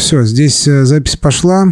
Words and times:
Все, 0.00 0.22
здесь 0.22 0.66
э, 0.66 0.86
запись 0.86 1.16
пошла. 1.16 1.66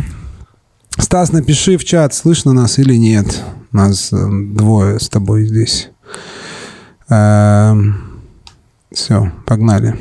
Стас, 0.99 1.33
напиши 1.33 1.79
в 1.79 1.85
чат, 1.85 2.13
слышно 2.13 2.53
нас 2.53 2.79
или 2.79 2.95
нет. 2.95 3.43
Нас 3.73 4.13
э, 4.13 4.17
двое 4.53 5.01
с 5.01 5.09
тобой 5.09 5.47
здесь. 5.47 5.89
Эм, 7.09 8.21
Все, 8.93 9.33
погнали. 9.47 9.97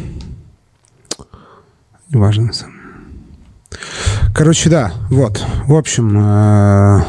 Неважно. 2.09 2.51
Короче, 4.35 4.69
да, 4.69 4.91
вот. 5.09 5.43
В 5.65 5.73
общем, 5.73 6.11
э, 6.19 7.03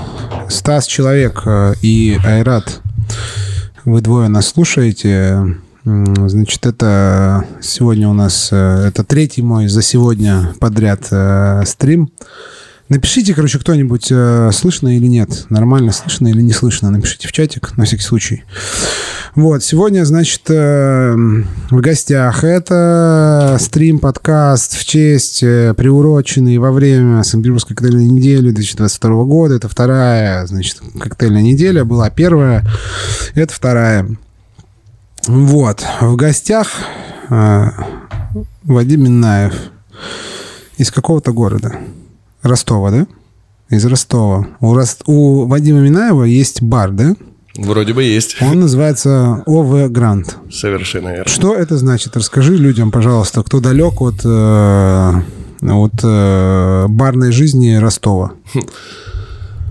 Стас 0.49 0.87
Человек 0.87 1.43
и 1.83 2.17
Айрат, 2.25 2.81
вы 3.85 4.01
двое 4.03 4.29
нас 4.29 4.47
слушаете. 4.47 5.57
Значит, 5.89 6.67
это 6.67 7.47
сегодня 7.63 8.11
у 8.11 8.13
нас, 8.13 8.51
э, 8.53 8.89
это 8.89 9.05
третий 9.05 9.41
мой 9.41 9.69
за 9.69 9.81
сегодня 9.81 10.53
подряд 10.61 11.07
э, 11.11 11.63
стрим. 11.65 12.11
Напишите, 12.91 13.35
короче, 13.35 13.59
кто-нибудь, 13.59 14.09
э, 14.11 14.51
слышно 14.53 14.95
или 14.95 15.07
нет, 15.07 15.47
нормально 15.49 15.93
слышно 15.93 16.29
или 16.29 16.43
не 16.43 16.53
слышно, 16.53 16.91
напишите 16.91 17.27
в 17.27 17.33
чатик, 17.33 17.75
на 17.79 17.87
всякий 17.87 18.03
случай. 18.03 18.45
Вот, 19.35 19.65
сегодня, 19.65 20.05
значит, 20.05 20.43
э, 20.51 21.15
в 21.71 21.81
гостях 21.81 22.45
это 22.45 23.57
стрим-подкаст 23.59 24.75
в 24.75 24.85
честь, 24.85 25.43
э, 25.43 25.73
приуроченный 25.75 26.59
во 26.59 26.71
время 26.71 27.23
Санкт-Петербургской 27.23 27.77
коктейльной 27.77 28.09
недели 28.09 28.51
2022 28.51 29.25
года. 29.25 29.55
Это 29.55 29.69
вторая, 29.71 30.47
значит, 30.47 30.83
коктейльная 31.01 31.43
неделя. 31.43 31.85
Была 31.85 32.11
первая, 32.11 32.67
это 33.35 33.55
вторая. 33.55 34.07
Вот, 35.29 35.85
в 36.01 36.17
гостях 36.17 36.69
э, 37.29 37.65
Вадим 38.65 39.05
Минаев 39.05 39.53
из 40.79 40.91
какого-то 40.91 41.33
города. 41.33 41.79
Ростова, 42.43 42.91
да? 42.91 43.07
Из 43.69 43.85
Ростова. 43.85 44.47
У, 44.61 44.73
Рос- 44.75 45.03
у 45.07 45.45
Вадима 45.45 45.81
Минаева 45.81 46.25
есть 46.25 46.63
бар, 46.63 46.93
да? 46.93 47.15
Вроде 47.57 47.93
бы 47.93 48.03
есть. 48.05 48.41
Он 48.41 48.61
называется 48.61 49.43
ОВ 49.45 49.91
Грант. 49.91 50.39
Совершенно 50.51 51.09
верно. 51.09 51.29
Что 51.31 51.55
это 51.55 51.77
значит? 51.77 52.17
Расскажи 52.17 52.57
людям, 52.57 52.91
пожалуйста, 52.91 53.43
кто 53.43 53.61
далек 53.61 54.01
от, 54.01 54.21
э, 54.25 55.13
от 55.61 55.93
э, 56.03 56.87
барной 56.89 57.33
жизни 57.33 57.75
Ростова. 57.75 58.33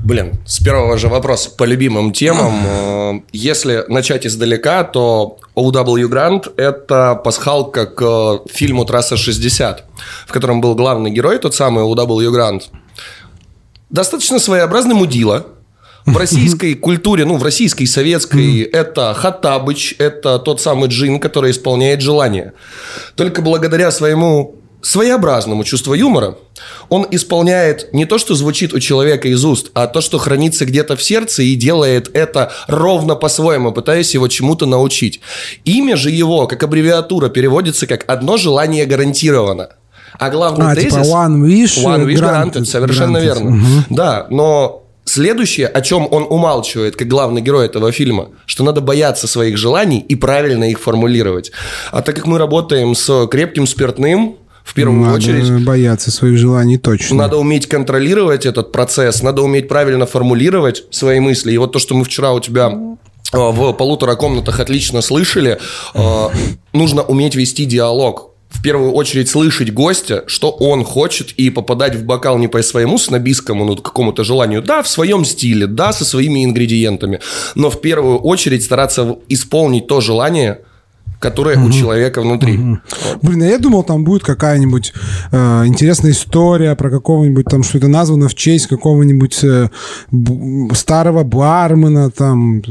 Блин, 0.08 0.36
с 0.46 0.62
первого 0.62 0.98
же 0.98 1.10
вопроса 1.10 1.50
по 1.58 1.66
любимым 1.66 2.14
темам. 2.14 2.54
Э, 2.68 3.20
Если 3.34 3.84
начать 3.90 4.26
издалека, 4.26 4.84
то 4.86 5.38
OW 5.56 6.10
Grant– 6.10 6.54
это 6.58 7.16
пасхалка 7.16 7.86
к 7.86 8.42
фильму 8.50 8.86
«Трасса 8.86 9.16
60», 9.16 9.80
в 10.26 10.32
котором 10.32 10.62
был 10.62 10.76
главный 10.76 11.12
герой, 11.12 11.40
тот 11.40 11.56
самый 11.56 11.84
OW 11.84 12.32
Grant. 12.32 12.64
Достаточно 13.90 14.40
своеобразный 14.40 14.96
мудила. 14.96 15.46
В 16.06 16.16
российской 16.16 16.74
культуре, 16.88 17.26
ну, 17.26 17.36
в 17.36 17.44
российской, 17.44 17.86
советской, 17.86 18.62
это 18.62 19.14
Хаттабыч, 19.14 19.96
это 20.00 20.40
тот 20.40 20.62
самый 20.62 20.88
джин, 20.88 21.20
который 21.20 21.52
исполняет 21.52 22.02
желание. 22.02 22.54
Только 23.16 23.42
благодаря 23.42 23.92
своему 23.92 24.56
своеобразному 24.88 25.64
чувству 25.64 25.94
юмора 25.94 26.38
он 26.90 27.06
исполняет 27.12 27.94
не 27.94 28.06
то, 28.06 28.18
что 28.18 28.36
звучит 28.36 28.74
у 28.74 28.80
человека 28.80 29.28
из 29.28 29.44
уст, 29.44 29.72
а 29.74 29.88
то, 29.88 30.02
что 30.02 30.18
хранится 30.18 30.66
где-то 30.66 30.96
в 30.96 31.04
сердце 31.04 31.44
и 31.44 31.56
делает 31.56 32.10
это 32.14 32.52
ровно 32.68 33.16
по-своему, 33.16 33.72
пытаясь 33.72 34.14
его 34.14 34.28
чему-то 34.28 34.66
научить. 34.66 35.20
Имя 35.66 35.98
же 35.98 36.10
его, 36.10 36.48
как 36.48 36.64
аббревиатура, 36.64 37.30
переводится 37.30 37.86
как 37.88 38.06
«одно 38.08 38.38
желание 38.38 38.86
гарантировано». 38.86 39.70
А 40.20 40.30
главный 40.30 40.72
А, 40.72 40.76
тезис... 40.76 40.94
типа 40.94 41.04
One 41.04 41.42
Wish, 41.46 41.84
One 41.84 42.06
Wish 42.06 42.16
Granted. 42.16 42.54
Granted, 42.54 42.66
совершенно 42.66 43.18
Granted. 43.18 43.24
верно. 43.24 43.50
Мгм. 43.52 43.86
Да, 43.90 44.28
но 44.30 44.84
следующее, 45.06 45.68
о 45.68 45.82
чем 45.82 46.08
он 46.10 46.26
умалчивает, 46.30 46.96
как 46.96 47.08
главный 47.08 47.42
герой 47.42 47.66
этого 47.66 47.92
фильма, 47.92 48.30
что 48.46 48.64
надо 48.64 48.82
бояться 48.82 49.28
своих 49.28 49.58
желаний 49.58 50.00
и 50.00 50.16
правильно 50.16 50.64
их 50.70 50.80
формулировать. 50.80 51.52
А 51.92 52.02
так 52.02 52.16
как 52.16 52.26
мы 52.26 52.38
работаем 52.38 52.96
с 52.96 53.28
крепким 53.28 53.68
спиртным, 53.68 54.38
в 54.68 54.74
первую 54.74 55.06
Надо 55.06 55.16
очередь, 55.16 55.64
бояться 55.64 56.12
своих 56.12 56.38
желаний 56.38 56.78
точно. 56.78 57.16
надо 57.16 57.38
уметь 57.38 57.68
контролировать 57.68 58.46
этот 58.46 58.74
процесс, 58.74 59.24
надо 59.24 59.42
уметь 59.42 59.70
правильно 59.70 60.06
формулировать 60.06 60.84
свои 60.92 61.22
мысли. 61.22 61.54
И 61.54 61.58
вот 61.58 61.72
то, 61.72 61.80
что 61.80 61.96
мы 61.96 62.04
вчера 62.04 62.34
у 62.34 62.42
тебя 62.42 62.70
э, 63.32 63.38
в 63.38 63.72
полутора 63.72 64.16
комнатах 64.16 64.60
отлично 64.60 65.02
слышали, 65.02 65.58
э, 65.94 66.30
нужно 66.74 67.02
уметь 67.04 67.36
вести 67.36 67.64
диалог. 67.64 68.32
В 68.50 68.62
первую 68.62 68.92
очередь 68.92 69.30
слышать 69.30 69.74
гостя, 69.74 70.26
что 70.28 70.52
он 70.52 70.84
хочет, 70.84 71.32
и 71.32 71.50
попадать 71.50 71.96
в 71.96 72.04
бокал 72.04 72.38
не 72.38 72.50
по 72.50 72.62
своему 72.62 72.98
снобистскому, 72.98 73.64
ну, 73.64 73.78
какому-то 73.78 74.26
желанию, 74.26 74.62
да, 74.62 74.84
в 74.84 74.90
своем 74.90 75.24
стиле, 75.24 75.66
да, 75.68 75.94
со 75.94 76.04
своими 76.04 76.44
ингредиентами, 76.44 77.22
но 77.56 77.70
в 77.70 77.80
первую 77.80 78.18
очередь 78.20 78.66
стараться 78.66 79.18
исполнить 79.30 79.88
то 79.88 80.02
желание, 80.02 80.60
которое 81.20 81.58
у 81.58 81.72
человека 81.72 82.22
внутри. 82.22 82.58
Вот. 82.58 82.80
Блин, 83.22 83.42
а 83.44 83.46
я 83.46 83.58
думал, 83.58 83.84
там 83.84 84.04
будет 84.04 84.24
какая-нибудь 84.24 84.94
э, 85.32 85.64
интересная 85.66 86.12
история 86.12 86.76
про 86.76 86.90
какого-нибудь 86.90 87.46
там, 87.46 87.64
что 87.64 87.80
это 87.80 87.88
названо 87.88 88.28
в 88.28 88.36
честь 88.36 88.68
какого-нибудь 88.68 89.44
э, 89.44 89.70
старого 90.74 91.24
бармена 91.24 92.12
там. 92.12 92.62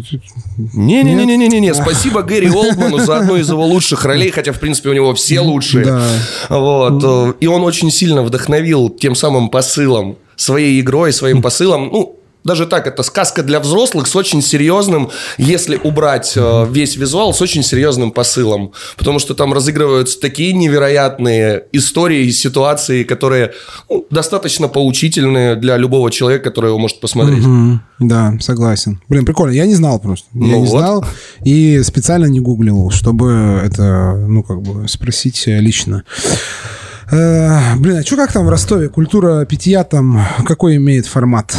Не-не-не-не-не-не, 0.56 1.75
спасибо 1.75 2.23
Гэри 2.23 2.51
Олдману 2.51 2.99
за 2.99 3.19
одну 3.19 3.37
из 3.37 3.49
его 3.49 3.65
лучших 3.67 4.05
ролей, 4.05 4.31
хотя, 4.31 4.53
в 4.53 4.61
принципе, 4.61 4.91
у 4.91 4.95
него 4.95 5.15
все 5.15 5.41
лучшие. 5.41 5.85
Да. 5.85 6.03
Вот. 6.49 7.03
э, 7.05 7.35
И 7.41 7.47
он 7.47 7.62
очень 7.62 7.91
сильно 7.91 8.23
вдохновил 8.23 8.91
тем 8.91 9.15
самым 9.15 9.49
посылом, 9.49 10.17
своей 10.37 10.81
игрой, 10.81 11.12
своим 11.12 11.43
посылом, 11.43 11.89
ну, 11.93 12.16
даже 12.47 12.67
так, 12.67 12.87
это 12.87 13.03
сказка 13.03 13.43
для 13.43 13.61
взрослых 13.61 14.07
с 14.07 14.17
очень 14.17 14.41
серьезным, 14.41 15.11
если 15.37 15.79
убрать 15.83 16.33
э, 16.37 16.67
весь 16.71 16.97
визуал, 16.97 17.34
с 17.34 17.43
очень 17.43 17.62
серьезным 17.62 18.12
посылом. 18.12 18.73
Потому 18.97 19.19
что 19.19 19.34
там 19.34 19.53
разыгрываются 19.53 20.21
такие 20.21 20.53
невероятные 20.53 21.65
истории 21.73 22.25
и 22.27 22.33
ситуации, 22.33 23.03
которые 23.03 23.53
ну, 23.91 24.06
достаточно 24.11 24.69
поучительные 24.69 25.56
для 25.56 25.77
любого 25.77 26.11
человека, 26.11 26.45
который 26.45 26.69
его 26.69 26.79
может 26.79 27.01
посмотреть. 27.01 27.45
Мгм. 27.45 27.83
Да, 27.99 28.35
согласен. 28.41 29.01
Блин, 29.09 29.25
прикольно. 29.25 29.53
Я 29.53 29.67
не 29.67 29.75
знал 29.75 29.99
просто. 29.99 30.27
Я 30.33 30.41
Ну 30.41 30.61
не 30.61 30.67
вот. 30.67 30.79
знал 30.79 31.05
и 31.45 31.83
специально 31.83 32.27
не 32.27 32.41
гуглил, 32.41 32.91
чтобы 32.91 33.61
это, 33.65 34.15
ну, 34.29 34.43
как 34.43 34.62
бы 34.62 34.87
спросить 34.89 35.45
лично. 35.47 36.05
Э, 37.11 37.77
блин, 37.77 37.99
а 37.99 38.03
что 38.03 38.17
как 38.17 38.33
там 38.33 38.47
в 38.47 38.49
Ростове? 38.49 38.89
Культура 38.89 39.45
питья 39.45 39.85
там 39.85 40.25
какой 40.47 40.77
имеет 40.77 41.06
формат? 41.06 41.56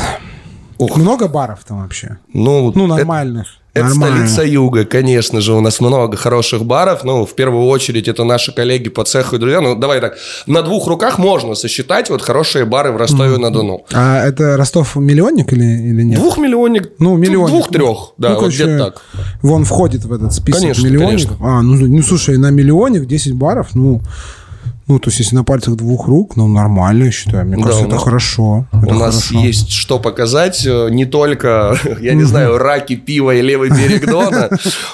Ух. 0.80 0.98
Много 0.98 1.28
баров 1.28 1.60
там 1.68 1.82
вообще? 1.82 2.18
Ну, 2.34 2.72
Ну, 2.76 2.86
это- 2.86 2.96
нормальных. 2.98 3.48
Это 3.74 3.90
столица 3.94 4.42
юга, 4.44 4.86
конечно 4.86 5.40
же, 5.40 5.54
у 5.54 5.62
нас 5.62 5.80
много 5.80 6.18
хороших 6.18 6.66
баров. 6.66 7.04
Ну, 7.04 7.28
в 7.28 7.36
первую 7.36 7.66
очередь, 7.68 8.08
это 8.08 8.24
наши 8.24 8.52
коллеги 8.52 8.90
по 8.90 9.04
цеху 9.04 9.36
и 9.36 9.40
друзья. 9.40 9.62
Ну, 9.62 9.76
давай 9.76 10.02
так, 10.02 10.18
на 10.48 10.64
двух 10.64 10.88
руках 10.88 11.20
можно 11.20 11.54
сосчитать 11.54 12.10
вот 12.10 12.24
хорошие 12.24 12.66
бары 12.66 12.92
в 12.92 12.98
Ростове-на-Дону. 12.98 13.86
А 13.94 14.26
это 14.26 14.58
Ростов 14.58 14.96
миллионник 14.96 15.54
или, 15.54 15.64
или 15.64 16.02
нет? 16.02 16.20
Двухмиллионник, 16.20 16.90
Ну, 16.98 17.18
миллионник. 17.18 17.50
Двух-трех, 17.52 18.14
да, 18.18 18.30
Ну, 18.30 18.34
вот 18.36 18.40
короче, 18.42 18.64
где-то 18.64 18.84
так. 18.86 19.02
Вон 19.44 19.64
входит 19.64 20.06
в 20.06 20.12
этот 20.12 20.34
список 20.34 20.62
Конечно, 20.62 20.84
миллионник. 20.88 21.28
конечно. 21.30 21.38
А, 21.42 21.62
ну, 21.62 21.76
ну, 21.76 22.02
слушай, 22.02 22.36
на 22.40 22.50
миллионник 22.50 23.06
10 23.06 23.34
баров, 23.34 23.76
ну, 23.76 24.02
ну, 24.88 25.00
то 25.00 25.10
есть, 25.10 25.20
если 25.20 25.36
на 25.36 25.44
пальцах 25.44 25.76
двух 25.76 26.08
рук, 26.08 26.36
ну, 26.36 26.48
нормально, 26.48 27.06
я 27.06 27.12
считаю. 27.12 27.46
Мне 27.46 27.58
Да, 27.58 27.64
кажется, 27.64 27.84
у 27.84 27.88
это 27.88 27.96
нас- 27.96 28.04
хорошо. 28.04 28.66
У 28.72 28.78
Это 28.78 28.94
нас 28.94 29.24
хорошо. 29.28 29.46
есть 29.48 29.72
что 29.72 30.00
показать, 30.00 30.66
э, 30.66 30.90
не 30.92 31.06
только, 31.06 31.78
я 32.02 32.14
не 32.14 32.24
знаю, 32.24 32.58
раки, 32.58 32.96
пиво 32.96 33.32
и 33.36 33.42
левый 33.42 33.70
берег 33.70 34.06
Дона. 34.12 34.50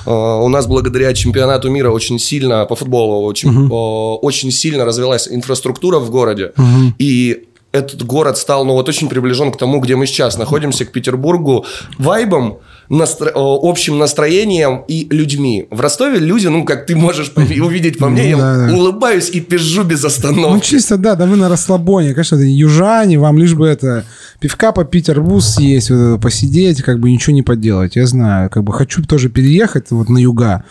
Э, 0.06 0.12
У 0.44 0.48
нас 0.48 0.68
благодаря 0.68 1.14
чемпионату 1.14 1.70
мира 1.70 1.92
очень 1.92 2.20
сильно, 2.20 2.66
по 2.66 2.76
футболу, 2.76 3.26
очень, 3.26 3.68
э, 3.68 3.70
очень 3.70 4.52
сильно 4.52 4.86
развилась 4.86 5.28
инфраструктура 5.30 6.00
в 6.00 6.10
городе. 6.10 6.52
И 7.00 7.44
этот 7.74 8.04
город 8.06 8.38
стал, 8.38 8.66
ну, 8.66 8.74
вот 8.74 8.88
очень 8.88 9.10
приближен 9.10 9.52
к 9.52 9.58
тому, 9.58 9.80
где 9.80 9.96
мы 9.96 10.06
сейчас 10.06 10.38
находимся, 10.38 10.86
к 10.86 10.92
Петербургу, 10.92 11.66
вайбом, 11.98 12.60
настро- 12.90 13.30
э, 13.30 13.32
общим 13.36 13.98
настроением 13.98 14.84
и 14.88 15.08
людьми. 15.10 15.68
В 15.72 15.82
Ростове 15.82 16.20
люди, 16.20 16.46
ну, 16.48 16.66
как 16.66 16.86
ты 16.86 16.96
можешь 16.96 17.32
увидеть 17.36 17.98
по 17.98 18.10
мне, 18.10 18.24
Ну, 18.24 18.30
я 18.30 18.38
да, 18.38 18.68
да. 18.68 18.74
улыбаюсь 18.76 19.30
и 19.32 19.40
пизжу 19.42 19.84
без 19.84 20.04
Ну, 20.04 20.08
остановки. 20.08 20.66
чисто, 20.68 20.98
да, 20.98 21.16
да 21.16 21.26
вы 21.26 21.36
на 21.36 21.50
расслабоне. 21.50 22.14
Конечно, 22.14 22.36
это 22.36 22.46
южане, 22.46 23.18
вам 23.18 23.40
лишь 23.40 23.56
бы 23.56 23.68
это 23.68 24.06
пивка 24.40 24.72
попить, 24.72 25.10
арбуз 25.10 25.56
съесть, 25.56 25.90
вот 25.90 25.96
это 25.98 26.18
посидеть, 26.22 26.84
как 26.84 27.00
бы 27.00 27.10
ничего 27.10 27.34
не 27.34 27.42
поделать. 27.42 27.96
Я 27.96 28.06
знаю, 28.06 28.50
как 28.52 28.64
бы 28.64 28.72
хочу 28.74 29.02
тоже 29.04 29.30
переехать 29.30 29.86
вот 29.90 30.10
на 30.10 30.20
юга 30.20 30.64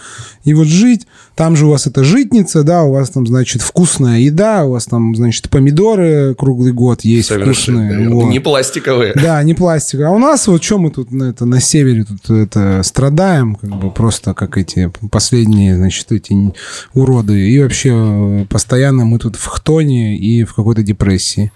и 0.45 0.55
вот 0.55 0.69
жить. 0.69 1.07
Там 1.35 1.57
же 1.57 1.67
у 1.67 1.71
вас 1.71 1.87
это 1.87 2.05
житница, 2.05 2.63
да, 2.63 2.83
у 2.83 2.93
вас 2.93 3.09
там, 3.11 3.27
значит, 3.27 3.63
вкусная 3.63 4.19
еда, 4.21 4.65
у 4.65 4.73
вас 4.73 4.85
там, 4.85 5.17
значит, 5.17 5.49
помидоры 5.49 6.35
круглый 6.39 6.73
год 6.73 6.92
есть 7.01 7.29
Совершенно 7.29 7.87
вкусные. 7.89 8.09
вот. 8.11 8.29
Не 8.29 8.39
пластиковые. 8.39 9.15
Да, 9.15 9.43
не 9.43 9.55
пластик. 9.55 10.01
А 10.01 10.11
у 10.11 10.19
нас 10.19 10.47
вот 10.47 10.63
что 10.63 10.79
мы 10.79 10.91
тут 10.91 11.11
на, 11.11 11.25
это, 11.25 11.47
на 11.47 11.61
севере 11.61 12.05
тут 12.05 12.31
это 12.31 12.83
страдаем, 12.85 13.55
как 13.57 13.71
бы 13.71 13.91
просто 13.91 14.35
как 14.35 14.59
эти 14.59 14.93
последние, 15.11 15.77
значит, 15.77 16.13
эти 16.13 16.53
уроды. 16.95 17.51
И 17.51 17.61
вообще 17.61 17.91
э, 17.95 18.47
постоянно 18.49 19.05
мы 19.05 19.19
тут 19.19 19.37
в 19.37 19.47
хтоне 19.47 20.17
и 20.17 20.45
в 20.45 20.55
какой-то 20.55 20.83
депрессии. 20.83 21.51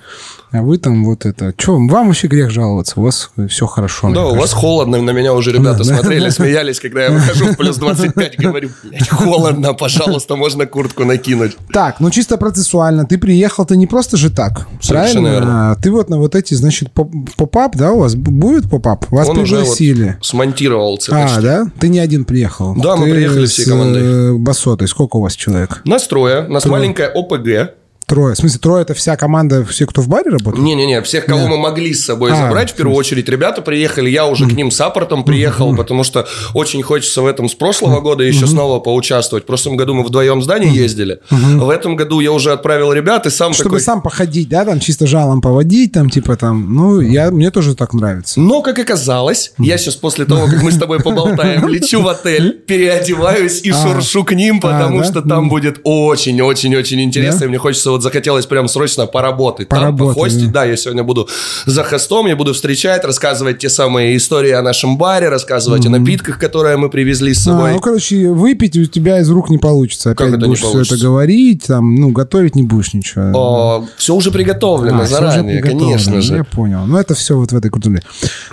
А 0.53 0.63
вы 0.63 0.79
там 0.79 1.05
вот 1.05 1.27
это... 1.27 1.53
Че, 1.57 1.73
вам 1.73 2.07
вообще 2.07 2.29
грех 2.29 2.51
жаловаться, 2.51 2.95
у 2.97 3.03
вас 3.03 3.31
все 3.49 3.67
хорошо. 3.67 4.11
Да, 4.13 4.27
у 4.27 4.37
вас 4.37 4.53
холодно, 4.53 5.01
на 5.03 5.11
меня 5.11 5.35
уже 5.35 5.53
ребята 5.53 5.79
да, 5.79 5.85
смотрели, 5.85 6.25
да. 6.25 6.31
смеялись, 6.31 6.81
когда 6.81 7.05
я 7.05 7.11
выхожу 7.11 7.47
в 7.47 7.57
плюс 7.57 7.77
25, 7.77 8.39
говорю, 8.39 8.71
блядь, 8.85 9.09
холодно, 9.09 9.75
пожалуйста, 9.75 10.37
можно 10.37 10.67
куртку 10.67 11.05
накинуть. 11.05 11.57
Так, 11.73 12.01
ну 12.01 12.11
чисто 12.11 12.37
процессуально, 12.37 13.07
ты 13.07 13.19
приехал-то 13.19 13.77
не 13.77 13.87
просто 13.87 14.17
же 14.17 14.31
так, 14.31 14.67
Совершенно 14.81 15.23
правильно? 15.23 15.29
Верно. 15.29 15.71
А, 15.73 15.77
ты 15.77 15.91
вот 15.91 16.09
на 16.09 16.19
вот 16.19 16.35
эти, 16.35 16.55
значит, 16.55 16.93
pop-up, 16.93 17.77
да, 17.77 17.93
у 17.93 17.99
вас 17.99 18.15
будет 18.15 18.71
pop-up? 18.71 19.11
Вас 19.11 19.29
Он 19.29 19.37
пригласили. 19.37 20.17
Вот 20.19 20.25
смонтировал 20.25 20.99
А, 21.11 21.41
да? 21.41 21.67
Ты 21.79 21.89
не 21.89 21.99
один 21.99 22.25
приехал? 22.25 22.75
Да, 22.75 22.95
ты 22.95 23.01
мы 23.01 23.11
приехали 23.11 23.47
всей 23.47 23.67
командой. 23.67 24.03
Э, 24.03 24.33
босотой. 24.35 24.89
Сколько 24.89 25.17
у 25.17 25.21
вас 25.21 25.35
человек? 25.35 25.83
Нас 25.85 26.07
трое. 26.07 26.47
У 26.47 26.53
нас 26.53 26.63
трое. 26.63 26.79
маленькая 26.79 27.09
ОПГ. 27.09 27.75
Трое. 28.07 28.35
В 28.35 28.39
смысле, 28.39 28.61
трое 28.61 28.83
это 28.83 28.95
вся 28.95 29.17
команда, 29.17 29.65
все, 29.65 29.85
кто 29.85 30.01
в 30.01 30.09
баре 30.09 30.31
работает? 30.31 30.65
Не-не-не, 30.65 31.03
всех, 31.03 31.25
кого 31.25 31.41
Нет. 31.41 31.51
мы 31.51 31.57
могли 31.57 31.93
с 31.93 32.05
собой 32.05 32.31
а, 32.31 32.37
забрать, 32.37 32.71
в 32.71 32.75
первую 32.77 32.97
очередь. 32.97 33.29
Ребята 33.29 33.63
приехали, 33.63 34.09
я 34.09 34.27
уже 34.27 34.45
mm. 34.45 34.51
к 34.51 34.53
ним 34.53 34.71
с 34.71 34.77
support 34.77 35.14
ом 35.14 35.25
приехал, 35.25 35.73
mm-hmm. 35.73 35.77
потому 35.77 36.05
что 36.05 36.29
очень 36.55 36.85
хочется 36.85 37.23
в 37.23 37.27
этом 37.27 37.49
с 37.49 37.55
прошлого 37.57 37.99
mm-hmm. 37.99 38.03
года 38.03 38.23
еще 38.23 38.45
mm-hmm. 38.45 38.47
снова 38.47 38.79
поучаствовать. 38.79 39.43
В 39.43 39.47
прошлом 39.49 39.77
году 39.77 39.95
мы 39.95 40.05
вдвоем 40.05 40.39
с 40.39 40.45
Даней 40.45 40.71
mm-hmm. 40.71 40.83
ездили. 40.83 41.19
Mm-hmm. 41.31 41.65
В 41.65 41.69
этом 41.69 41.97
году 41.97 42.21
я 42.21 42.31
уже 42.31 42.53
отправил 42.53 42.93
ребят 42.93 43.27
и 43.27 43.31
сам 43.31 43.53
Чтобы 43.53 43.71
такой... 43.71 43.81
сам 43.81 44.01
походить, 44.03 44.49
да, 44.49 44.65
там 44.65 44.79
чисто 44.79 45.09
жалом 45.09 45.41
поводить, 45.41 45.91
там 45.91 46.09
типа 46.09 46.37
там, 46.37 46.77
ну, 46.77 47.01
я, 47.01 47.33
мне 47.33 47.51
тоже 47.51 47.75
так 47.75 47.93
нравится. 47.93 48.39
Но, 48.39 48.63
как 48.63 48.79
оказалось, 48.79 49.53
mm-hmm. 49.59 49.65
я 49.65 49.79
сейчас 49.79 49.97
после 49.97 50.27
того, 50.27 50.47
как 50.47 50.63
мы 50.63 50.71
с 50.71 50.79
тобой 50.79 51.01
поболтаем, 51.01 51.67
лечу 51.69 52.03
в 52.03 52.07
отель, 52.07 52.53
переодеваюсь 52.53 53.63
и 53.63 53.71
а. 53.71 53.75
шуршу 53.75 54.23
к 54.23 54.33
ним, 54.33 54.61
а, 54.63 54.69
потому 54.69 55.03
что 55.03 55.23
там 55.23 55.49
будет 55.49 55.81
очень-очень-очень 55.83 57.01
интересно, 57.01 57.47
и 57.47 57.49
мне 57.49 57.59
хочется, 57.59 57.96
вот 57.97 58.03
захотелось 58.03 58.47
прям 58.47 58.69
срочно 58.69 59.07
поработать. 59.07 59.69
Поработать, 59.69 60.15
там, 60.15 60.15
похостить. 60.15 60.53
Да. 60.53 60.61
да, 60.61 60.65
я 60.67 60.77
сегодня 60.77 61.03
буду 61.03 61.29
за 61.65 61.83
хостом, 61.83 62.27
я 62.27 62.37
буду 62.37 62.53
встречать, 62.53 63.05
рассказывать 63.05 63.59
те 63.59 63.69
самые 63.69 64.17
истории 64.17 64.53
о 64.53 64.63
нашем 64.63 64.99
баре, 64.99 65.29
рассказывать 65.29 65.85
mm-hmm. 65.85 65.97
о 65.97 65.99
напитках, 65.99 66.39
которые 66.39 66.77
мы 66.77 66.91
привезли 66.91 67.35
с 67.35 67.45
собой. 67.45 67.71
А, 67.71 67.75
ну, 67.75 67.81
короче, 67.81 68.29
выпить 68.31 68.77
у 68.77 68.85
тебя 68.85 69.21
из 69.21 69.31
рук 69.31 69.51
не 69.51 69.59
получится. 69.59 70.11
Опять 70.11 70.29
как 70.29 70.39
это 70.39 70.47
будешь 70.47 70.63
не 70.63 70.71
получится? 70.71 70.95
все 70.95 70.95
это 70.95 71.11
говорить, 71.11 71.65
там, 71.67 71.95
ну, 71.95 72.11
готовить 72.11 72.55
не 72.55 72.63
будешь 72.63 72.93
ничего. 72.95 73.33
О, 73.35 73.89
все 73.97 74.15
уже 74.15 74.31
приготовлено 74.31 75.03
а, 75.03 75.07
заранее, 75.07 75.63
приготовлено, 75.63 75.91
конечно 75.91 76.21
же. 76.21 76.37
Я 76.37 76.45
понял. 76.45 76.85
Ну, 76.87 76.99
это 76.99 77.15
все 77.15 77.37
вот 77.37 77.53
в 77.53 77.57
этой 77.57 77.71
культуре. 77.71 78.03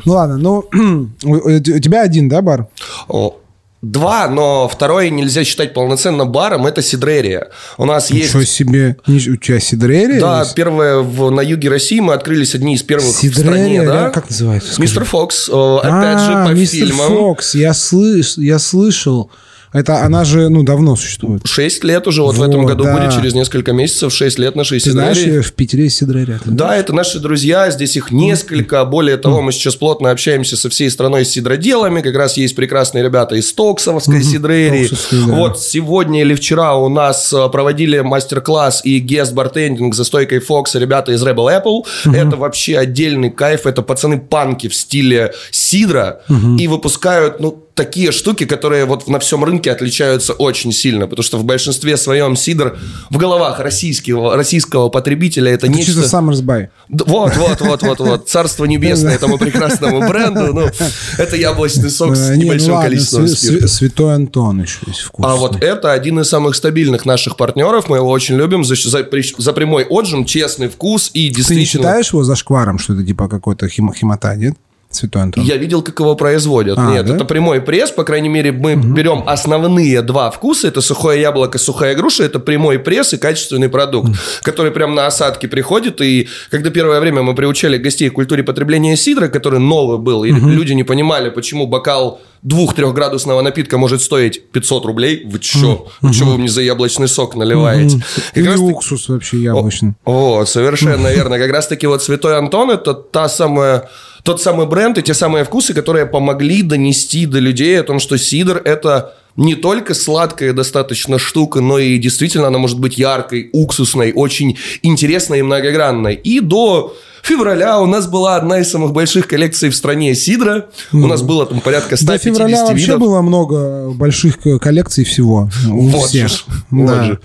Ну, 0.06 0.13
ладно, 0.13 0.38
ну, 0.38 0.66
у 1.24 1.60
тебя 1.60 2.01
один, 2.01 2.30
да, 2.30 2.42
бар? 2.42 2.68
О, 3.07 3.36
Два, 3.84 4.30
но 4.30 4.70
второй 4.70 5.10
нельзя 5.10 5.44
считать 5.44 5.74
полноценно 5.74 6.26
баром, 6.26 6.66
это 6.66 6.82
Сидрерия. 6.82 7.50
У 7.78 7.84
нас 7.84 8.12
Ничего 8.12 8.40
есть... 8.40 8.54
себе, 8.54 8.96
у 9.06 9.36
тебя 9.36 9.60
Сидрерия 9.60 10.22
Да, 10.22 10.40
есть? 10.40 10.56
первое 10.56 11.00
в, 11.00 11.30
на 11.32 11.42
юге 11.42 11.68
России 11.68 12.00
мы 12.00 12.14
открылись 12.14 12.56
одни 12.56 12.76
из 12.76 12.82
первых 12.82 13.14
Сидрерия, 13.14 13.32
в 13.34 13.38
стране. 13.40 13.82
Да? 13.86 14.10
Как 14.10 14.30
называется? 14.30 14.82
Мистер 14.82 15.04
Фокс, 15.04 15.50
опять 15.50 15.92
а, 15.92 16.46
же, 16.46 16.50
по 16.50 16.58
Мистер 16.58 16.88
фильмам. 16.88 17.08
Фокс, 17.10 17.56
я, 17.56 17.74
слыш, 17.74 18.38
я 18.38 18.58
слышал. 18.58 19.30
Это 19.74 20.04
она 20.04 20.24
же, 20.24 20.50
ну, 20.50 20.64
давно 20.64 20.96
существует. 20.96 21.42
Шесть 21.46 21.84
лет 21.84 22.08
уже, 22.08 22.22
вот, 22.22 22.38
вот 22.38 22.46
в 22.46 22.50
этом 22.50 22.66
году 22.66 22.84
да. 22.84 22.96
будет 22.96 23.14
через 23.14 23.34
несколько 23.34 23.74
месяцев, 23.74 24.14
шесть 24.14 24.38
лет 24.38 24.56
нашей 24.56 24.80
Ты 24.80 24.92
знаешь, 24.92 25.18
в 25.18 25.54
Питере 25.54 25.86
есть 25.86 25.98
Сидрария? 25.98 26.40
Да, 26.46 26.78
это 26.78 26.94
наши 26.94 27.20
друзья, 27.20 27.70
здесь 27.72 27.98
их 27.98 28.12
несколько. 28.12 28.86
Более 28.86 29.18
того, 29.18 29.42
мы 29.42 29.52
сейчас 29.52 29.75
плотно 29.75 30.12
общаемся 30.12 30.56
со 30.56 30.70
всей 30.70 30.90
страной 30.92 31.25
с 31.25 31.30
сидроделами, 31.30 32.02
как 32.02 32.16
раз 32.16 32.38
есть 32.38 32.56
прекрасные 32.56 33.04
ребята 33.04 33.36
из 33.36 33.52
Токсовской 33.54 34.20
mm 34.20 34.24
сидрерии. 34.24 34.90
Да. 35.12 35.36
Вот 35.36 35.60
сегодня 35.60 36.22
или 36.22 36.36
вчера 36.36 36.75
у 36.75 36.90
нас 36.90 37.34
э, 37.34 37.50
проводили 37.50 38.00
мастер-класс 38.00 38.81
и 38.84 39.00
гест-бартендинг 39.00 39.96
за 39.96 40.04
стойкой 40.04 40.40
Фокса 40.40 40.80
ребята 40.80 41.12
из 41.12 41.24
Rebel 41.24 41.64
Apple. 41.64 41.86
Это 42.16 42.38
вообще 42.38 42.78
отдельный 42.78 43.31
кайф, 43.31 43.66
это 43.66 43.81
пацаны-панки 43.81 44.68
в 44.68 44.75
стиле 44.75 45.34
сидра 45.52 46.22
и 46.60 46.68
выпускают, 46.68 47.40
ну, 47.40 47.64
такие 47.75 48.12
штуки, 48.12 48.46
которые 48.46 48.86
вот 48.86 49.08
на 49.08 49.20
всем 49.20 49.44
рынке 49.44 49.72
отличаются 49.72 50.34
очень 50.34 50.72
сильно, 50.72 51.08
потому 51.08 51.24
что 51.24 51.38
в 51.38 51.44
большинстве 51.44 51.98
своем 51.98 52.36
сидр 52.36 52.78
в 53.10 53.18
головах 53.18 53.60
российского, 53.60 54.36
российского 54.36 54.90
потребителя 54.90 55.52
это, 55.52 55.68
это 55.68 55.75
нечто... 55.75 55.94
чисто 55.94 56.18
Summersby. 56.18 56.68
Вот, 56.90 57.36
вот, 57.36 57.62
вот, 57.62 57.81
вот, 57.81 58.00
вот. 58.00 58.30
Царство 58.30 58.66
небесное 58.66 59.16
этому 59.16 59.38
прекрасному 59.38 60.08
бренду. 60.08 60.54
Ну, 60.54 60.70
это 61.18 61.36
яблочный 61.36 61.90
сок 61.90 62.16
с 62.16 62.30
ну 62.30 62.36
небольшим 62.36 62.80
количеством 62.80 63.28
спирта. 63.28 63.68
Святой 63.68 64.16
Антон 64.16 64.62
еще 64.62 64.80
есть 64.88 65.02
вкус. 65.02 65.25
А 65.25 65.36
вот 65.36 65.62
это 65.62 65.92
один 65.92 66.20
из 66.20 66.30
самых 66.30 66.56
стабильных 66.56 67.06
наших 67.06 67.38
партнеров. 67.38 67.90
Мы 67.90 67.98
его 67.98 68.10
очень 68.10 68.36
любим 68.36 68.64
за, 68.64 68.75
за, 68.75 69.06
за 69.38 69.54
прямой 69.54 69.86
отжим, 69.86 70.25
честный 70.25 70.68
вкус 70.68 71.10
и 71.14 71.30
действительно... 71.30 71.56
Ты 71.56 71.60
не 71.60 71.66
считаешь 71.66 72.14
его 72.14 72.24
за 72.24 72.36
шкваром, 72.36 72.78
что 72.78 72.94
это 72.94 73.04
типа 73.04 73.28
какой-то 73.28 73.68
хим, 73.68 73.92
химота, 73.94 74.36
нет? 74.36 74.56
Святой 74.95 75.24
Антон? 75.24 75.44
Я 75.44 75.57
видел, 75.57 75.81
как 75.81 76.00
его 76.00 76.16
производят. 76.16 76.78
А, 76.78 76.92
Нет, 76.92 77.06
да? 77.06 77.16
это 77.16 77.25
прямой 77.25 77.62
пресс. 77.62 77.92
По 77.92 78.04
крайней 78.04 78.30
мере, 78.30 78.51
мы 78.51 78.75
угу. 78.75 78.88
берем 78.88 79.24
основные 79.25 80.01
два 80.01 80.31
вкуса. 80.31 80.68
Это 80.68 80.81
сухое 80.81 81.22
яблоко, 81.22 81.57
сухая 81.57 81.95
груша. 81.95 82.24
Это 82.24 82.40
прямой 82.40 82.80
пресс 82.80 83.13
и 83.13 83.18
качественный 83.18 83.69
продукт, 83.69 84.10
угу. 84.10 84.18
который 84.44 84.72
прям 84.72 84.95
на 84.95 85.07
осадке 85.07 85.48
приходит. 85.48 86.01
И 86.01 86.28
когда 86.50 86.69
первое 86.69 87.00
время 87.00 87.22
мы 87.22 87.36
приучали 87.36 87.78
гостей 87.78 88.10
к 88.10 88.13
культуре 88.13 88.44
потребления 88.44 88.95
сидра, 88.95 89.28
который 89.28 89.60
новый 89.60 89.98
был, 89.98 90.24
и 90.24 90.31
угу. 90.31 90.50
люди 90.50 90.74
не 90.74 90.84
понимали, 90.84 91.30
почему 91.30 91.68
бокал 91.68 92.22
двух-трехградусного 92.44 93.42
напитка 93.42 93.78
может 93.78 94.01
стоить 94.01 94.50
500 94.51 94.86
рублей. 94.86 95.24
Вы 95.25 95.39
чё? 95.39 95.88
Вы 96.01 96.13
чё 96.13 96.25
вы 96.25 96.38
мне 96.38 96.50
за 96.50 96.62
яблочный 96.62 97.07
сок 97.07 97.36
наливаете? 97.36 98.04
Или 98.36 98.48
раз 98.48 98.60
уксус 98.60 99.10
вообще 99.10 99.38
яблочный. 99.38 99.94
О, 100.06 100.46
совершенно 100.46 101.07
верно. 101.13 101.39
Как 101.39 101.51
раз-таки 101.51 101.88
вот 101.88 102.04
Святой 102.04 102.38
Антон– 102.38 102.72
это 102.72 102.94
та 102.94 103.30
самая 103.30 103.89
тот 104.24 104.42
самый 104.42 104.66
бренд 104.66 104.98
и 104.98 105.04
те 105.04 105.14
самые 105.14 105.44
вкусы, 105.44 105.74
которые 105.74 106.06
помогли 106.06 106.64
донести 106.64 107.25
до 107.25 107.40
людей 107.40 107.80
о 107.80 107.84
том, 107.84 108.00
что 108.00 108.18
сидр– 108.18 108.62
это 108.66 109.14
не 109.36 109.56
только 109.56 109.94
сладкая 109.94 110.54
достаточно 110.54 111.18
штука, 111.20 111.60
но 111.60 111.80
и 111.80 111.98
действительно 111.98 112.48
она 112.48 112.60
может 112.60 112.80
быть 112.80 112.98
яркой, 112.98 113.50
уксусной, 113.52 114.14
очень 114.14 114.58
интересной 114.81 115.40
и 115.40 115.42
многогранной. 115.42 116.16
И 116.16 116.40
до 116.40 116.96
февраля 117.24 117.80
у 117.80 117.86
нас 117.86 118.08
была 118.08 118.36
одна 118.36 118.60
из 118.60 118.70
самых 118.70 118.94
больших 118.94 119.28
коллекций 119.28 119.70
в 119.70 119.75
стране 119.75 120.14
сидра. 120.14 120.68
У 120.92 121.08
нас 121.08 121.22
было 121.22 121.46
там 121.46 121.62
порядка 121.62 121.98
150 121.98 122.08
До 122.08 122.18
февраля 122.20 122.58
видов. 122.58 122.70
вообще 122.70 122.98
было 122.98 123.22
много 123.22 123.90
больших 123.92 124.38
коллекций 124.62 125.04
всего. 125.04 125.50
У 125.68 125.88
вот 125.88 126.10
всех. 126.10 126.30
Же, 126.30 126.44
да. 126.48 126.56
Вот 126.70 127.04
же. 127.04 127.20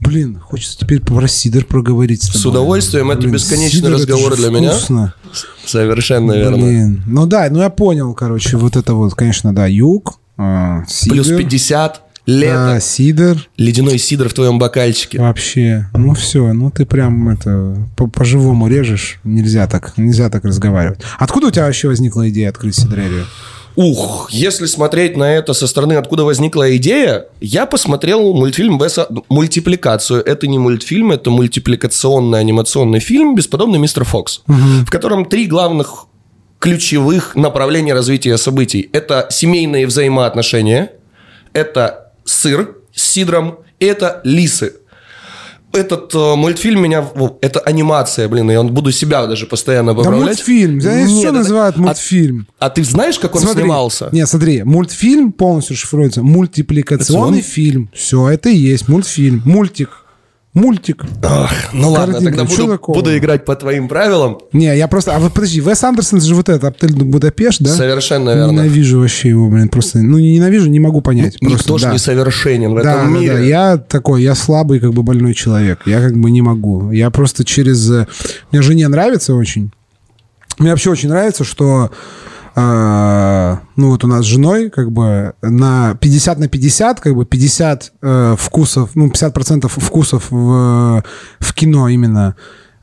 Блин, 0.00 0.38
хочется 0.40 0.78
теперь 0.78 1.00
про 1.00 1.26
сидр 1.26 1.64
проговорить. 1.64 2.22
С, 2.22 2.40
с 2.40 2.46
удовольствием. 2.46 3.08
Блин, 3.08 3.18
это 3.18 3.28
бесконечный 3.28 3.90
разговор 3.90 4.36
для 4.36 4.50
меня. 4.50 4.74
Совершенно 5.64 6.32
верно. 6.32 6.56
Блин. 6.56 7.02
Ну 7.06 7.26
да, 7.26 7.48
ну 7.50 7.60
я 7.60 7.70
понял, 7.70 8.14
короче, 8.14 8.56
вот 8.56 8.76
это 8.76 8.94
вот, 8.94 9.14
конечно, 9.14 9.54
да, 9.54 9.66
юг, 9.66 10.20
э, 10.38 10.82
сидр. 10.88 11.14
Плюс 11.14 11.28
50, 11.28 12.02
лето. 12.26 12.54
Да, 12.54 12.80
сидр. 12.80 13.48
Ледяной 13.56 13.98
сидр 13.98 14.28
в 14.28 14.34
твоем 14.34 14.58
бокальчике. 14.58 15.18
Вообще. 15.18 15.88
Ну 15.94 16.14
все, 16.14 16.52
ну 16.52 16.70
ты 16.70 16.86
прям 16.86 17.28
это 17.28 17.76
по-живому 17.96 18.68
режешь. 18.68 19.18
Нельзя 19.24 19.66
так, 19.66 19.96
нельзя 19.96 20.30
так 20.30 20.44
разговаривать. 20.44 21.00
Откуда 21.18 21.48
у 21.48 21.50
тебя 21.50 21.64
вообще 21.66 21.88
возникла 21.88 22.28
идея 22.28 22.50
открыть 22.50 22.76
сидрерию? 22.76 23.24
Ух, 23.78 24.28
если 24.32 24.66
смотреть 24.66 25.16
на 25.16 25.36
это 25.36 25.52
со 25.52 25.68
стороны, 25.68 25.92
откуда 25.92 26.24
возникла 26.24 26.76
идея, 26.78 27.26
я 27.40 27.64
посмотрел 27.64 28.34
мультфильм 28.34 28.76
Веса 28.76 29.06
«Мультипликацию». 29.28 30.20
Это 30.20 30.48
не 30.48 30.58
мультфильм, 30.58 31.12
это 31.12 31.30
мультипликационный 31.30 32.40
анимационный 32.40 32.98
фильм 32.98 33.36
«Бесподобный 33.36 33.78
мистер 33.78 34.02
Фокс», 34.02 34.42
угу. 34.48 34.56
в 34.84 34.90
котором 34.90 35.26
три 35.26 35.46
главных 35.46 36.06
ключевых 36.58 37.36
направления 37.36 37.94
развития 37.94 38.36
событий. 38.36 38.90
Это 38.92 39.28
семейные 39.30 39.86
взаимоотношения, 39.86 40.90
это 41.52 42.10
сыр 42.24 42.78
с 42.92 43.12
сидром, 43.12 43.60
и 43.78 43.84
это 43.84 44.20
лисы– 44.24 44.72
этот 45.72 46.14
э, 46.14 46.34
мультфильм 46.34 46.82
меня... 46.82 47.06
Это 47.40 47.60
анимация, 47.60 48.28
блин, 48.28 48.50
он 48.50 48.72
буду 48.72 48.92
себя 48.92 49.26
даже 49.26 49.46
постоянно 49.46 49.94
поправлять. 49.94 50.20
Да 50.20 50.26
мультфильм. 50.26 50.80
Здесь 50.80 51.08
Нет, 51.08 51.18
все 51.18 51.28
это... 51.28 51.38
называют 51.38 51.76
а 51.76 51.80
мультфильм. 51.80 52.46
А, 52.58 52.66
а 52.66 52.70
ты 52.70 52.84
знаешь, 52.84 53.18
как 53.18 53.34
он 53.34 53.42
смотри, 53.42 53.62
снимался? 53.62 54.08
Нет, 54.12 54.28
смотри, 54.28 54.62
мультфильм 54.62 55.32
полностью 55.32 55.76
шифруется. 55.76 56.22
Мультипликационный 56.22 57.42
фильм. 57.42 57.90
Все, 57.94 58.28
это 58.28 58.48
и 58.48 58.56
есть 58.56 58.88
мультфильм. 58.88 59.42
Мультик. 59.44 60.04
Мультик. 60.54 61.04
Ах, 61.22 61.52
ну 61.72 61.90
ладно, 61.90 62.14
Картинка. 62.14 62.36
тогда 62.36 62.56
буду, 62.56 62.80
буду 62.88 63.16
играть 63.16 63.44
по 63.44 63.54
твоим 63.54 63.86
правилам. 63.86 64.38
Не, 64.52 64.76
я 64.76 64.88
просто... 64.88 65.14
А 65.14 65.18
вот 65.18 65.32
подожди, 65.34 65.60
Вес 65.60 65.84
Андерсон 65.84 66.20
же 66.20 66.34
вот 66.34 66.48
это, 66.48 66.68
Отель 66.68 66.94
Будапешт, 66.94 67.60
да? 67.60 67.70
Совершенно 67.70 68.34
верно. 68.34 68.52
Ненавижу 68.52 69.00
вообще 69.00 69.28
его, 69.28 69.48
блин, 69.48 69.68
просто... 69.68 69.98
Ну, 69.98 70.18
не 70.18 70.34
ненавижу, 70.34 70.68
не 70.68 70.80
могу 70.80 71.00
понять. 71.00 71.36
Ну, 71.40 71.50
просто, 71.50 71.64
никто 71.64 71.78
да. 71.78 71.88
же 71.88 71.92
не 71.92 71.98
совершенен 71.98 72.72
в 72.74 72.82
да, 72.82 72.94
этом 72.94 73.14
мире. 73.14 73.34
Да, 73.34 73.38
я 73.40 73.76
такой, 73.76 74.22
я 74.22 74.34
слабый, 74.34 74.80
как 74.80 74.94
бы 74.94 75.02
больной 75.02 75.34
человек. 75.34 75.82
Я 75.86 76.00
как 76.00 76.16
бы 76.16 76.30
не 76.30 76.42
могу. 76.42 76.90
Я 76.92 77.10
просто 77.10 77.44
через... 77.44 77.88
Мне 78.50 78.62
жене 78.62 78.88
нравится 78.88 79.34
очень. 79.34 79.70
Мне 80.58 80.70
вообще 80.70 80.90
очень 80.90 81.10
нравится, 81.10 81.44
что 81.44 81.92
э, 82.58 83.56
ну 83.76 83.90
вот 83.90 84.04
у 84.04 84.06
нас 84.06 84.24
с 84.24 84.28
женой 84.28 84.70
как 84.70 84.90
бы 84.90 85.34
на 85.42 85.94
50 86.00 86.38
на 86.38 86.48
50, 86.48 87.00
как 87.00 87.14
бы 87.14 87.24
50 87.24 87.92
э, 88.02 88.36
вкусов, 88.38 88.90
ну 88.94 89.08
50% 89.08 89.68
вкусов 89.68 90.30
в, 90.30 91.04
в 91.38 91.54
кино 91.54 91.88
именно 91.88 92.34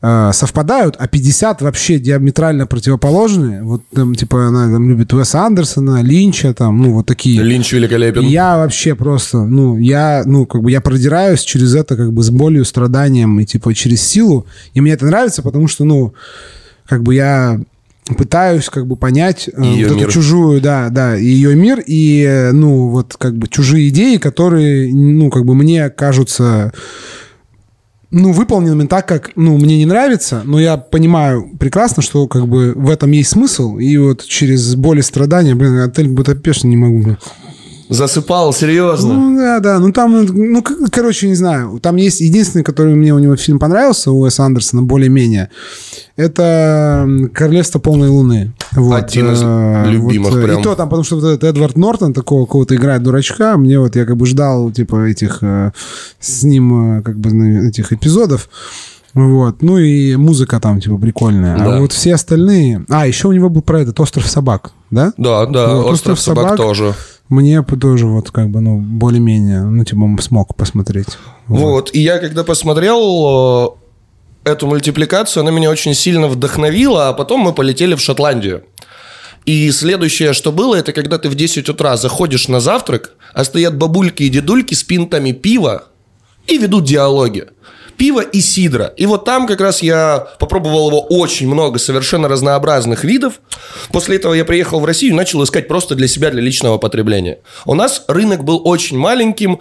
э, 0.01 0.31
совпадают, 0.33 0.95
а 0.99 1.07
50 1.07 1.61
вообще 1.61 1.99
диаметрально 1.99 2.67
противоположные. 2.67 3.63
Вот 3.63 3.81
там, 3.93 4.15
типа, 4.15 4.47
она 4.47 4.71
там 4.71 4.87
любит 4.87 5.13
Уэса 5.13 5.41
Андерсона, 5.41 6.01
Линча, 6.01 6.53
там, 6.53 6.81
ну, 6.81 6.93
вот 6.93 7.05
такие. 7.05 7.41
Линч 7.41 7.73
великолепен. 7.73 8.21
Я 8.21 8.57
вообще 8.57 8.95
просто, 8.95 9.45
ну, 9.45 9.77
я, 9.77 10.23
ну, 10.25 10.45
как 10.45 10.61
бы 10.61 10.71
я 10.71 10.81
продираюсь 10.81 11.41
через 11.41 11.75
это 11.75 11.95
как 11.97 12.13
бы 12.13 12.23
с 12.23 12.29
болью, 12.29 12.65
страданием 12.65 13.39
и, 13.39 13.45
типа, 13.45 13.73
через 13.73 14.01
силу. 14.01 14.45
И 14.73 14.81
мне 14.81 14.93
это 14.93 15.05
нравится, 15.05 15.41
потому 15.41 15.67
что, 15.67 15.85
ну, 15.85 16.13
как 16.87 17.01
бы 17.01 17.15
я 17.15 17.59
пытаюсь 18.17 18.69
как 18.69 18.85
бы 18.85 18.95
понять 18.95 19.47
э, 19.47 19.51
вот 19.57 19.65
мир. 19.65 19.95
эту 19.95 20.11
чужую, 20.11 20.61
да, 20.61 20.89
да, 20.89 21.15
ее 21.15 21.55
мир 21.55 21.81
и, 21.85 22.23
э, 22.23 22.51
ну, 22.51 22.89
вот 22.89 23.15
как 23.17 23.35
бы 23.35 23.47
чужие 23.47 23.89
идеи, 23.89 24.17
которые, 24.17 24.93
ну, 24.93 25.29
как 25.29 25.45
бы 25.45 25.55
мне 25.55 25.89
кажутся 25.89 26.71
ну, 28.11 28.31
выполненными 28.31 28.87
так, 28.87 29.07
как, 29.07 29.31
ну, 29.35 29.57
мне 29.57 29.77
не 29.77 29.85
нравится, 29.85 30.41
но 30.45 30.59
я 30.59 30.77
понимаю 30.77 31.49
прекрасно, 31.59 32.01
что, 32.01 32.27
как 32.27 32.47
бы, 32.47 32.73
в 32.73 32.89
этом 32.89 33.11
есть 33.11 33.31
смысл, 33.31 33.77
и 33.77 33.97
вот 33.97 34.23
через 34.23 34.75
боль 34.75 34.99
и 34.99 35.01
страдания, 35.01 35.55
блин, 35.55 35.79
отель 35.79 36.07
Будапешт 36.07 36.63
не 36.63 36.77
могу, 36.77 36.99
блин. 36.99 37.17
Засыпал, 37.89 38.53
серьезно. 38.53 39.13
Ну, 39.13 39.37
да, 39.37 39.59
да, 39.59 39.79
ну, 39.79 39.91
там, 39.91 40.25
ну, 40.25 40.63
короче, 40.91 41.27
не 41.27 41.35
знаю, 41.35 41.79
там 41.79 41.97
есть 41.97 42.21
единственный, 42.21 42.63
который 42.63 42.95
мне 42.95 43.13
у 43.13 43.19
него 43.19 43.35
фильм 43.35 43.59
понравился, 43.59 44.11
у 44.11 44.21
Уэса 44.21 44.43
Андерсона, 44.43 44.81
более-менее, 44.81 45.49
это 46.15 47.07
«Королевство 47.33 47.79
полной 47.79 48.09
луны». 48.09 48.53
Вот, 48.71 48.95
Один 48.95 49.31
из 49.33 49.41
э, 49.43 49.85
любимых 49.91 50.31
вот, 50.31 50.39
э, 50.39 50.43
прям. 50.45 50.59
И 50.59 50.63
то 50.63 50.75
там, 50.75 50.89
потому 50.89 51.03
что 51.03 51.15
вот 51.17 51.25
этот 51.25 51.43
Эдвард 51.43 51.77
Нортон 51.77 52.13
такого 52.13 52.45
кого-то 52.45 52.75
играет 52.75 53.03
дурачка, 53.03 53.57
мне 53.57 53.79
вот, 53.79 53.95
я 53.95 54.05
как 54.05 54.17
бы 54.17 54.25
ждал, 54.25 54.71
типа, 54.71 55.07
этих, 55.07 55.39
э, 55.41 55.71
с 56.19 56.43
ним, 56.43 57.03
как 57.03 57.19
бы, 57.19 57.67
этих 57.67 57.93
эпизодов, 57.93 58.49
вот. 59.13 59.61
Ну 59.61 59.77
и 59.77 60.15
музыка 60.17 60.59
там, 60.59 60.81
типа, 60.81 60.97
прикольная. 60.97 61.57
Да. 61.57 61.77
А 61.77 61.79
вот 61.79 61.93
все 61.93 62.13
остальные... 62.13 62.85
А, 62.89 63.07
еще 63.07 63.29
у 63.29 63.31
него 63.31 63.49
был 63.49 63.61
про 63.61 63.81
этот 63.81 63.97
«Остров 64.01 64.27
собак», 64.27 64.71
да? 64.91 65.13
Да, 65.17 65.45
да, 65.45 65.75
Вот, 65.75 65.85
остров 65.85 66.13
«Остров 66.13 66.19
собак, 66.19 66.43
собак». 66.43 66.57
тоже. 66.57 66.95
Мне 67.29 67.63
тоже 67.63 68.05
вот 68.05 68.29
как 68.31 68.49
бы, 68.49 68.61
ну, 68.61 68.77
более-менее, 68.77 69.63
ну, 69.63 69.83
типа, 69.83 70.21
смог 70.21 70.55
посмотреть. 70.55 71.17
Вот. 71.47 71.89
И 71.93 71.99
я 71.99 72.19
когда 72.19 72.43
посмотрел 72.43 73.77
э, 74.45 74.49
эту 74.51 74.67
мультипликацию, 74.67 75.41
она 75.41 75.51
меня 75.51 75.71
очень 75.71 75.95
сильно 75.95 76.27
вдохновила, 76.27 77.09
а 77.09 77.13
потом 77.13 77.41
мы 77.41 77.53
полетели 77.53 77.95
в 77.95 77.99
Шотландию. 77.99 78.63
И 79.45 79.71
следующее, 79.71 80.33
что 80.33 80.51
было, 80.51 80.75
это 80.75 80.91
когда 80.91 81.17
ты 81.17 81.29
в 81.29 81.35
10 81.35 81.69
утра 81.69 81.97
заходишь 81.97 82.47
на 82.47 82.59
завтрак, 82.59 83.13
а 83.33 83.43
стоят 83.43 83.77
бабульки 83.77 84.23
и 84.23 84.29
дедульки 84.29 84.73
с 84.73 84.83
пинтами 84.83 85.31
пива 85.31 85.85
и 86.47 86.57
ведут 86.57 86.85
диалоги. 86.85 87.47
Пиво 87.97 88.21
и 88.21 88.41
сидра. 88.41 88.93
И 88.97 89.05
вот 89.05 89.25
там 89.25 89.47
как 89.47 89.61
раз 89.61 89.81
я 89.81 90.27
попробовал 90.39 90.89
его 90.89 91.01
очень 91.01 91.47
много, 91.47 91.79
совершенно 91.79 92.27
разнообразных 92.27 93.03
видов. 93.03 93.39
После 93.91 94.17
этого 94.17 94.33
я 94.33 94.45
приехал 94.45 94.79
в 94.79 94.85
Россию 94.85 95.13
и 95.13 95.15
начал 95.15 95.43
искать 95.43 95.67
просто 95.67 95.95
для 95.95 96.07
себя, 96.07 96.31
для 96.31 96.41
личного 96.41 96.77
потребления. 96.77 97.39
У 97.65 97.73
нас 97.73 98.03
рынок 98.07 98.43
был 98.43 98.61
очень 98.65 98.97
маленьким, 98.97 99.59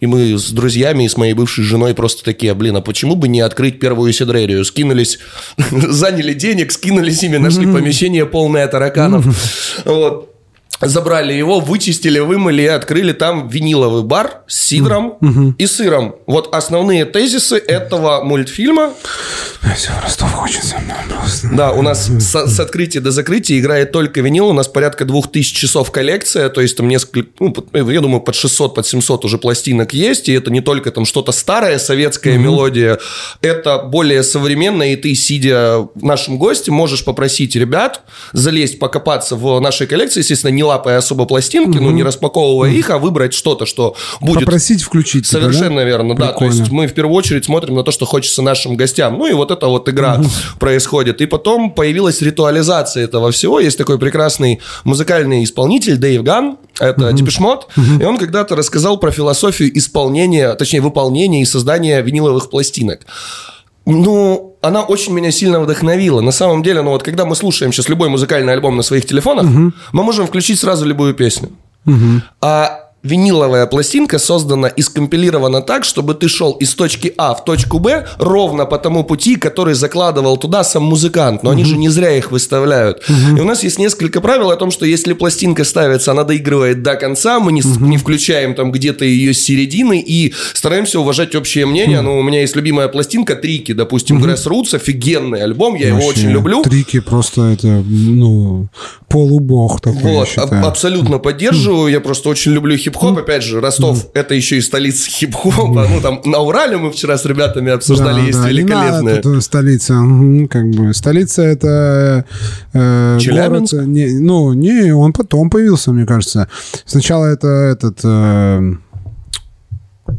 и 0.00 0.06
мы 0.06 0.36
с 0.36 0.50
друзьями 0.50 1.04
и 1.04 1.08
с 1.08 1.16
моей 1.16 1.34
бывшей 1.34 1.64
женой 1.64 1.94
просто 1.94 2.24
такие, 2.24 2.54
блин, 2.54 2.76
а 2.76 2.80
почему 2.80 3.14
бы 3.14 3.28
не 3.28 3.40
открыть 3.40 3.78
первую 3.78 4.12
сидрерию? 4.12 4.64
Скинулись, 4.64 5.18
заняли 5.70 6.34
денег, 6.34 6.72
скинулись 6.72 7.22
ими, 7.22 7.38
нашли 7.38 7.66
помещение 7.72 8.26
полное 8.26 8.66
тараканов. 8.66 9.24
Вот. 9.84 10.33
Забрали 10.84 11.32
его, 11.32 11.60
вычистили, 11.60 12.18
вымыли 12.18 12.62
и 12.62 12.66
открыли 12.66 13.12
там 13.12 13.48
виниловый 13.48 14.02
бар 14.02 14.42
с 14.46 14.60
сидром 14.60 15.18
и 15.58 15.66
сыром. 15.66 16.16
Вот 16.26 16.54
основные 16.54 17.04
тезисы 17.04 17.56
этого 17.56 18.22
мультфильма. 18.24 18.92
Все, 19.76 19.90
Ростов 20.02 20.30
хочется. 20.32 20.76
просто. 21.08 21.48
Да, 21.52 21.72
у 21.72 21.82
нас 21.82 22.06
с, 22.06 22.46
с 22.46 22.60
открытия 22.60 23.00
до 23.00 23.10
закрытия 23.10 23.58
играет 23.58 23.92
только 23.92 24.20
винил. 24.20 24.48
У 24.48 24.52
нас 24.52 24.68
порядка 24.68 25.04
2000 25.04 25.54
часов 25.56 25.90
коллекция. 25.90 26.48
То 26.50 26.60
есть 26.60 26.76
там 26.76 26.86
несколько, 26.88 27.28
ну, 27.40 27.50
под- 27.52 27.74
я 27.74 28.00
думаю, 28.00 28.20
под 28.20 28.34
600, 28.34 28.74
под 28.74 28.86
700 28.86 29.24
уже 29.24 29.38
пластинок 29.38 29.94
есть. 29.94 30.28
И 30.28 30.32
это 30.32 30.50
не 30.50 30.60
только 30.60 30.90
там 30.90 31.04
что-то 31.06 31.32
старая 31.32 31.78
советская 31.78 32.36
мелодия. 32.36 32.98
Это 33.40 33.78
более 33.78 34.22
современное. 34.22 34.92
И 34.92 34.96
ты, 34.96 35.14
сидя 35.14 35.78
в 35.94 36.04
нашем 36.04 36.38
госте, 36.38 36.70
можешь 36.70 37.04
попросить 37.04 37.56
ребят 37.56 38.02
залезть, 38.32 38.78
покопаться 38.78 39.34
в 39.36 39.58
нашей 39.60 39.86
коллекции. 39.86 40.20
Естественно, 40.20 40.50
не 40.52 40.62
лапая 40.74 40.98
особо 40.98 41.24
пластинки, 41.24 41.78
ну, 41.78 41.90
не 41.90 42.02
распаковывая 42.02 42.70
их, 42.70 42.90
а 42.90 42.98
выбрать 42.98 43.32
что-то, 43.32 43.66
что 43.66 43.94
будет 44.20 44.44
Попросить 44.44 44.82
включить. 44.82 45.28
типа, 45.28 45.42
Совершенно 45.42 45.76
да? 45.76 45.84
верно, 45.84 46.14
да. 46.14 46.28
То 46.28 46.38
Прикольно. 46.38 46.52
есть 46.52 46.70
мы 46.70 46.86
в 46.86 46.94
первую 46.94 47.14
очередь 47.16 47.44
смотрим 47.44 47.74
на 47.74 47.82
то, 47.84 47.92
что 47.92 48.06
хочется 48.06 48.42
нашим 48.42 48.76
гостям. 48.76 49.18
Ну 49.18 49.26
и 49.26 49.32
вот 49.32 49.50
эта 49.50 49.66
вот 49.66 49.88
игра 49.88 50.20
происходит. 50.58 51.20
И 51.20 51.26
потом 51.26 51.70
появилась 51.70 52.20
ритуализация 52.22 53.04
этого 53.04 53.30
всего. 53.30 53.60
Есть 53.60 53.78
такой 53.78 53.98
прекрасный 53.98 54.60
музыкальный 54.84 55.44
исполнитель 55.44 55.96
Дэйв 55.96 56.22
Ган, 56.22 56.56
это 56.80 57.12
Депешмот, 57.12 57.68
и 58.00 58.04
он 58.04 58.18
когда-то 58.18 58.56
рассказал 58.56 58.98
про 58.98 59.10
философию 59.12 59.76
исполнения, 59.78 60.54
точнее 60.54 60.80
выполнения 60.80 61.42
и 61.42 61.44
создания 61.44 62.00
виниловых 62.02 62.50
пластинок. 62.50 63.00
Ну, 63.86 64.53
она 64.64 64.82
очень 64.82 65.12
меня 65.12 65.30
сильно 65.30 65.60
вдохновила. 65.60 66.20
На 66.20 66.32
самом 66.32 66.62
деле, 66.62 66.82
ну 66.82 66.90
вот 66.90 67.02
когда 67.02 67.24
мы 67.24 67.36
слушаем 67.36 67.72
сейчас 67.72 67.88
любой 67.88 68.08
музыкальный 68.08 68.52
альбом 68.52 68.76
на 68.76 68.82
своих 68.82 69.04
телефонах, 69.06 69.46
мы 69.92 70.02
можем 70.02 70.26
включить 70.26 70.58
сразу 70.58 70.86
любую 70.86 71.14
песню. 71.14 71.50
А 72.40 72.83
виниловая 73.04 73.66
пластинка 73.66 74.18
создана 74.18 74.66
и 74.68 74.82
скомпилирована 74.82 75.60
так, 75.62 75.84
чтобы 75.84 76.14
ты 76.14 76.28
шел 76.28 76.52
из 76.52 76.74
точки 76.74 77.12
А 77.16 77.34
в 77.34 77.44
точку 77.44 77.78
Б 77.78 78.06
ровно 78.18 78.64
по 78.66 78.78
тому 78.78 79.04
пути, 79.04 79.36
который 79.36 79.74
закладывал 79.74 80.36
туда 80.38 80.64
сам 80.64 80.82
музыкант. 80.84 81.42
Но 81.42 81.50
они 81.50 81.64
же 81.64 81.76
не 81.76 81.88
зря 81.90 82.16
их 82.16 82.32
выставляют. 82.32 83.02
И 83.36 83.40
у 83.40 83.44
нас 83.44 83.62
есть 83.62 83.78
несколько 83.78 84.20
правил 84.20 84.50
о 84.50 84.56
том, 84.56 84.70
что 84.70 84.86
если 84.86 85.12
пластинка 85.12 85.64
ставится, 85.64 86.10
она 86.12 86.24
доигрывает 86.24 86.82
до 86.82 86.96
конца, 86.96 87.38
мы 87.38 87.52
не, 87.52 87.62
с- 87.62 87.78
не 87.78 87.98
включаем 87.98 88.54
там 88.54 88.72
где-то 88.72 89.04
ее 89.04 89.34
с 89.34 89.42
середины 89.42 90.00
и 90.04 90.32
стараемся 90.54 90.98
уважать 90.98 91.34
общее 91.34 91.66
мнение. 91.66 92.00
Ну, 92.00 92.18
у 92.18 92.22
меня 92.22 92.40
есть 92.40 92.56
любимая 92.56 92.88
пластинка 92.88 93.36
Трики, 93.36 93.72
допустим, 93.72 94.24
Grassroots, 94.24 94.74
офигенный 94.74 95.42
альбом, 95.42 95.74
я 95.74 95.88
его 95.88 95.96
Вообще, 95.98 96.20
очень 96.20 96.30
люблю. 96.30 96.62
Трики 96.62 97.00
просто 97.00 97.42
это, 97.42 97.66
ну, 97.66 98.68
полубог 99.08 99.80
такой, 99.80 100.02
Вот, 100.02 100.28
абсолютно 100.38 101.18
поддерживаю. 101.18 101.88
Я 101.92 102.00
просто 102.00 102.28
очень 102.30 102.52
люблю 102.52 102.74
хип-хоп. 102.94 103.18
Опять 103.18 103.42
же, 103.42 103.60
Ростов 103.60 104.06
это 104.14 104.34
еще 104.34 104.56
и 104.58 104.60
столица 104.60 105.08
хип-хопа. 105.10 105.86
Ну, 105.88 106.00
там 106.00 106.20
на 106.24 106.38
Урале 106.38 106.76
мы 106.76 106.90
вчера 106.90 107.18
с 107.18 107.24
ребятами 107.24 107.72
обсуждали, 107.72 108.32
Да, 108.32 108.48
есть 108.48 108.68
надо 108.68 109.20
тут 109.22 109.42
столица. 109.42 109.94
Как 110.50 110.70
бы 110.70 110.94
столица 110.94 111.42
это 111.42 112.24
э, 112.72 113.18
Челябинск? 113.20 113.74
ну, 113.74 114.52
не, 114.52 114.92
он 114.92 115.12
потом 115.12 115.50
появился, 115.50 115.92
мне 115.92 116.06
кажется. 116.06 116.48
Сначала 116.84 117.26
это 117.26 117.48
этот 117.48 118.00
э, 118.04 118.72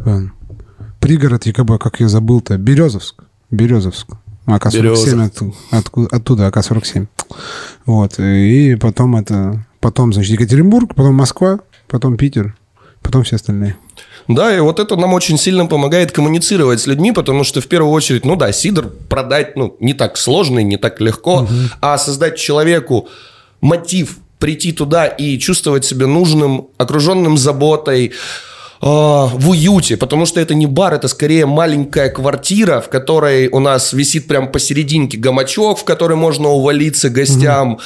э, 0.05 0.22
пригород 1.00 1.46
ЕКБ, 1.46 1.79
как 1.82 2.00
я 2.00 2.10
забыл-то, 2.10 2.58
Березовск. 2.58 3.24
Березовск. 3.51 4.08
АК-47 4.48 4.82
Березов. 4.82 5.20
оттуда, 5.25 5.53
отку- 5.72 6.08
оттуда, 6.12 6.48
АК-47. 6.48 7.08
Вот. 7.86 8.20
И 8.20 8.75
потом 8.75 9.15
это... 9.15 9.65
Потом, 9.79 10.13
значит, 10.13 10.32
Екатеринбург, 10.34 10.96
потом 10.96 11.15
Москва, 11.15 11.60
потом 11.88 12.17
Питер, 12.17 12.55
потом 13.05 13.24
все 13.24 13.35
остальные. 13.35 13.75
Да, 14.27 14.55
и 14.55 14.59
вот 14.59 14.79
это 14.79 14.95
нам 14.95 15.13
очень 15.13 15.38
сильно 15.38 15.67
помогает 15.67 16.12
коммуницировать 16.12 16.81
с 16.81 16.88
людьми, 16.88 17.12
потому 17.12 17.43
что 17.43 17.62
в 17.62 17.67
первую 17.67 17.91
очередь, 17.91 18.25
ну 18.25 18.35
да, 18.35 18.51
сидр 18.51 18.89
продать, 19.09 19.55
ну, 19.55 19.77
не 19.79 19.93
так 19.93 20.17
сложно, 20.17 20.59
и 20.59 20.63
не 20.63 20.77
так 20.77 21.00
легко, 21.00 21.47
а 21.81 21.97
создать 21.97 22.38
человеку 22.38 23.07
мотив 23.62 24.17
прийти 24.39 24.71
туда 24.71 25.05
и 25.05 25.38
чувствовать 25.38 25.85
себя 25.85 26.07
нужным, 26.07 26.67
окруженным 26.77 27.38
заботой, 27.38 28.13
в 28.82 29.50
уюте, 29.50 29.98
потому 29.98 30.25
что 30.25 30.39
это 30.39 30.53
не 30.53 30.65
бар, 30.65 30.94
это 30.94 31.08
скорее 31.08 31.46
маленькая 31.46 32.10
квартира, 32.10 32.82
в 32.82 32.89
которой 32.89 33.48
у 33.48 33.60
нас 33.60 33.94
висит 33.94 34.27
прям 34.27 34.51
посерединке 34.51 35.17
гамачок, 35.17 35.79
в 35.79 35.84
который 35.84 36.17
можно 36.17 36.50
увалиться 36.50 37.10
гостям. 37.10 37.79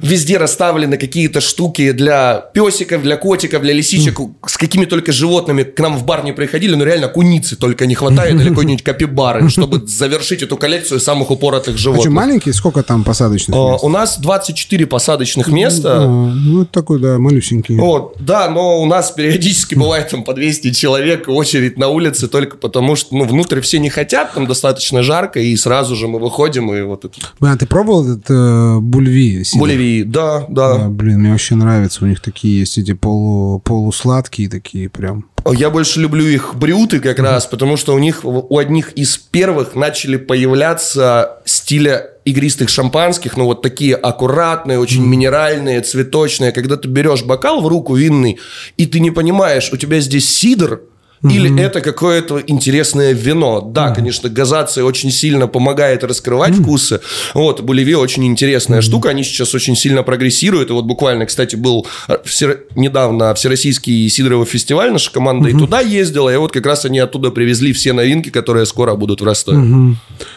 Везде 0.00 0.38
расставлены 0.38 0.96
какие-то 0.96 1.40
штуки 1.40 1.92
для 1.92 2.44
песиков, 2.54 3.02
для 3.02 3.16
котиков, 3.16 3.62
для 3.62 3.72
лисичек, 3.72 4.18
с 4.46 4.56
какими 4.56 4.84
только 4.84 5.12
животными 5.12 5.62
к 5.64 5.78
нам 5.80 5.96
в 5.96 6.04
бар 6.04 6.24
не 6.24 6.32
приходили, 6.32 6.74
но 6.74 6.84
реально 6.84 7.08
куницы 7.08 7.56
только 7.56 7.86
не 7.86 7.94
хватает 7.94 8.34
или 8.40 8.48
какой-нибудь 8.48 8.82
капибары, 8.84 9.48
чтобы 9.48 9.86
завершить 9.86 10.42
эту 10.42 10.56
коллекцию 10.56 11.00
самых 11.00 11.30
упоротых 11.30 11.74
А 11.74 11.78
что, 11.78 11.92
животных. 11.92 12.12
маленький? 12.12 12.52
Сколько 12.52 12.82
там 12.82 13.04
посадочных 13.04 13.56
А, 13.56 13.72
мест? 13.72 13.84
У 13.84 13.88
нас 13.88 14.18
24 14.18 14.86
посадочных 14.86 15.48
места. 15.48 16.02
А, 16.02 16.06
ну, 16.06 16.64
такой, 16.64 17.00
да, 17.00 17.18
малюсенький. 17.18 17.76
Вот, 17.76 18.16
да, 18.20 18.48
но 18.48 18.80
у 18.80 18.86
нас 18.86 19.10
периодически 19.10 19.74
бывает 19.74 20.08
там 20.08 20.22
по 20.24 20.35
200 20.36 20.72
человек, 20.72 21.28
очередь 21.28 21.78
на 21.78 21.88
улице 21.88 22.28
только 22.28 22.56
потому, 22.56 22.94
что, 22.94 23.16
ну, 23.16 23.24
внутрь 23.24 23.60
все 23.60 23.78
не 23.80 23.90
хотят, 23.90 24.34
там 24.34 24.46
достаточно 24.46 25.02
жарко, 25.02 25.40
и 25.40 25.56
сразу 25.56 25.96
же 25.96 26.06
мы 26.06 26.20
выходим, 26.20 26.72
и 26.72 26.82
вот 26.82 27.04
это... 27.04 27.14
Блин, 27.40 27.54
а 27.54 27.56
ты 27.56 27.66
пробовал 27.66 28.04
этот 28.04 28.26
э, 28.28 28.78
бульви? 28.80 29.42
сидр? 29.42 29.58
Бульви, 29.58 30.02
да, 30.04 30.44
да. 30.48 30.78
Да, 30.78 30.88
блин, 30.88 31.20
мне 31.20 31.32
вообще 31.32 31.54
нравится. 31.54 32.04
У 32.04 32.06
них 32.06 32.20
такие 32.20 32.60
есть 32.60 32.78
эти 32.78 32.92
полу, 32.92 33.60
полусладкие 33.60 34.48
такие 34.48 34.88
прям. 34.88 35.24
Я 35.52 35.70
больше 35.70 36.00
люблю 36.00 36.26
их 36.26 36.54
брюты 36.54 37.00
как 37.00 37.18
раз, 37.18 37.46
потому 37.46 37.76
что 37.76 37.94
у 37.94 37.98
них, 37.98 38.20
у 38.24 38.58
одних 38.58 38.92
из 38.92 39.16
первых 39.16 39.74
начали 39.74 40.16
появляться 40.16 41.38
стиля 41.44 42.10
игристых 42.24 42.68
шампанских, 42.68 43.36
ну 43.36 43.44
вот 43.44 43.62
такие 43.62 43.94
аккуратные, 43.94 44.78
очень 44.78 45.06
минеральные, 45.06 45.80
цветочные. 45.82 46.52
Когда 46.52 46.76
ты 46.76 46.88
берешь 46.88 47.22
бокал 47.22 47.62
в 47.62 47.68
руку 47.68 47.94
винный, 47.94 48.38
и 48.76 48.86
ты 48.86 48.98
не 48.98 49.12
понимаешь, 49.12 49.72
у 49.72 49.76
тебя 49.76 50.00
здесь 50.00 50.28
сидр, 50.28 50.80
или 51.22 51.60
это 51.60 51.80
какое-то 51.80 52.42
интересное 52.46 53.12
вино. 53.12 53.60
Да, 53.60 53.90
конечно, 53.90 54.28
газация 54.28 54.84
очень 54.84 55.10
сильно 55.10 55.46
помогает 55.48 56.04
раскрывать 56.04 56.54
вкусы. 56.54 57.00
Вот, 57.34 57.60
Боливия 57.62 57.96
очень 57.96 58.24
интересная 58.26 58.80
штука. 58.80 59.08
Они 59.10 59.24
сейчас 59.24 59.54
очень 59.54 59.76
сильно 59.76 60.02
прогрессируют. 60.02 60.70
И 60.70 60.72
вот 60.72 60.84
буквально, 60.84 61.26
кстати, 61.26 61.56
был 61.56 61.86
все- 62.24 62.58
недавно 62.74 63.34
Всероссийский 63.34 64.08
сидоровый 64.08 64.46
фестиваль. 64.46 64.92
Наша 64.92 65.10
команда 65.10 65.48
и 65.48 65.52
туда 65.52 65.80
ездила. 65.80 66.32
И 66.32 66.36
вот 66.36 66.52
как 66.52 66.66
раз 66.66 66.84
они 66.84 66.98
оттуда 66.98 67.30
привезли 67.30 67.72
все 67.72 67.92
новинки, 67.92 68.30
которые 68.30 68.66
скоро 68.66 68.94
будут 68.94 69.20
в 69.20 69.24
Ростове. 69.24 69.96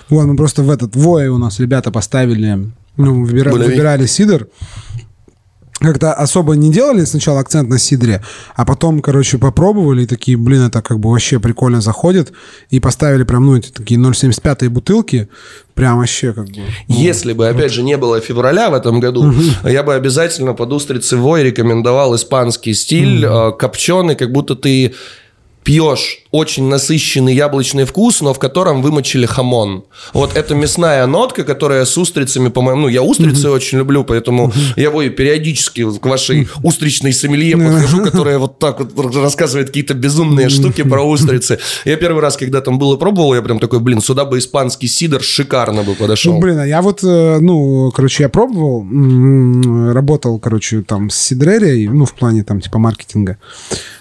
Вот, 0.10 0.26
мы 0.26 0.36
просто 0.36 0.64
в 0.64 0.70
этот 0.70 0.96
вой 0.96 1.28
у 1.28 1.38
нас 1.38 1.60
ребята 1.60 1.92
поставили, 1.92 2.58
ну, 2.98 3.26
выбира- 3.26 3.52
Бульви. 3.52 3.68
выбирали 3.68 4.06
сидр. 4.06 4.48
Как-то 5.80 6.14
особо 6.14 6.56
не 6.56 6.72
делали 6.72 7.06
сначала 7.06 7.40
акцент 7.40 7.70
на 7.70 7.80
сидре, 7.80 8.22
а 8.56 8.66
потом, 8.66 9.02
короче, 9.02 9.38
попробовали 9.38 10.04
и 10.04 10.06
такие, 10.06 10.38
блин, 10.38 10.64
это 10.64 10.82
как 10.82 11.00
бы 11.00 11.10
вообще 11.10 11.40
прикольно 11.40 11.80
заходит. 11.80 12.34
И 12.70 12.80
поставили 12.82 13.24
прям, 13.24 13.46
ну, 13.46 13.56
эти 13.56 13.70
такие 13.70 14.00
0,75 14.00 14.70
бутылки. 14.70 15.30
Прям 15.76 16.00
вообще 16.00 16.34
как 16.34 16.48
бы... 16.48 16.58
ну, 16.90 16.96
Если 16.96 17.32
бы, 17.32 17.48
опять 17.48 17.72
же, 17.72 17.84
не 17.84 17.96
было 17.96 18.20
февраля 18.20 18.70
в 18.70 18.74
этом 18.74 19.00
году, 19.00 19.34
я 19.64 19.84
бы 19.84 19.94
обязательно 19.96 20.54
под 20.54 20.74
устрицы 20.74 21.16
вой 21.16 21.44
рекомендовал 21.44 22.14
испанский 22.16 22.74
стиль, 22.74 23.24
э, 23.26 23.52
копченый, 23.58 24.16
как 24.16 24.34
будто 24.34 24.56
ты 24.56 24.94
пьешь 25.64 26.24
очень 26.32 26.68
насыщенный 26.68 27.34
яблочный 27.34 27.86
вкус, 27.86 28.22
но 28.22 28.34
в 28.34 28.40
котором 28.40 28.82
вымочили 28.82 29.26
хамон. 29.26 29.84
Вот 30.14 30.36
это 30.38 30.54
мясная 30.54 31.06
нотка, 31.08 31.44
которая 31.44 31.86
с 31.86 31.98
устрицами, 31.98 32.50
по-моему, 32.50 32.82
ну, 32.82 32.88
я 32.88 33.02
устрицы 33.02 33.50
очень 33.50 33.80
люблю, 33.80 34.04
поэтому 34.04 34.54
я 34.76 34.84
его 34.84 35.02
и 35.02 35.10
периодически 35.10 35.86
к 36.00 36.06
вашей 36.06 36.48
устричной 36.64 37.14
сомелье 37.14 37.58
подхожу, 37.58 38.04
которая 38.04 38.38
вот 38.38 38.60
так 38.60 38.80
вот 38.80 39.16
рассказывает 39.16 39.68
какие-то 39.68 39.96
безумные 39.96 40.50
штуки 40.50 40.84
про 40.84 41.02
устрицы. 41.04 41.60
Я 41.86 41.98
первый 41.98 42.22
раз, 42.22 42.38
когда 42.38 42.62
там 42.62 42.78
было 42.78 42.96
пробовал, 42.96 43.34
я 43.34 43.42
прям 43.42 43.60
такой, 43.60 43.80
блин, 43.80 44.02
сюда 44.02 44.26
бы 44.26 44.38
испанский 44.38 44.88
сидр 44.88 45.22
шикарно 45.22 45.84
бы 45.84 45.96
подошел. 45.96 46.34
Ну, 46.34 46.40
блин, 46.40 46.60
а 46.60 46.68
я 46.68 46.82
вот, 46.82 47.04
э, 47.04 47.40
ну, 47.40 47.92
короче, 47.92 48.24
я 48.24 48.30
пробовал, 48.30 48.86
работал, 49.94 50.40
короче, 50.40 50.82
там 50.82 51.10
с 51.10 51.18
Сидрерией, 51.18 51.88
ну, 51.88 52.06
в 52.06 52.14
плане 52.14 52.44
там 52.44 52.62
типа 52.62 52.78
маркетинга, 52.78 53.38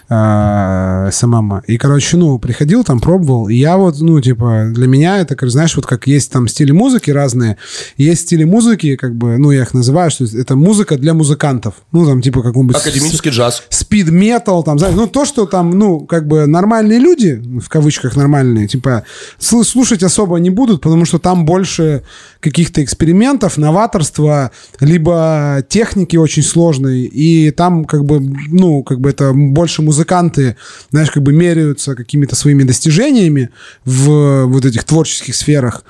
э, 0.08 1.10
СММ. 1.12 1.60
И, 1.66 1.76
короче, 1.76 2.16
ну, 2.16 2.38
приходил 2.38 2.84
там, 2.84 3.00
пробовал, 3.00 3.48
и 3.48 3.54
я 3.54 3.76
вот, 3.76 4.00
ну, 4.00 4.20
типа, 4.20 4.70
для 4.72 4.86
меня 4.86 5.18
это, 5.18 5.36
как, 5.36 5.50
знаешь, 5.50 5.76
вот 5.76 5.86
как 5.86 6.06
есть 6.06 6.32
там 6.32 6.48
стили 6.48 6.72
музыки 6.72 7.10
разные, 7.10 7.56
есть 7.96 8.22
стили 8.22 8.44
музыки, 8.44 8.96
как 8.96 9.14
бы, 9.14 9.38
ну, 9.38 9.50
я 9.50 9.62
их 9.62 9.74
называю, 9.74 10.10
что 10.10 10.24
это 10.24 10.56
музыка 10.56 10.96
для 10.96 11.14
музыкантов. 11.14 11.74
Ну, 11.92 12.06
там, 12.06 12.22
типа, 12.22 12.42
какой-нибудь... 12.42 12.76
Академический 12.76 13.30
джаз. 13.30 13.62
спид 13.68 14.10
метал, 14.10 14.62
там, 14.62 14.78
знаешь, 14.78 14.94
ну, 14.94 15.06
то, 15.06 15.24
что 15.24 15.46
там, 15.46 15.70
ну, 15.70 16.00
как 16.00 16.26
бы 16.26 16.46
нормальные 16.46 16.98
люди, 16.98 17.42
в 17.60 17.68
кавычках 17.68 18.16
нормальные, 18.16 18.68
типа, 18.68 19.04
сл- 19.38 19.64
слушать 19.64 20.02
особо 20.02 20.36
не 20.38 20.50
будут, 20.50 20.80
потому 20.80 21.04
что 21.04 21.18
там 21.18 21.44
больше 21.44 22.02
каких-то 22.40 22.82
экспериментов, 22.82 23.56
новаторства, 23.56 24.50
либо 24.80 25.62
техники 25.68 26.16
очень 26.16 26.42
сложной, 26.42 27.02
и 27.02 27.50
там, 27.50 27.84
как 27.84 28.04
бы, 28.04 28.20
ну, 28.20 28.82
как 28.82 29.00
бы 29.00 29.10
это 29.10 29.32
больше 29.34 29.82
музыканты, 29.98 30.56
знаешь, 30.90 31.10
как 31.10 31.22
бы 31.24 31.32
меряются 31.32 31.94
какими-то 31.96 32.36
своими 32.36 32.62
достижениями 32.62 33.50
в 33.84 34.44
вот 34.44 34.64
этих 34.64 34.84
творческих 34.84 35.34
сферах. 35.34 35.84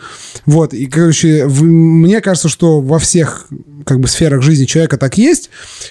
Вот, 0.47 0.73
и, 0.73 0.87
короче, 0.87 1.47
в- 1.47 1.63
мне 1.63 2.21
кажется, 2.23 2.49
что 2.49 2.81
во 2.81 2.99
всех, 2.99 3.47
как 3.85 4.01
бы, 4.01 4.09
сферах 4.09 4.43
жизни 4.43 4.65
человека 4.65 4.97
так 4.97 5.19
есть, 5.19 5.51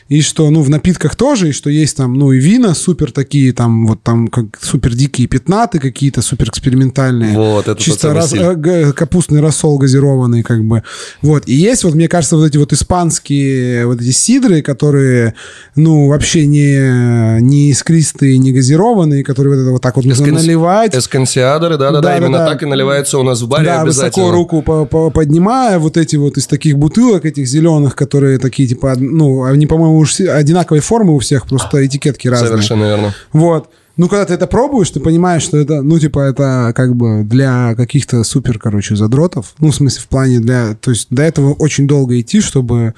и 0.10 0.22
что, 0.22 0.50
ну, 0.50 0.62
в 0.62 0.70
напитках 0.70 1.16
тоже, 1.16 1.50
и 1.50 1.52
что 1.52 1.70
есть 1.70 1.98
там, 1.98 2.14
ну, 2.14 2.32
и 2.32 2.40
вина 2.40 2.74
супер 2.74 3.12
такие, 3.12 3.54
там, 3.54 3.86
вот 3.88 4.02
там, 4.02 4.28
как 4.30 4.46
супер 4.62 4.94
дикие 4.96 5.28
пятнаты 5.28 5.78
какие-то, 5.80 6.22
супер 6.22 6.50
экспериментальные. 6.50 7.36
Вот, 7.38 7.68
это 7.68 7.80
Чисто 7.82 8.14
рас- 8.14 8.34
э, 8.34 8.94
капустный 8.94 9.42
рассол 9.42 9.78
газированный, 9.78 10.42
как 10.44 10.64
бы. 10.64 10.82
Вот. 11.22 11.48
И 11.48 11.54
есть, 11.54 11.84
вот, 11.84 11.94
мне 11.96 12.08
кажется, 12.08 12.36
вот 12.38 12.46
эти 12.48 12.58
вот 12.58 12.74
испанские 12.74 13.86
вот 13.86 14.02
эти 14.02 14.12
сидры, 14.12 14.62
которые, 14.62 15.34
ну, 15.76 16.08
вообще 16.08 16.48
не, 16.48 17.40
не 17.42 17.72
искристые, 18.08 18.38
не 18.38 18.52
газированные, 18.52 19.24
которые 19.24 19.56
вот 19.56 19.62
это 19.62 19.72
вот 19.72 19.82
так 19.82 19.96
вот 19.96 20.06
нужно 20.06 20.24
Эсканс- 20.26 20.42
наливать. 20.46 20.96
Эскансиадоры, 20.96 21.78
да-да-да, 21.78 22.18
именно 22.18 22.32
Да-да-да. 22.34 22.52
так 22.54 22.64
и 22.64 22.66
наливается 22.66 23.20
у 23.20 23.24
нас 23.24 23.42
в 23.42 23.48
баре 23.48 23.66
Да, 23.66 23.82
обязательно. 23.82 24.26
высоко 24.26 24.32
руку 24.32 24.62
по- 24.62 24.86
по- 24.86 25.10
поднимая, 25.10 25.80
вот 25.80 25.98
эти 25.98 26.16
вот 26.16 26.38
из 26.38 26.48
таких 26.48 26.78
бутылок, 26.78 27.26
этих 27.26 27.48
зеленых, 27.48 27.96
которые 27.96 28.38
такие, 28.40 28.68
типа, 28.68 28.96
ну, 28.98 29.44
они, 29.44 29.68
по-моему, 29.68 29.98
уж 29.98 30.20
одинаковой 30.20 30.82
формы 30.82 31.16
у 31.16 31.20
всех, 31.20 31.48
просто 31.48 31.86
этикетки 31.86 32.28
разные. 32.28 32.50
Совершенно 32.52 32.86
верно. 32.86 33.14
Вот. 33.34 33.70
Ну, 33.98 34.08
когда 34.08 34.26
ты 34.26 34.36
это 34.36 34.46
пробуешь, 34.46 34.92
ты 34.92 35.00
понимаешь, 35.00 35.42
что 35.42 35.58
это, 35.58 35.82
ну, 35.82 35.98
типа, 35.98 36.20
это 36.20 36.72
как 36.76 36.96
бы 36.96 37.24
для 37.24 37.74
каких-то 37.76 38.24
супер, 38.24 38.60
короче, 38.60 38.96
задротов. 38.96 39.56
Ну, 39.60 39.72
в 39.72 39.76
смысле, 39.76 40.02
в 40.04 40.08
плане 40.08 40.40
для... 40.40 40.76
То 40.76 40.92
есть 40.92 41.08
до 41.10 41.24
этого 41.24 41.54
очень 41.54 41.88
долго 41.88 42.20
идти, 42.20 42.40
чтобы... 42.42 42.94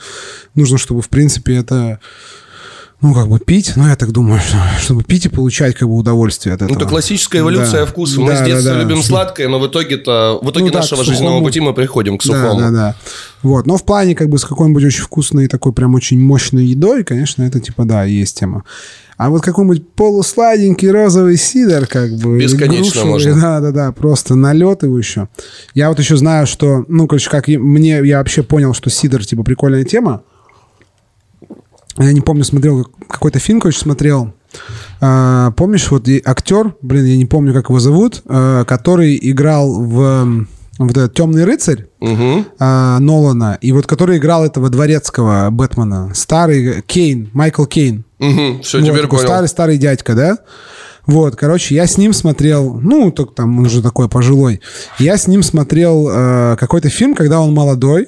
Нужно, 0.56 0.78
чтобы, 0.78 1.02
в 1.02 1.08
принципе, 1.08 1.56
это... 1.56 2.00
Ну, 3.02 3.14
как 3.14 3.30
бы 3.30 3.40
пить, 3.40 3.74
ну, 3.78 3.88
я 3.88 3.96
так 3.96 4.12
думаю, 4.12 4.42
что, 4.42 4.58
чтобы 4.82 5.04
пить 5.06 5.26
и 5.26 5.30
получать, 5.30 5.74
как 5.74 5.88
бы, 5.88 5.96
удовольствие 5.96 6.54
от 6.56 6.62
этого. 6.62 6.74
Ну, 6.78 6.82
это 6.82 6.90
классическая 6.90 7.40
эволюция 7.40 7.82
Да. 7.82 7.86
вкуса. 7.86 8.20
Мы 8.20 8.28
Да, 8.32 8.36
с 8.36 8.40
да, 8.40 8.46
детства 8.46 8.74
да. 8.74 8.82
любим 8.82 8.98
Что- 8.98 9.08
сладкое, 9.08 9.48
но 9.48 9.58
в 9.58 9.68
итоге-то, 9.68 10.40
в 10.42 10.50
итоге 10.52 10.66
Ну 10.66 10.72
да, 10.72 10.80
нашего 10.80 11.04
жизненного 11.06 11.42
пути 11.42 11.62
мы 11.62 11.74
приходим 11.74 12.18
к 12.18 12.24
сухому. 12.24 12.60
Да, 12.60 12.70
да, 12.70 12.72
да. 12.72 12.96
Вот. 13.42 13.66
Но 13.68 13.78
в 13.78 13.86
плане 13.86 14.16
как 14.16 14.28
бы 14.28 14.38
с 14.38 14.44
какой-нибудь 14.44 14.84
очень 14.84 15.02
вкусной, 15.04 15.48
такой 15.48 15.72
прям 15.72 15.96
очень 15.96 16.20
мощной 16.20 16.66
едой, 16.66 17.06
конечно, 17.06 17.44
это 17.44 17.62
типа, 17.62 17.86
да, 17.86 18.04
есть 18.04 18.38
тема. 18.38 18.66
А 19.16 19.30
вот 19.30 19.44
какой-нибудь 19.44 19.90
полусладенький 19.96 20.92
розовый 20.92 21.38
сидр, 21.38 21.88
как 21.88 22.12
бы. 22.18 22.38
Бесконечно 22.38 23.04
грушевый, 23.04 23.10
можно. 23.12 23.42
Да, 23.42 23.60
да, 23.62 23.72
да, 23.72 23.92
просто 23.94 24.36
налет 24.36 24.84
его 24.84 24.98
еще. 24.98 25.30
Я 25.74 25.88
вот 25.88 26.00
еще 26.00 26.18
знаю, 26.18 26.48
что, 26.48 26.84
ну, 26.90 27.08
короче, 27.08 27.30
как 27.30 27.48
мне, 27.48 28.02
я 28.06 28.18
вообще 28.18 28.44
понял, 28.44 28.74
что 28.74 28.90
сидр, 28.90 29.26
типа, 29.26 29.44
прикольная 29.44 29.86
тема. 29.86 30.24
Я 32.00 32.14
не 32.14 32.22
помню, 32.22 32.44
смотрел 32.44 32.84
как- 32.86 33.08
какой-то 33.08 33.40
фильм, 33.40 33.60
короче, 33.62 33.80
смотрел. 33.80 34.34
А, 35.02 35.52
помнишь, 35.52 35.92
вот 35.92 36.08
и 36.08 36.22
актер, 36.26 36.74
блин, 36.82 37.06
я 37.06 37.18
не 37.18 37.26
помню, 37.26 37.54
как 37.54 37.70
его 37.70 37.80
зовут, 37.80 38.24
а, 38.26 38.64
который 38.66 39.20
играл 39.22 39.82
в, 39.84 40.46
вот 40.80 40.92
этот 40.92 41.14
«Темный 41.14 41.44
рыцарь», 41.46 41.88
Мгм. 42.00 42.46
а, 42.58 43.00
Нолана, 43.00 43.58
и 43.62 43.72
вот 43.72 43.86
который 43.86 44.18
играл 44.18 44.46
этого 44.46 44.70
дворецкого 44.70 45.50
Бэтмена, 45.52 46.12
старый 46.16 46.82
Кейн, 46.82 47.30
Майкл 47.34 47.66
Кейн. 47.66 48.06
Мгм. 48.18 48.62
Все, 48.64 48.80
Вот, 48.80 48.86
теперь 48.88 49.02
такой 49.04 49.20
понял. 49.20 49.28
старый-старый 49.30 49.78
дядька, 49.78 50.16
да? 50.16 50.38
Вот, 51.06 51.36
короче, 51.36 51.76
я 51.76 51.86
с 51.88 51.98
ним 51.98 52.14
смотрел, 52.14 52.80
ну, 52.82 53.12
только 53.12 53.34
там 53.34 53.58
он 53.60 53.66
уже 53.66 53.82
такой 53.82 54.10
пожилой. 54.10 54.62
Я 55.00 55.18
с 55.18 55.28
ним 55.28 55.42
смотрел 55.44 56.08
э, 56.10 56.56
какой-то 56.60 56.90
фильм, 56.90 57.14
когда 57.16 57.40
он 57.42 57.54
молодой. 57.54 58.08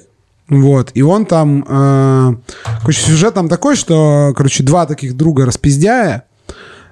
Вот, 0.52 0.90
и 0.92 1.02
он 1.02 1.24
там, 1.24 1.64
э, 1.66 2.34
короче, 2.80 3.00
сюжет 3.00 3.32
там 3.34 3.48
такой, 3.48 3.74
что, 3.74 4.34
короче, 4.36 4.62
два 4.62 4.84
таких 4.84 5.16
друга 5.16 5.46
распиздяя, 5.46 6.24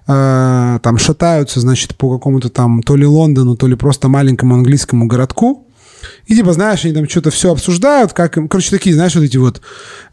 э, 0.07 0.79
там 0.83 0.99
шатаются, 0.99 1.61
значит, 1.61 1.95
по 1.95 2.11
какому-то 2.11 2.49
там 2.49 2.83
то 2.83 2.97
ли 2.97 3.05
Лондону, 3.05 3.57
то 3.57 3.67
ли 3.67 3.75
просто 3.75 4.09
маленькому 4.09 4.55
английскому 4.55 5.07
городку. 5.07 5.67
И 6.27 6.35
типа, 6.35 6.55
знаешь, 6.55 6.85
они 6.87 6.95
там 6.95 7.07
что-то 7.07 7.31
все 7.31 7.53
обсуждают, 7.53 8.15
как 8.15 8.39
им... 8.39 8.49
Короче, 8.49 8.71
такие, 8.71 8.95
знаешь, 8.95 9.15
вот 9.15 9.25
эти 9.25 9.37
вот 9.37 9.61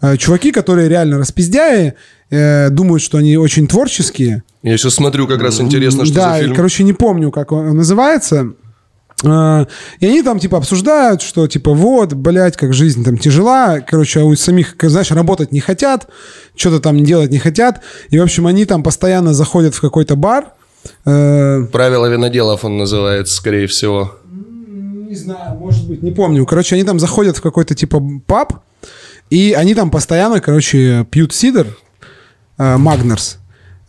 э, 0.01 0.17
чуваки, 0.17 0.51
которые 0.51 0.89
реально 0.89 1.17
распиздяи, 1.17 1.93
э, 2.29 2.69
думают, 2.69 3.01
что 3.01 3.17
они 3.17 3.37
очень 3.37 3.65
творческие. 3.67 4.43
Я 4.61 4.77
сейчас 4.77 4.95
смотрю, 4.95 5.27
как 5.27 5.41
раз 5.41 5.61
интересно, 5.61 6.05
что 6.05 6.15
да, 6.15 6.33
за 6.35 6.41
фильм. 6.41 6.55
короче, 6.55 6.83
не 6.83 6.93
помню, 6.93 7.31
как 7.31 7.53
он 7.53 7.77
называется. 7.77 8.51
Э, 9.23 9.65
И 9.99 10.05
они 10.07 10.21
там, 10.23 10.39
типа, 10.39 10.57
обсуждают, 10.57 11.21
что, 11.21 11.47
типа, 11.47 11.73
вот, 11.73 12.13
блядь, 12.13 12.55
как 12.57 12.73
жизнь 12.73 13.03
там 13.03 13.17
тяжела. 13.17 13.79
Короче, 13.79 14.19
а 14.21 14.23
у 14.25 14.35
самих, 14.35 14.75
знаешь, 14.81 15.11
работать 15.11 15.51
не 15.51 15.59
хотят, 15.59 16.07
что-то 16.55 16.79
там 16.79 17.03
делать 17.03 17.31
не 17.31 17.39
хотят. 17.39 17.81
И, 18.09 18.19
в 18.19 18.23
общем, 18.23 18.45
они 18.47 18.65
там 18.65 18.83
постоянно 18.83 19.33
заходят 19.33 19.73
в 19.75 19.81
какой-то 19.81 20.15
бар. 20.15 20.53
э, 21.05 21.63
Правило 21.71 22.05
виноделов 22.07 22.63
он 22.63 22.77
называется, 22.77 23.35
скорее 23.35 23.67
всего. 23.67 24.15
Не 25.09 25.15
знаю, 25.15 25.57
может 25.57 25.87
быть, 25.87 26.03
не 26.03 26.11
помню. 26.11 26.45
Короче, 26.45 26.75
они 26.75 26.83
там 26.83 26.99
заходят 26.99 27.37
в 27.37 27.41
какой-то 27.41 27.73
типа 27.75 28.01
паб, 28.27 28.53
и 29.29 29.53
они 29.57 29.73
там 29.73 29.89
постоянно, 29.89 30.39
короче, 30.41 31.05
пьют 31.09 31.33
сидр, 31.33 31.67
э, 32.57 32.77
Магнерс. 32.77 33.37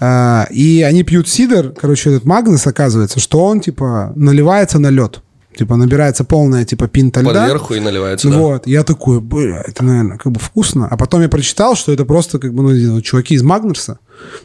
А, 0.01 0.47
и 0.51 0.83
они 0.83 1.03
пьют 1.03 1.29
сидр, 1.29 1.71
короче, 1.71 2.11
этот 2.11 2.25
Магнус, 2.25 2.67
оказывается, 2.67 3.21
что 3.21 3.45
он, 3.45 3.61
типа, 3.61 4.13
наливается 4.15 4.79
на 4.79 4.91
лед. 4.91 5.23
Типа, 5.57 5.75
набирается 5.75 6.23
полная, 6.23 6.65
типа, 6.65 6.87
пинта 6.87 7.21
льда. 7.21 7.33
Подверху 7.33 7.75
и 7.75 7.81
наливается, 7.81 8.31
да. 8.31 8.39
Вот, 8.39 8.67
я 8.69 8.85
такой, 8.85 9.21
бля, 9.21 9.65
это, 9.67 9.85
наверное, 9.85 10.17
как 10.17 10.31
бы 10.31 10.39
вкусно. 10.39 10.87
А 10.87 10.97
потом 10.97 11.23
я 11.23 11.29
прочитал, 11.29 11.75
что 11.75 11.93
это 11.93 12.05
просто, 12.05 12.39
как 12.39 12.55
бы, 12.55 12.63
ну, 12.63 13.01
чуваки 13.01 13.35
из 13.35 13.43
Магнерса, 13.43 13.99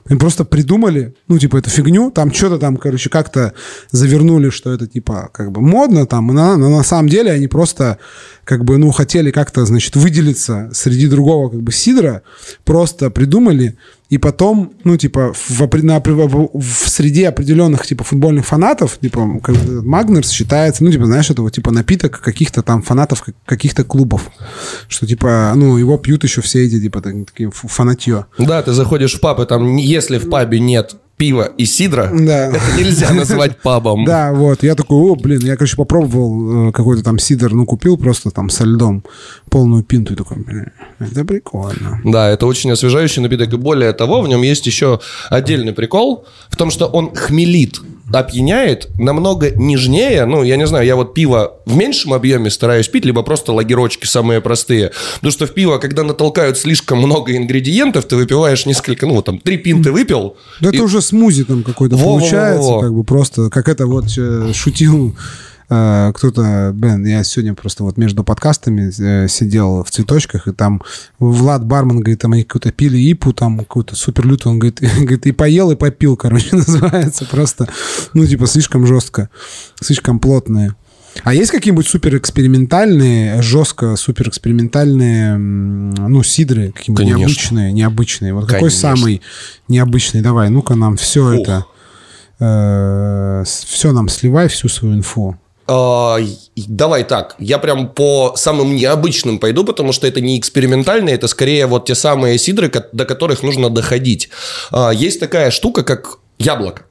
они 0.07 0.17
просто 0.17 0.43
придумали, 0.43 1.13
ну, 1.27 1.37
типа, 1.37 1.57
эту 1.57 1.69
фигню, 1.69 2.09
там 2.09 2.33
что-то 2.33 2.57
там, 2.57 2.77
короче, 2.77 3.11
как-то 3.11 3.53
завернули, 3.91 4.49
что 4.49 4.73
это, 4.73 4.87
типа, 4.87 5.29
как 5.31 5.51
бы 5.51 5.61
модно 5.61 6.07
там, 6.07 6.27
но, 6.27 6.57
но 6.57 6.69
на 6.69 6.83
самом 6.83 7.09
деле 7.09 7.31
они 7.31 7.47
просто, 7.47 7.99
как 8.43 8.65
бы, 8.65 8.77
ну, 8.79 8.89
хотели 8.91 9.29
как-то, 9.29 9.65
значит, 9.65 9.95
выделиться 9.95 10.71
среди 10.73 11.07
другого, 11.07 11.49
как 11.49 11.61
бы, 11.61 11.71
сидра, 11.71 12.23
просто 12.65 13.11
придумали, 13.11 13.77
и 14.13 14.19
потом, 14.19 14.73
ну, 14.83 14.95
типа, 14.95 15.33
в, 15.33 15.83
на, 15.83 15.99
в, 15.99 16.89
среде 16.89 17.27
определенных, 17.27 17.87
типа, 17.87 18.03
футбольных 18.03 18.45
фанатов, 18.45 18.99
типа, 19.01 19.25
Магнерс 19.83 20.29
считается, 20.29 20.83
ну, 20.83 20.91
типа, 20.91 21.07
знаешь, 21.07 21.31
это 21.31 21.41
вот, 21.41 21.51
типа, 21.51 21.71
напиток 21.71 22.21
каких-то 22.21 22.61
там 22.61 22.83
фанатов 22.83 23.23
как- 23.23 23.33
каких-то 23.43 23.83
клубов, 23.83 24.29
что, 24.87 25.07
типа, 25.07 25.53
ну, 25.55 25.77
его 25.77 25.97
пьют 25.97 26.23
еще 26.23 26.41
все 26.41 26.63
эти, 26.63 26.79
типа, 26.79 27.01
так- 27.01 27.25
такие 27.25 27.49
фанатье. 27.51 28.27
Да, 28.37 28.61
ты 28.61 28.73
заходишь 28.73 29.15
в 29.15 29.19
паб, 29.19 29.39
и 29.39 29.47
там, 29.47 29.77
если 29.77 30.19
в 30.19 30.29
пабе 30.29 30.59
нет 30.59 30.95
пива 31.17 31.43
и 31.57 31.65
сидра, 31.65 32.09
Да. 32.11 32.47
это 32.47 32.61
нельзя 32.77 33.11
назвать 33.13 33.61
пабом. 33.61 34.03
Да, 34.05 34.33
вот, 34.33 34.63
я 34.63 34.75
такой, 34.75 34.97
о, 34.97 35.15
блин, 35.15 35.39
я, 35.43 35.55
короче, 35.55 35.75
попробовал 35.75 36.69
э, 36.69 36.71
какой-то 36.71 37.03
там 37.03 37.19
сидр, 37.19 37.51
ну, 37.53 37.65
купил 37.65 37.97
просто 37.97 38.31
там 38.31 38.49
со 38.49 38.63
льдом 38.65 39.03
полную 39.49 39.83
пинту, 39.83 40.13
и 40.13 40.15
такой, 40.15 40.37
блин, 40.37 40.71
это 40.99 41.23
прикольно. 41.23 42.01
Да, 42.03 42.29
это 42.29 42.45
очень 42.45 42.71
освежающий 42.71 43.21
напиток. 43.21 43.53
И 43.53 43.57
более 43.57 43.93
того, 43.93 44.21
в 44.21 44.27
нем 44.27 44.41
есть 44.41 44.65
еще 44.65 44.99
отдельный 45.29 45.73
прикол 45.73 46.25
в 46.49 46.55
том, 46.57 46.71
что 46.71 46.87
он 46.87 47.13
хмелит, 47.15 47.79
опьяняет 48.11 48.89
намного 48.99 49.49
нежнее. 49.51 50.25
Ну, 50.25 50.43
я 50.43 50.57
не 50.57 50.67
знаю, 50.67 50.85
я 50.85 50.95
вот 50.95 51.13
пиво 51.13 51.53
в 51.65 51.75
меньшем 51.75 52.13
объеме 52.13 52.49
стараюсь 52.49 52.87
пить, 52.87 53.05
либо 53.05 53.23
просто 53.23 53.53
лагерочки 53.53 54.05
самые 54.05 54.41
простые. 54.41 54.91
Потому 55.15 55.31
что 55.31 55.47
в 55.47 55.53
пиво, 55.53 55.77
когда 55.77 56.03
натолкают 56.03 56.57
слишком 56.57 56.97
много 56.99 57.35
ингредиентов, 57.35 58.05
ты 58.05 58.15
выпиваешь 58.15 58.65
несколько, 58.65 59.05
ну, 59.05 59.21
там, 59.21 59.39
три 59.39 59.57
пинты 59.57 59.91
выпил. 59.91 60.35
Да 60.59 60.69
и- 60.69 60.73
это 60.75 60.83
уже 60.83 61.01
смузи 61.01 61.43
там 61.45 61.63
какой-то 61.63 61.97
получается, 61.97 62.79
как 62.81 62.93
бы 62.93 63.03
просто, 63.03 63.49
как 63.49 63.69
это 63.69 63.87
вот 63.87 64.05
э, 64.17 64.51
шутил 64.53 65.15
кто-то, 65.67 66.71
блин, 66.73 67.05
я 67.05 67.23
сегодня 67.23 67.53
просто 67.53 67.83
вот 67.83 67.97
между 67.97 68.23
подкастами 68.23 68.91
э, 68.99 69.27
сидел 69.27 69.83
в 69.83 69.91
цветочках, 69.91 70.47
и 70.47 70.51
там 70.51 70.81
Влад 71.19 71.65
Барман 71.65 71.99
говорит, 71.99 72.19
там 72.19 72.33
они 72.33 72.43
какую-то 72.43 72.71
пили 72.71 72.97
ипу, 73.11 73.33
там 73.33 73.59
какую-то 73.59 73.95
супер 73.95 74.27
лютую, 74.27 74.53
он 74.53 74.59
говорит, 74.59 74.81
говорит, 74.97 75.25
и 75.25 75.31
поел, 75.31 75.71
и 75.71 75.75
попил, 75.75 76.17
короче, 76.17 76.49
называется 76.55 77.25
просто, 77.25 77.67
ну, 78.13 78.25
типа, 78.25 78.47
слишком 78.47 78.85
жестко, 78.85 79.29
слишком 79.81 80.19
плотные. 80.19 80.75
А 81.23 81.33
есть 81.33 81.51
какие-нибудь 81.51 81.87
суперэкспериментальные, 81.87 83.41
жестко 83.41 83.95
суперэкспериментальные, 83.95 85.37
ну, 85.37 86.23
сидры, 86.23 86.71
какие-нибудь 86.71 87.03
Конечно. 87.03 87.19
необычные, 87.19 87.71
необычные? 87.71 88.33
Вот 88.33 88.45
какой 88.45 88.69
Конечно. 88.69 88.79
самый 88.79 89.21
необычный? 89.67 90.21
Давай, 90.21 90.49
ну-ка 90.49 90.73
нам 90.75 90.97
все 90.97 91.35
Ух. 91.35 91.39
это, 91.39 91.65
все 93.45 93.91
нам 93.91 94.09
сливай, 94.09 94.47
всю 94.47 94.67
свою 94.69 94.95
инфу. 94.95 95.37
А, 95.65 96.17
давай 96.55 97.03
так, 97.03 97.35
я 97.39 97.57
прям 97.57 97.87
по 97.87 98.33
самым 98.35 98.75
необычным 98.75 99.39
пойду, 99.39 99.63
потому 99.63 99.93
что 99.93 100.07
это 100.07 100.19
не 100.19 100.37
экспериментальные, 100.37 101.15
это 101.15 101.27
скорее 101.27 101.67
вот 101.67 101.85
те 101.85 101.95
самые 101.95 102.37
сидры, 102.37 102.71
до 102.91 103.05
которых 103.05 103.43
нужно 103.43 103.69
доходить. 103.69 104.29
А, 104.71 104.91
есть 104.91 105.19
такая 105.19 105.51
штука, 105.51 105.83
как 105.83 106.19
яблоко, 106.37 106.83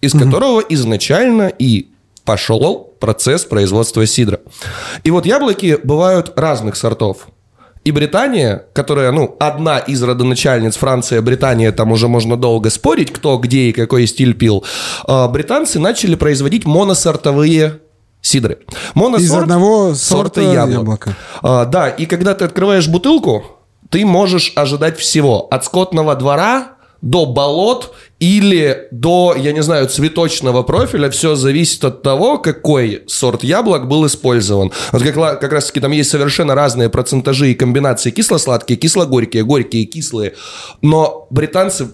из 0.00 0.12
которого 0.12 0.60
изначально 0.60 1.52
и 1.58 1.88
пошел 2.24 2.92
процесс 2.98 3.44
производства 3.44 4.04
сидра. 4.06 4.40
И 5.04 5.10
вот 5.10 5.26
яблоки 5.26 5.78
бывают 5.82 6.32
разных 6.36 6.76
сортов. 6.76 7.28
И 7.84 7.92
Британия, 7.92 8.64
которая, 8.72 9.12
ну, 9.12 9.36
одна 9.38 9.78
из 9.78 10.02
родоначальниц 10.02 10.74
Франция, 10.76 11.22
Британия, 11.22 11.70
там 11.70 11.92
уже 11.92 12.08
можно 12.08 12.36
долго 12.36 12.68
спорить, 12.68 13.12
кто 13.12 13.38
где 13.38 13.68
и 13.68 13.72
какой 13.72 14.08
стиль 14.08 14.34
пил, 14.34 14.64
а, 15.04 15.28
британцы 15.28 15.78
начали 15.78 16.16
производить 16.16 16.64
моносортовые 16.64 17.78
сидры. 18.26 18.58
Моносорт 18.94 19.24
Из 19.24 19.32
одного 19.34 19.94
сорта 19.94 20.40
яблока. 20.40 21.16
А, 21.42 21.64
да, 21.64 21.88
и 21.88 22.06
когда 22.06 22.34
ты 22.34 22.44
открываешь 22.44 22.88
бутылку, 22.88 23.44
ты 23.90 24.04
можешь 24.04 24.52
ожидать 24.56 24.98
всего. 24.98 25.46
От 25.50 25.64
скотного 25.64 26.14
двора 26.16 26.76
до 27.02 27.26
болот 27.26 27.94
или 28.18 28.88
до, 28.90 29.34
я 29.38 29.52
не 29.52 29.62
знаю, 29.62 29.86
цветочного 29.86 30.62
профиля. 30.62 31.08
Все 31.10 31.36
зависит 31.36 31.84
от 31.84 32.02
того, 32.02 32.38
какой 32.38 33.04
сорт 33.06 33.44
яблок 33.44 33.86
был 33.86 34.06
использован. 34.06 34.72
Вот 34.92 35.02
как, 35.02 35.40
как 35.40 35.52
раз 35.52 35.66
таки 35.66 35.80
там 35.80 35.92
есть 35.92 36.10
совершенно 36.10 36.54
разные 36.54 36.88
процентажи 36.88 37.52
и 37.52 37.54
комбинации 37.54 38.10
кисло-сладкие, 38.10 38.78
кисло-горькие, 38.78 39.44
горькие, 39.44 39.84
кислые. 39.84 40.34
Но 40.82 41.28
британцы 41.30 41.88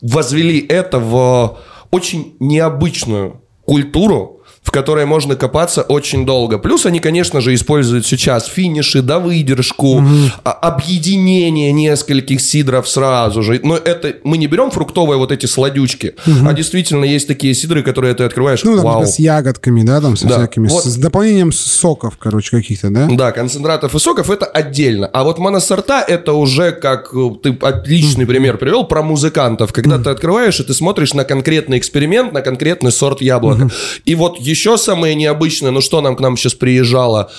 возвели 0.00 0.64
это 0.68 0.98
в 0.98 1.58
очень 1.90 2.36
необычную 2.38 3.42
культуру, 3.64 4.41
в 4.62 4.70
которой 4.70 5.06
можно 5.06 5.34
копаться 5.34 5.82
очень 5.82 6.24
долго. 6.24 6.58
Плюс 6.58 6.86
они, 6.86 7.00
конечно 7.00 7.40
же, 7.40 7.52
используют 7.54 8.06
сейчас 8.06 8.46
финиши, 8.46 9.02
да, 9.02 9.18
выдержку, 9.18 10.02
а- 10.44 10.52
объединение 10.52 11.72
нескольких 11.72 12.40
сидров 12.40 12.88
сразу 12.88 13.42
же. 13.42 13.60
Но 13.62 13.76
это 13.76 14.14
мы 14.24 14.38
не 14.38 14.46
берем 14.46 14.70
фруктовые 14.70 15.18
вот 15.18 15.32
эти 15.32 15.46
сладючки, 15.46 16.14
а 16.46 16.52
действительно 16.52 17.04
есть 17.04 17.26
такие 17.26 17.54
сидры, 17.54 17.82
которые 17.82 18.14
ты 18.14 18.24
открываешь. 18.24 18.62
Ну, 18.62 18.76
там, 18.76 18.84
вау. 18.84 19.06
с 19.06 19.18
ягодками, 19.18 19.82
да, 19.82 20.00
там, 20.00 20.16
со 20.16 20.28
Да, 20.28 20.38
всякими, 20.38 20.68
вот. 20.68 20.84
с, 20.84 20.96
дополнением 20.96 21.50
соков, 21.52 22.16
короче, 22.18 22.56
каких-то, 22.56 22.90
да? 22.90 23.08
Да, 23.10 23.32
концентратов 23.32 23.94
и 23.94 23.98
соков 23.98 24.30
это 24.30 24.46
отдельно. 24.46 25.08
А 25.12 25.24
вот 25.24 25.38
моносорта 25.38 26.04
это 26.06 26.34
уже 26.34 26.72
как 26.72 27.10
э, 27.14 27.30
ты 27.42 27.56
отличный 27.60 28.26
пример 28.26 28.58
привел 28.58 28.84
про 28.84 29.02
музыкантов. 29.02 29.72
Когда 29.72 29.98
ты 29.98 30.10
открываешь 30.10 30.60
и 30.60 30.62
ты 30.62 30.72
смотришь 30.72 31.14
на 31.14 31.24
конкретный 31.24 31.78
эксперимент, 31.78 32.32
на 32.32 32.42
конкретный 32.42 32.92
сорт 32.92 33.20
яблока. 33.20 33.68
И 34.04 34.14
вот 34.14 34.38
еще 34.52 34.76
самое 34.78 35.14
необычное, 35.14 35.70
ну 35.70 35.80
что 35.80 36.00
нам 36.00 36.16
к 36.16 36.20
нам 36.20 36.36
сейчас 36.36 36.54
приезжало? 36.54 37.30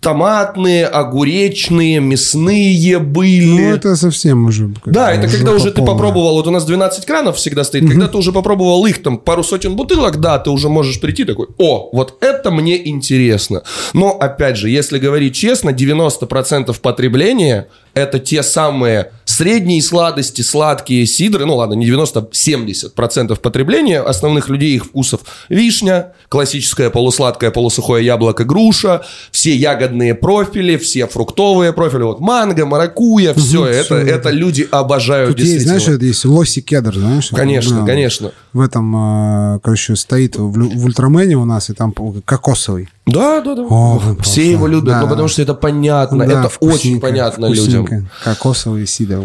Томатные, 0.00 0.86
огуречные, 0.86 2.00
мясные 2.00 2.98
были. 2.98 3.44
Ну, 3.44 3.74
это 3.74 3.96
совсем 3.96 4.46
уже... 4.46 4.70
Да, 4.86 5.12
это 5.12 5.28
когда 5.28 5.52
уже 5.52 5.70
ты 5.70 5.76
полная. 5.76 5.92
попробовал, 5.92 6.34
вот 6.36 6.46
у 6.46 6.50
нас 6.50 6.64
12 6.64 7.04
кранов 7.04 7.36
всегда 7.36 7.64
стоит, 7.64 7.86
когда 7.86 8.08
ты 8.08 8.16
уже 8.16 8.32
попробовал 8.32 8.86
их, 8.86 9.02
там, 9.02 9.18
пару 9.18 9.42
сотен 9.42 9.76
бутылок, 9.76 10.18
да, 10.18 10.38
ты 10.38 10.48
уже 10.48 10.70
можешь 10.70 11.00
прийти 11.00 11.24
такой, 11.24 11.48
о, 11.58 11.90
вот 11.92 12.16
это 12.22 12.50
мне 12.50 12.88
интересно. 12.88 13.62
Но, 13.92 14.12
опять 14.12 14.56
же, 14.56 14.70
если 14.70 14.98
говорить 14.98 15.34
честно, 15.34 15.68
90% 15.68 16.74
потребления 16.80 17.68
это 17.92 18.18
те 18.18 18.42
самые 18.42 19.12
средние 19.40 19.80
сладости, 19.80 20.42
сладкие 20.42 21.06
сидры, 21.06 21.46
ну 21.46 21.56
ладно, 21.56 21.72
не 21.72 21.86
90, 21.86 22.28
70% 22.30 23.40
потребления 23.40 24.00
основных 24.00 24.50
людей 24.50 24.76
их 24.76 24.84
вкусов. 24.84 25.20
Вишня, 25.48 26.12
классическое 26.28 26.90
полусладкое, 26.90 27.50
полусухое 27.50 28.04
яблоко, 28.04 28.44
груша, 28.44 29.00
все 29.30 29.56
ягодные 29.56 30.14
профили, 30.14 30.76
все 30.76 31.06
фруктовые 31.06 31.72
профили, 31.72 32.02
вот 32.02 32.20
манго, 32.20 32.66
маракуя, 32.66 33.32
все, 33.32 33.64
это, 33.64 33.84
всё 33.84 33.96
это, 33.96 34.10
это. 34.14 34.28
люди 34.28 34.68
обожают 34.70 35.30
Тут 35.30 35.38
есть, 35.38 35.52
действительно. 35.52 35.80
знаешь, 35.80 35.96
это 35.96 36.04
есть 36.04 36.24
лоси 36.26 36.60
кедр, 36.60 36.94
знаешь? 36.94 37.28
Конечно, 37.30 37.80
Да. 37.80 37.86
конечно. 37.86 38.32
В 38.52 38.60
этом, 38.60 39.54
э, 39.54 39.60
короче, 39.62 39.94
стоит 39.94 40.36
в, 40.36 40.50
в 40.52 40.84
ультрамене 40.84 41.36
у 41.36 41.44
нас, 41.44 41.70
и 41.70 41.72
там 41.72 41.94
кокосовый. 42.24 42.88
Да, 43.06 43.40
да, 43.40 43.54
да. 43.54 43.62
О, 43.62 43.98
Все 43.98 44.14
просто, 44.14 44.40
его 44.40 44.66
любят, 44.66 44.86
да. 44.86 45.00
ну 45.02 45.08
потому 45.08 45.28
что 45.28 45.42
это 45.42 45.54
понятно, 45.54 46.18
Да, 46.18 46.24
это 46.24 46.46
очень 46.46 46.50
вкусненько, 46.50 47.06
понятно 47.06 47.46
людям. 47.46 48.08
Кокосовый 48.24 48.86
сидр. 48.86 49.20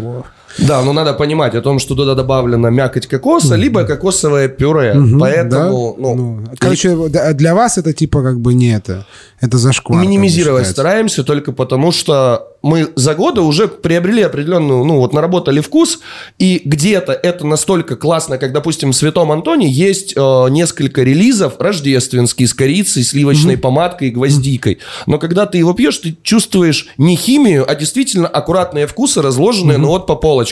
Да, 0.58 0.82
но 0.82 0.92
надо 0.92 1.12
понимать 1.14 1.54
о 1.54 1.60
том, 1.60 1.78
что 1.78 1.94
туда 1.94 2.14
добавлена 2.14 2.70
мякоть 2.70 3.06
кокоса, 3.06 3.56
либо 3.56 3.84
кокосовое 3.84 4.48
пюре. 4.48 4.94
Мгм, 4.94 5.20
Поэтому, 5.20 5.94
да? 5.96 6.02
ну, 6.02 6.44
короче, 6.58 6.96
да, 7.08 7.32
для 7.32 7.54
вас 7.54 7.78
это 7.78 7.92
типа 7.92 8.22
как 8.22 8.40
бы 8.40 8.54
не 8.54 8.74
это. 8.74 9.06
Это 9.40 9.58
зашквар. 9.58 10.00
минимизировать 10.00 10.66
стараемся 10.66 11.22
только 11.22 11.52
потому, 11.52 11.92
что 11.92 12.56
мы 12.62 12.88
за 12.96 13.14
годы 13.14 13.42
уже 13.42 13.68
приобрели 13.68 14.22
определенную, 14.22 14.82
ну 14.84 14.96
вот 14.98 15.12
наработали 15.12 15.60
вкус, 15.60 16.00
и 16.38 16.62
где-то 16.64 17.12
это 17.12 17.46
настолько 17.46 17.96
классно, 17.96 18.38
как, 18.38 18.52
допустим, 18.52 18.90
в 18.90 18.96
Святом 18.96 19.30
Антоне 19.30 19.68
есть 19.68 20.14
э, 20.16 20.46
несколько 20.48 21.02
релизов 21.02 21.60
рождественские 21.60 22.48
с 22.48 22.54
корицей, 22.54 23.04
сливочной 23.04 23.56
помадкой 23.58 24.08
и 24.08 24.10
гвоздикой. 24.10 24.78
Но 25.06 25.18
когда 25.18 25.46
ты 25.46 25.58
его 25.58 25.74
пьешь, 25.74 25.98
ты 25.98 26.16
чувствуешь 26.22 26.88
не 26.96 27.14
химию, 27.14 27.70
а 27.70 27.74
действительно 27.74 28.26
аккуратные 28.26 28.86
вкусы, 28.86 29.22
разложенные, 29.22 29.78
ну 29.78 29.88
вот 29.88 30.06
по 30.06 30.16
полочкам. 30.16 30.45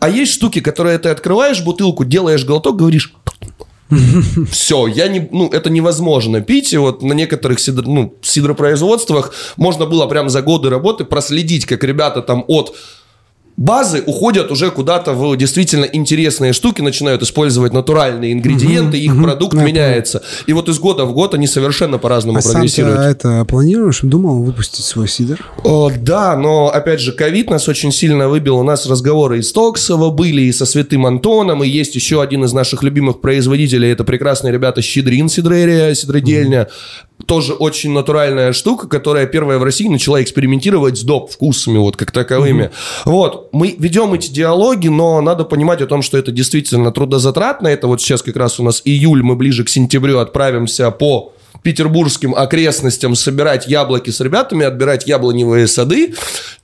А 0.00 0.08
есть 0.08 0.32
штуки, 0.32 0.60
которые 0.60 0.98
ты 0.98 1.08
открываешь 1.08 1.62
бутылку, 1.62 2.04
делаешь 2.04 2.44
глоток, 2.44 2.76
говоришь... 2.76 3.14
Все, 4.50 4.88
я 4.88 5.06
не, 5.06 5.28
ну, 5.30 5.48
это 5.48 5.70
невозможно 5.70 6.40
пить. 6.40 6.72
И 6.72 6.76
вот 6.76 7.02
на 7.02 7.12
некоторых 7.12 7.60
сидр, 7.60 7.86
ну, 7.86 8.16
сидропроизводствах 8.20 9.32
можно 9.56 9.86
было 9.86 10.06
прям 10.06 10.28
за 10.28 10.42
годы 10.42 10.70
работы 10.70 11.04
проследить, 11.04 11.66
как 11.66 11.84
ребята 11.84 12.20
там 12.20 12.44
от 12.48 12.74
базы 13.56 14.02
уходят 14.06 14.50
уже 14.50 14.70
куда-то 14.70 15.12
в 15.12 15.36
действительно 15.36 15.84
интересные 15.84 16.52
штуки, 16.52 16.82
начинают 16.82 17.22
использовать 17.22 17.72
натуральные 17.72 18.32
ингредиенты, 18.32 18.98
их 18.98 19.20
продукт 19.22 19.54
меняется. 19.54 20.22
И 20.46 20.52
вот 20.52 20.68
из 20.68 20.78
года 20.78 21.04
в 21.04 21.12
год 21.12 21.34
они 21.34 21.46
совершенно 21.46 21.98
по-разному 21.98 22.38
А 22.38 22.42
сам 22.42 22.52
прогрессируют. 22.52 23.00
это 23.00 23.44
планируешь? 23.44 24.00
Думал 24.02 24.42
выпустить 24.42 24.84
свой 24.84 25.08
сидр? 25.08 25.44
О, 25.64 25.90
да, 25.96 26.36
но 26.36 26.68
опять 26.68 27.00
же, 27.00 27.12
ковид 27.12 27.50
нас 27.50 27.68
очень 27.68 27.92
сильно 27.92 28.28
выбил. 28.28 28.58
У 28.58 28.62
нас 28.62 28.86
разговоры 28.86 29.38
и 29.38 29.42
с 29.42 29.52
Токсово 29.52 30.10
были, 30.10 30.42
и 30.42 30.52
со 30.52 30.66
Святым 30.66 31.06
Антоном, 31.06 31.62
и 31.64 31.68
есть 31.68 31.94
еще 31.94 32.22
один 32.22 32.44
из 32.44 32.52
наших 32.52 32.82
любимых 32.82 33.20
производителей. 33.20 33.90
Это 33.90 34.04
прекрасные 34.04 34.52
ребята 34.52 34.82
Щедрин, 34.82 35.28
Сидрерия, 35.28 35.94
Сидродельня. 35.94 36.68
Тоже 37.24 37.54
очень 37.54 37.92
натуральная 37.92 38.52
штука, 38.52 38.88
которая 38.88 39.26
первая 39.26 39.58
в 39.58 39.64
России 39.64 39.88
начала 39.88 40.22
экспериментировать 40.22 40.98
с 40.98 41.02
доп. 41.02 41.30
вкусами, 41.30 41.78
вот 41.78 41.96
как 41.96 42.10
таковыми. 42.10 42.70
Вот, 43.04 43.45
мы 43.52 43.74
ведем 43.78 44.14
эти 44.14 44.30
диалоги, 44.30 44.88
но 44.88 45.20
надо 45.20 45.44
понимать 45.44 45.82
о 45.82 45.86
том, 45.86 46.02
что 46.02 46.18
это 46.18 46.32
действительно 46.32 46.92
трудозатратно. 46.92 47.68
Это 47.68 47.86
вот 47.86 48.00
сейчас 48.00 48.22
как 48.22 48.36
раз 48.36 48.60
у 48.60 48.64
нас 48.64 48.82
июль, 48.84 49.22
мы 49.22 49.36
ближе 49.36 49.64
к 49.64 49.68
сентябрю 49.68 50.18
отправимся 50.18 50.90
по 50.90 51.32
петербургским 51.62 52.34
окрестностям 52.34 53.14
собирать 53.14 53.66
яблоки 53.68 54.10
с 54.10 54.20
ребятами, 54.20 54.64
отбирать 54.64 55.06
яблоневые 55.06 55.66
сады, 55.66 56.14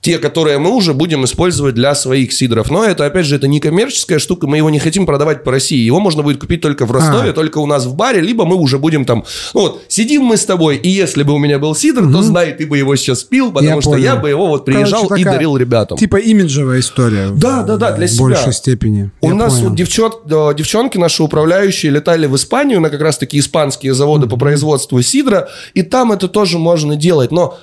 те, 0.01 0.17
которые 0.19 0.57
мы 0.57 0.71
уже 0.71 0.93
будем 0.93 1.23
использовать 1.25 1.75
для 1.75 1.95
своих 1.95 2.33
сидров. 2.33 2.69
Но 2.71 2.83
это, 2.83 3.05
опять 3.05 3.25
же, 3.25 3.35
это 3.35 3.47
не 3.47 3.59
коммерческая 3.59 4.19
штука, 4.19 4.47
мы 4.47 4.57
его 4.57 4.69
не 4.69 4.79
хотим 4.79 5.05
продавать 5.05 5.43
по 5.43 5.51
России. 5.51 5.77
Его 5.79 5.99
можно 5.99 6.23
будет 6.23 6.39
купить 6.39 6.61
только 6.61 6.85
в 6.85 6.91
Ростове, 6.91 7.29
А. 7.29 7.33
только 7.33 7.59
у 7.59 7.65
нас 7.65 7.85
в 7.85 7.95
баре, 7.95 8.21
либо 8.21 8.45
мы 8.45 8.55
уже 8.55 8.79
будем 8.79 9.05
там... 9.05 9.23
Ну 9.53 9.61
вот, 9.61 9.81
сидим 9.87 10.23
мы 10.23 10.37
с 10.37 10.45
тобой, 10.45 10.77
и 10.77 10.89
если 10.89 11.23
бы 11.23 11.33
у 11.33 11.37
меня 11.37 11.59
был 11.59 11.75
сидр, 11.75 12.01
то 12.11 12.21
знай, 12.21 12.53
ты 12.53 12.65
бы 12.67 12.77
его 12.77 12.95
сейчас 12.95 13.23
пил, 13.23 13.51
потому 13.51 13.75
Я 13.75 13.81
что 13.81 13.91
понял. 13.91 14.03
я 14.03 14.15
бы 14.15 14.29
его 14.29 14.47
вот 14.47 14.65
приезжал 14.65 15.03
Короче, 15.03 15.21
и 15.21 15.23
такая 15.23 15.37
дарил 15.39 15.57
ребятам. 15.57 15.97
Типа 15.97 16.17
имиджевая 16.17 16.79
история. 16.79 17.27
в- 17.29 17.39
Да, 17.39 17.63
да, 17.63 17.77
да, 17.77 17.91
для 17.93 18.07
в 18.07 18.09
себя. 18.11 18.21
большей 18.23 18.53
степени. 18.53 19.11
У 19.21 19.29
Я 19.29 19.33
нас 19.35 19.53
понял. 19.53 19.69
вот 19.69 19.77
девчот, 19.77 20.21
э, 20.29 20.53
девчонки 20.57 20.97
наши 20.97 21.23
управляющие 21.23 21.91
летали 21.91 22.25
в 22.27 22.35
Испанию 22.35 22.81
на 22.81 22.89
как 22.89 23.01
раз-таки 23.01 23.39
испанские 23.39 23.93
заводы 23.93 24.27
по 24.27 24.37
производству 24.37 24.82
сидра, 25.03 25.49
и 25.73 25.83
там 25.83 26.11
это 26.11 26.27
тоже 26.27 26.57
можно 26.57 26.95
делать. 26.95 27.31
Но 27.31 27.57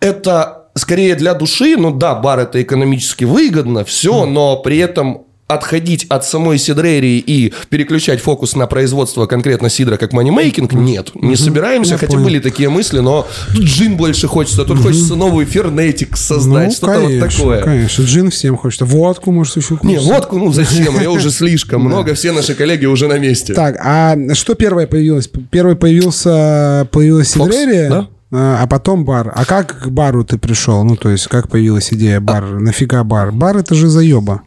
это 0.00 0.68
скорее 0.74 1.14
для 1.14 1.34
души, 1.34 1.76
ну 1.76 1.90
да, 1.92 2.14
бар 2.14 2.40
это 2.40 2.62
экономически 2.62 3.24
выгодно, 3.24 3.84
все, 3.84 4.26
но 4.26 4.56
при 4.56 4.78
этом 4.78 5.27
отходить 5.48 6.04
от 6.10 6.24
самой 6.26 6.58
сидрерии 6.58 7.18
и 7.18 7.52
переключать 7.70 8.20
фокус 8.20 8.54
на 8.54 8.66
производство 8.66 9.26
конкретно 9.26 9.70
сидра 9.70 9.96
как 9.96 10.12
манимейкинг, 10.12 10.74
нет, 10.74 11.10
не 11.14 11.36
собираемся, 11.36 11.92
Я 11.92 11.98
хотя 11.98 12.12
понял. 12.12 12.24
были 12.24 12.38
такие 12.38 12.68
мысли, 12.68 12.98
но 13.00 13.26
тут 13.54 13.64
джин 13.64 13.96
больше 13.96 14.28
хочется, 14.28 14.64
тут 14.64 14.78
хочется 14.80 15.16
новый 15.16 15.46
фернетик 15.46 16.16
создать, 16.16 16.68
Ну, 16.68 16.72
что-то 16.74 17.00
вот 17.00 17.18
такое. 17.18 17.62
Конечно, 17.62 18.02
джин 18.04 18.30
всем 18.30 18.56
хочется. 18.56 18.84
Водку, 18.84 19.32
может, 19.32 19.56
еще 19.56 19.78
Не, 19.82 19.96
хочется. 19.96 20.12
водку, 20.14 20.38
ну 20.38 20.52
зачем? 20.52 21.00
Я 21.00 21.10
уже 21.10 21.30
слишком 21.30 21.80
много, 21.84 22.14
все 22.14 22.32
наши 22.32 22.54
коллеги 22.54 22.84
уже 22.84 23.08
на 23.08 23.18
месте. 23.18 23.54
Так, 23.54 23.76
а 23.82 24.16
что 24.34 24.54
первое 24.54 24.86
появилось? 24.86 25.30
Первый 25.50 25.76
появился, 25.76 26.86
появилась 26.92 27.30
Сидрерия, 27.30 27.88
да? 27.88 28.08
а 28.32 28.62
а 28.62 28.66
потом 28.66 29.04
бар. 29.06 29.32
А 29.34 29.44
как 29.46 29.84
к 29.84 29.88
бару 29.88 30.24
ты 30.24 30.36
пришел? 30.36 30.84
Ну, 30.84 30.96
то 30.96 31.08
есть, 31.08 31.26
как 31.28 31.48
появилась 31.48 31.92
идея 31.92 32.20
бар? 32.20 32.44
Нафига 32.60 33.02
бар? 33.04 33.32
Бар 33.32 33.56
это 33.56 33.74
же 33.74 33.88
заеба. 33.88 34.42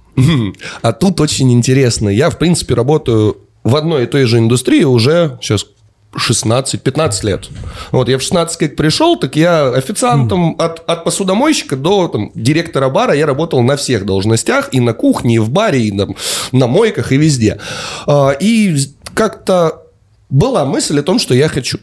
А 0.81 0.93
тут 0.93 1.19
очень 1.21 1.51
интересно. 1.51 2.09
Я, 2.09 2.29
в 2.29 2.37
принципе, 2.37 2.73
работаю 2.73 3.37
в 3.63 3.75
одной 3.75 4.03
и 4.03 4.05
той 4.07 4.25
же 4.25 4.37
индустрии 4.39 4.83
уже 4.83 5.37
сейчас 5.41 5.65
16-15 6.13 7.25
лет. 7.25 7.49
Вот 7.91 8.09
я 8.09 8.17
в 8.17 8.21
16 8.21 8.57
как 8.57 8.75
пришел, 8.75 9.17
так 9.17 9.35
я 9.35 9.69
официантом 9.69 10.55
от, 10.59 10.83
от 10.89 11.03
посудомойщика 11.05 11.75
до 11.77 12.07
там, 12.09 12.31
директора 12.35 12.89
бара 12.89 13.13
я 13.13 13.25
работал 13.25 13.61
на 13.61 13.77
всех 13.77 14.05
должностях, 14.05 14.69
и 14.73 14.79
на 14.79 14.93
кухне, 14.93 15.35
и 15.35 15.39
в 15.39 15.49
баре, 15.49 15.83
и 15.83 15.91
на, 15.91 16.07
на 16.51 16.67
мойках, 16.67 17.11
и 17.11 17.17
везде. 17.17 17.59
А, 18.07 18.31
И 18.31 18.75
как-то 19.13 19.83
была 20.29 20.65
мысль 20.65 20.99
о 20.99 21.03
том, 21.03 21.19
что 21.19 21.33
я 21.33 21.47
хочу. 21.47 21.77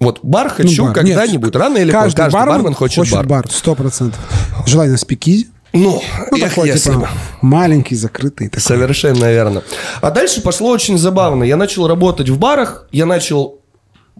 Вот 0.00 0.18
бар 0.22 0.52
Ну, 0.58 0.64
хочу 0.64 0.84
бар. 0.84 0.94
когда-нибудь, 0.94 1.54
рано 1.54 1.78
или 1.78 1.92
поздно. 1.92 2.10
Каждый 2.24 2.32
бармен, 2.32 2.74
хочет, 2.74 3.10
бар. 3.10 3.26
бар, 3.26 3.46
сто 3.50 3.74
процентов. 3.74 4.20
Желательно 4.66 4.98
спикизи. 4.98 5.48
Ну, 5.72 6.02
Ну, 6.30 6.38
такой, 6.38 6.68
если 6.68 6.92
типа, 6.92 7.08
маленький, 7.40 7.94
закрытый. 7.94 8.48
такой. 8.48 8.62
Совершенно 8.62 9.30
верно. 9.30 9.62
А 10.00 10.10
дальше 10.10 10.42
пошло 10.42 10.70
очень 10.70 10.98
забавно. 10.98 11.44
Я 11.44 11.56
начал 11.56 11.88
работать 11.88 12.28
в 12.28 12.38
барах, 12.38 12.86
я 12.92 13.06
начал 13.06 13.62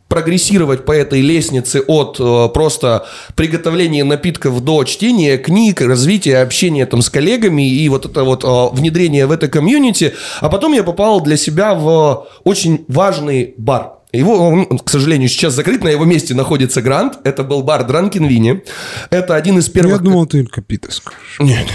прогрессировать 0.09 0.85
по 0.85 0.93
этой 0.93 1.23
лестнице 1.23 1.81
от 1.81 2.21
э, 2.21 2.49
просто 2.53 3.07
приготовления 3.35 4.05
напитков 4.05 4.63
до 4.63 4.85
чтения 4.85 5.39
книг, 5.39 5.81
развития 5.81 6.39
общения 6.43 6.85
там 6.85 7.01
с 7.01 7.09
коллегами 7.09 7.67
и 7.67 7.89
вот 7.89 8.05
это 8.05 8.23
вот 8.23 8.45
э, 8.45 8.77
внедрение 8.77 9.25
в 9.25 9.33
это 9.33 9.49
комьюнити. 9.49 10.13
А 10.43 10.51
потом 10.51 10.75
я 10.75 10.83
попал 10.83 11.23
для 11.23 11.39
себя 11.39 11.75
в 11.75 12.27
очень 12.45 12.85
важный 12.89 13.55
бар. 13.57 14.02
Его, 14.13 14.37
он, 14.49 14.67
к 14.79 14.91
сожалению, 14.91 15.29
сейчас 15.29 15.55
закрыт, 15.55 15.83
на 15.83 15.89
его 15.89 16.05
месте 16.05 16.35
находится 16.35 16.83
Грант. 16.83 17.19
Это 17.25 17.45
был 17.45 17.63
бар 17.63 17.87
Дранкин 17.87 18.27
Винни. 18.27 18.63
Это 19.11 19.35
один 19.37 19.59
из 19.59 19.69
Ну, 19.69 19.73
Я 19.75 19.83
первых... 19.83 20.03
думал, 20.03 20.27
ты 20.27 20.39
Эль 20.41 20.49
Капита 20.49 20.93
скажешь. 20.93 21.37
Нет. 21.41 21.67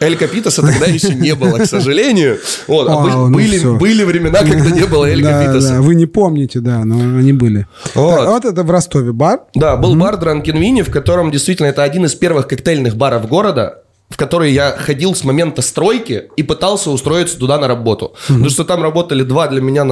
Эль 0.00 0.16
Капитаса 0.16 0.62
тогда 0.62 0.86
еще 0.86 1.14
не 1.14 1.34
было, 1.36 1.58
к 1.58 1.66
сожалению. 1.66 2.38
Вот, 2.66 2.88
а 2.88 2.94
А, 2.94 3.28
были, 3.28 3.58
ну 3.60 3.76
были, 3.78 3.78
были 3.78 4.04
времена, 4.04 4.40
когда 4.40 4.70
не 4.70 4.84
было 4.84 5.06
Эль 5.06 5.22
Да, 5.22 5.44
Капитаса. 5.44 5.74
да, 5.74 5.80
вы 5.80 5.94
не 5.94 6.06
помните, 6.06 6.58
да, 6.58 6.84
но 6.84 6.96
они 7.18 7.32
были. 7.32 7.66
Вот. 7.94 8.16
Так, 8.16 8.28
вот 8.28 8.44
это 8.44 8.62
в 8.64 8.70
Ростове 8.70 9.12
бар. 9.12 9.42
Да, 9.54 9.76
был 9.76 9.94
бар 9.94 10.16
Дранкин 10.16 10.56
Винни, 10.58 10.82
в 10.82 10.90
котором 10.90 11.30
действительно 11.30 11.68
это 11.68 11.84
один 11.84 12.04
из 12.04 12.14
первых 12.16 12.48
коктейльных 12.48 12.96
баров 12.96 13.28
города, 13.28 13.81
в 14.12 14.18
который 14.18 14.52
я 14.52 14.76
ходил 14.76 15.14
с 15.14 15.24
момента 15.24 15.62
стройки 15.62 16.28
и 16.36 16.42
пытался 16.42 16.90
устроиться 16.90 17.38
туда 17.38 17.58
на 17.58 17.66
работу. 17.66 18.14
Потому 18.28 18.50
что 18.50 18.64
там 18.64 18.82
работали 18.82 19.22
два 19.22 19.48
для 19.48 19.62
меня 19.62 19.84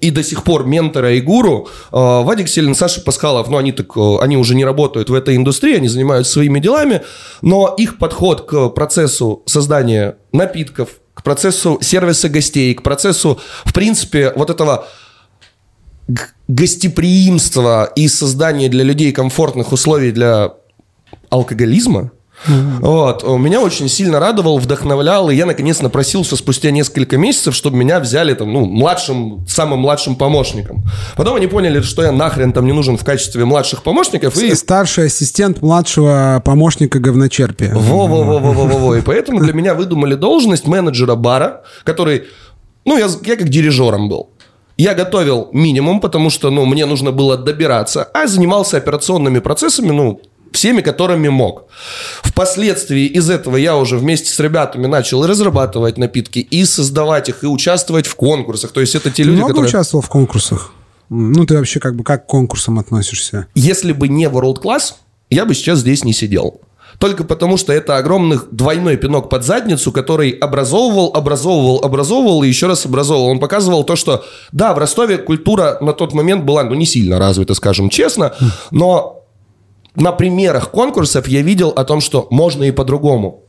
и 0.00 0.10
до 0.10 0.24
сих 0.24 0.42
пор 0.42 0.66
ментора 0.66 1.12
и 1.14 1.20
гуру. 1.20 1.68
Э, 1.92 2.22
Вадик 2.24 2.48
Селин, 2.48 2.74
Саша 2.74 3.00
Пасхалов. 3.02 3.48
Ну, 3.48 3.58
они, 3.58 3.70
так, 3.70 3.96
э, 3.96 4.16
они 4.20 4.36
уже 4.36 4.56
не 4.56 4.64
работают 4.64 5.10
в 5.10 5.14
этой 5.14 5.36
индустрии, 5.36 5.76
они 5.76 5.86
занимаются 5.86 6.32
своими 6.32 6.58
делами. 6.58 7.02
Но 7.40 7.72
их 7.78 7.98
подход 7.98 8.42
к 8.42 8.70
процессу 8.70 9.44
создания 9.46 10.16
напитков, 10.32 10.88
к 11.14 11.22
процессу 11.22 11.78
сервиса 11.80 12.28
гостей, 12.28 12.74
к 12.74 12.82
процессу, 12.82 13.38
в 13.64 13.72
принципе, 13.72 14.32
вот 14.34 14.50
этого 14.50 14.88
гостеприимства 16.48 17.92
и 17.94 18.08
создания 18.08 18.68
для 18.68 18.82
людей 18.82 19.12
комфортных 19.12 19.70
условий 19.70 20.10
для 20.10 20.54
алкоголизма, 21.30 22.10
вот, 22.46 23.24
э, 23.24 23.38
меня 23.38 23.60
очень 23.60 23.88
сильно 23.88 24.18
радовал, 24.18 24.58
вдохновлял, 24.58 25.30
и 25.30 25.34
я 25.34 25.46
наконец 25.46 25.80
напросился 25.80 26.36
спустя 26.36 26.70
несколько 26.70 27.16
месяцев, 27.16 27.54
чтобы 27.54 27.76
меня 27.76 28.00
взяли 28.00 28.34
там, 28.34 28.52
ну, 28.52 28.64
младшим, 28.64 29.44
самым 29.48 29.80
младшим 29.80 30.16
помощником. 30.16 30.84
Потом 31.16 31.36
они 31.36 31.46
поняли, 31.46 31.80
что 31.82 32.02
я 32.02 32.12
нахрен 32.12 32.52
там 32.52 32.66
не 32.66 32.72
нужен 32.72 32.96
в 32.96 33.04
качестве 33.04 33.44
младших 33.44 33.82
помощников, 33.82 34.36
и 34.36 34.54
Старший 34.54 35.06
ассистент 35.06 35.62
младшего 35.62 36.42
помощника 36.44 36.98
говночерпия. 36.98 37.74
Во-во-во-во-во-во. 37.74 38.96
И 38.96 39.00
поэтому 39.02 39.40
для 39.40 39.52
меня 39.52 39.74
выдумали 39.74 40.14
должность 40.14 40.66
менеджера 40.66 41.14
бара, 41.14 41.62
который, 41.84 42.24
ну, 42.84 42.98
я, 42.98 43.08
я 43.24 43.36
как 43.36 43.48
дирижером 43.48 44.08
был. 44.08 44.30
Я 44.78 44.94
готовил 44.94 45.48
минимум, 45.52 46.00
потому 46.00 46.30
что, 46.30 46.50
ну, 46.50 46.64
мне 46.64 46.86
нужно 46.86 47.12
было 47.12 47.36
добираться, 47.36 48.04
а 48.04 48.26
занимался 48.26 48.78
операционными 48.78 49.38
процессами, 49.38 49.90
ну, 49.90 50.20
всеми, 50.52 50.80
которыми 50.80 51.28
мог. 51.28 51.66
Впоследствии 52.22 53.06
из 53.06 53.30
этого 53.30 53.56
я 53.56 53.76
уже 53.76 53.98
вместе 53.98 54.30
с 54.30 54.38
ребятами 54.40 54.86
начал 54.86 55.26
разрабатывать 55.26 55.98
напитки, 55.98 56.38
и 56.38 56.64
создавать 56.64 57.28
их, 57.28 57.44
и 57.44 57.46
участвовать 57.46 58.06
в 58.06 58.14
конкурсах. 58.14 58.72
То 58.72 58.80
есть 58.80 58.94
это 58.94 59.10
те 59.10 59.22
люди, 59.22 59.36
много 59.36 59.52
которые... 59.52 59.68
участвовал 59.68 60.02
в 60.02 60.08
конкурсах? 60.08 60.72
Ну, 61.10 61.44
ты 61.44 61.56
вообще 61.56 61.78
как 61.78 61.94
бы 61.94 62.04
как 62.04 62.24
к 62.24 62.28
конкурсам 62.28 62.78
относишься? 62.78 63.46
Если 63.54 63.92
бы 63.92 64.08
не 64.08 64.24
World 64.24 64.62
Class, 64.62 64.94
я 65.30 65.44
бы 65.44 65.54
сейчас 65.54 65.80
здесь 65.80 66.04
не 66.04 66.12
сидел. 66.12 66.60
Только 66.98 67.24
потому, 67.24 67.56
что 67.56 67.72
это 67.72 67.96
огромный 67.96 68.38
двойной 68.50 68.96
пинок 68.96 69.28
под 69.28 69.44
задницу, 69.44 69.92
который 69.92 70.30
образовывал, 70.30 71.12
образовывал, 71.14 71.80
образовывал 71.82 72.42
и 72.42 72.48
еще 72.48 72.66
раз 72.66 72.86
образовывал. 72.86 73.30
Он 73.30 73.40
показывал 73.40 73.84
то, 73.84 73.96
что, 73.96 74.24
да, 74.52 74.74
в 74.74 74.78
Ростове 74.78 75.18
культура 75.18 75.78
на 75.80 75.94
тот 75.94 76.12
момент 76.12 76.44
была, 76.44 76.62
ну, 76.64 76.74
не 76.74 76.86
сильно 76.86 77.18
развита, 77.18 77.54
скажем 77.54 77.88
честно, 77.88 78.34
но 78.70 79.21
на 79.94 80.12
примерах 80.12 80.70
конкурсов 80.70 81.28
я 81.28 81.42
видел 81.42 81.70
о 81.70 81.84
том, 81.84 82.00
что 82.00 82.26
можно 82.30 82.64
и 82.64 82.70
по-другому. 82.70 83.44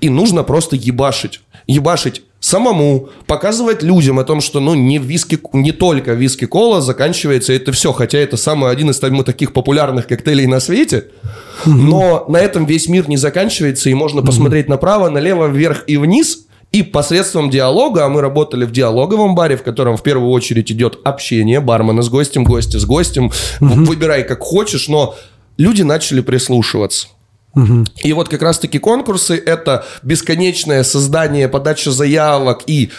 И 0.00 0.08
нужно 0.08 0.42
просто 0.42 0.76
ебашить. 0.76 1.40
Ебашить 1.68 2.22
самому, 2.40 3.08
показывать 3.26 3.84
людям 3.84 4.18
о 4.18 4.24
том, 4.24 4.40
что 4.40 4.58
ну 4.58 4.74
не 4.74 4.98
виски, 4.98 5.38
не 5.52 5.70
только 5.70 6.14
виски-кола 6.14 6.80
заканчивается 6.80 7.52
это 7.52 7.70
все, 7.70 7.92
хотя 7.92 8.18
это 8.18 8.36
самый 8.36 8.72
один 8.72 8.90
из 8.90 8.98
там, 8.98 9.22
таких 9.22 9.52
популярных 9.52 10.08
коктейлей 10.08 10.46
на 10.46 10.58
свете, 10.58 11.06
но 11.64 12.24
на 12.28 12.38
этом 12.38 12.66
весь 12.66 12.88
мир 12.88 13.08
не 13.08 13.16
заканчивается, 13.16 13.90
и 13.90 13.94
можно 13.94 14.22
посмотреть 14.22 14.68
направо, 14.68 15.08
налево, 15.08 15.46
вверх 15.46 15.84
и 15.86 15.96
вниз, 15.96 16.46
и 16.72 16.82
посредством 16.82 17.50
диалога, 17.50 18.06
а 18.06 18.08
мы 18.08 18.22
работали 18.22 18.64
в 18.64 18.72
диалоговом 18.72 19.34
баре, 19.34 19.56
в 19.56 19.62
котором 19.62 19.96
в 19.96 20.02
первую 20.02 20.30
очередь 20.30 20.72
идет 20.72 20.98
общение 21.04 21.60
бармена 21.60 22.02
с 22.02 22.08
гостем, 22.08 22.44
гостя 22.44 22.80
с 22.80 22.86
гостем, 22.86 23.30
выбирай 23.60 24.24
как 24.24 24.40
хочешь, 24.40 24.88
но 24.88 25.14
люди 25.56 25.82
начали 25.82 26.20
прислушиваться. 26.20 27.08
И 28.02 28.12
вот 28.14 28.28
как 28.28 28.42
раз-таки 28.42 28.78
конкурсы– 28.78 29.36
это 29.46 29.84
бесконечное 30.02 30.84
создание, 30.84 31.48
подача 31.48 31.90
заявок 31.90 32.62
и 32.66 32.90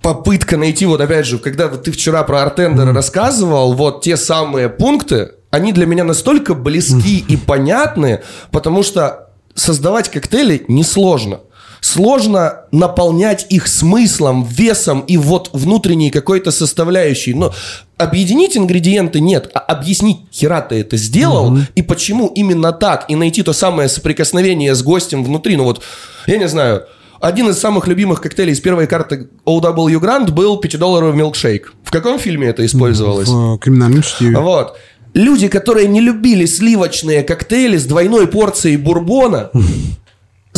попытка 0.00 0.56
найти, 0.56 0.86
вот 0.86 1.00
опять 1.00 1.26
же, 1.26 1.38
когда 1.38 1.68
ты 1.68 1.90
вчера 1.92 2.22
про 2.22 2.42
артендера 2.42 2.92
рассказывал, 2.92 3.74
вот 3.74 4.02
те 4.02 4.16
самые 4.16 4.68
пункты, 4.68 5.32
они 5.50 5.72
для 5.72 5.84
меня 5.84 6.04
настолько 6.04 6.54
близки 6.54 7.18
и 7.18 7.36
понятны, 7.36 8.22
потому 8.52 8.82
что 8.82 9.30
создавать 9.54 10.10
коктейли 10.10 10.64
несложно. 10.68 11.40
Сложно 11.86 12.62
наполнять 12.72 13.46
их 13.48 13.68
смыслом, 13.68 14.42
весом 14.42 15.02
и 15.02 15.16
вот 15.16 15.50
внутренней 15.52 16.10
какой-то 16.10 16.50
составляющей. 16.50 17.32
Но 17.32 17.54
объединить 17.96 18.56
ингредиенты 18.56 19.20
нет, 19.20 19.48
а 19.54 19.60
объяснить, 19.60 20.18
хера 20.32 20.62
ты 20.62 20.80
это 20.80 20.96
сделал, 20.96 21.52
угу. 21.52 21.58
и 21.76 21.82
почему 21.82 22.26
именно 22.26 22.72
так, 22.72 23.04
и 23.08 23.14
найти 23.14 23.44
то 23.44 23.52
самое 23.52 23.88
соприкосновение 23.88 24.74
с 24.74 24.82
гостем 24.82 25.22
внутри. 25.22 25.54
Ну 25.54 25.62
вот, 25.62 25.80
я 26.26 26.38
не 26.38 26.48
знаю, 26.48 26.86
один 27.20 27.50
из 27.50 27.58
самых 27.60 27.86
любимых 27.86 28.20
коктейлей 28.20 28.54
из 28.54 28.60
первой 28.60 28.88
карты 28.88 29.28
OW 29.46 30.00
Grand 30.00 30.32
был 30.32 30.60
5-долларовый 30.60 31.14
милкшейк. 31.14 31.72
В 31.84 31.92
каком 31.92 32.18
фильме 32.18 32.48
это 32.48 32.66
использовалось? 32.66 33.28
В 33.28 33.58
криминальном 33.58 34.02
чтиве. 34.02 34.36
Вот. 34.40 34.76
Люди, 35.14 35.46
которые 35.46 35.86
не 35.86 36.00
любили 36.00 36.46
сливочные 36.46 37.22
коктейли 37.22 37.76
с 37.76 37.84
двойной 37.84 38.26
порцией 38.26 38.76
бурбона, 38.76 39.52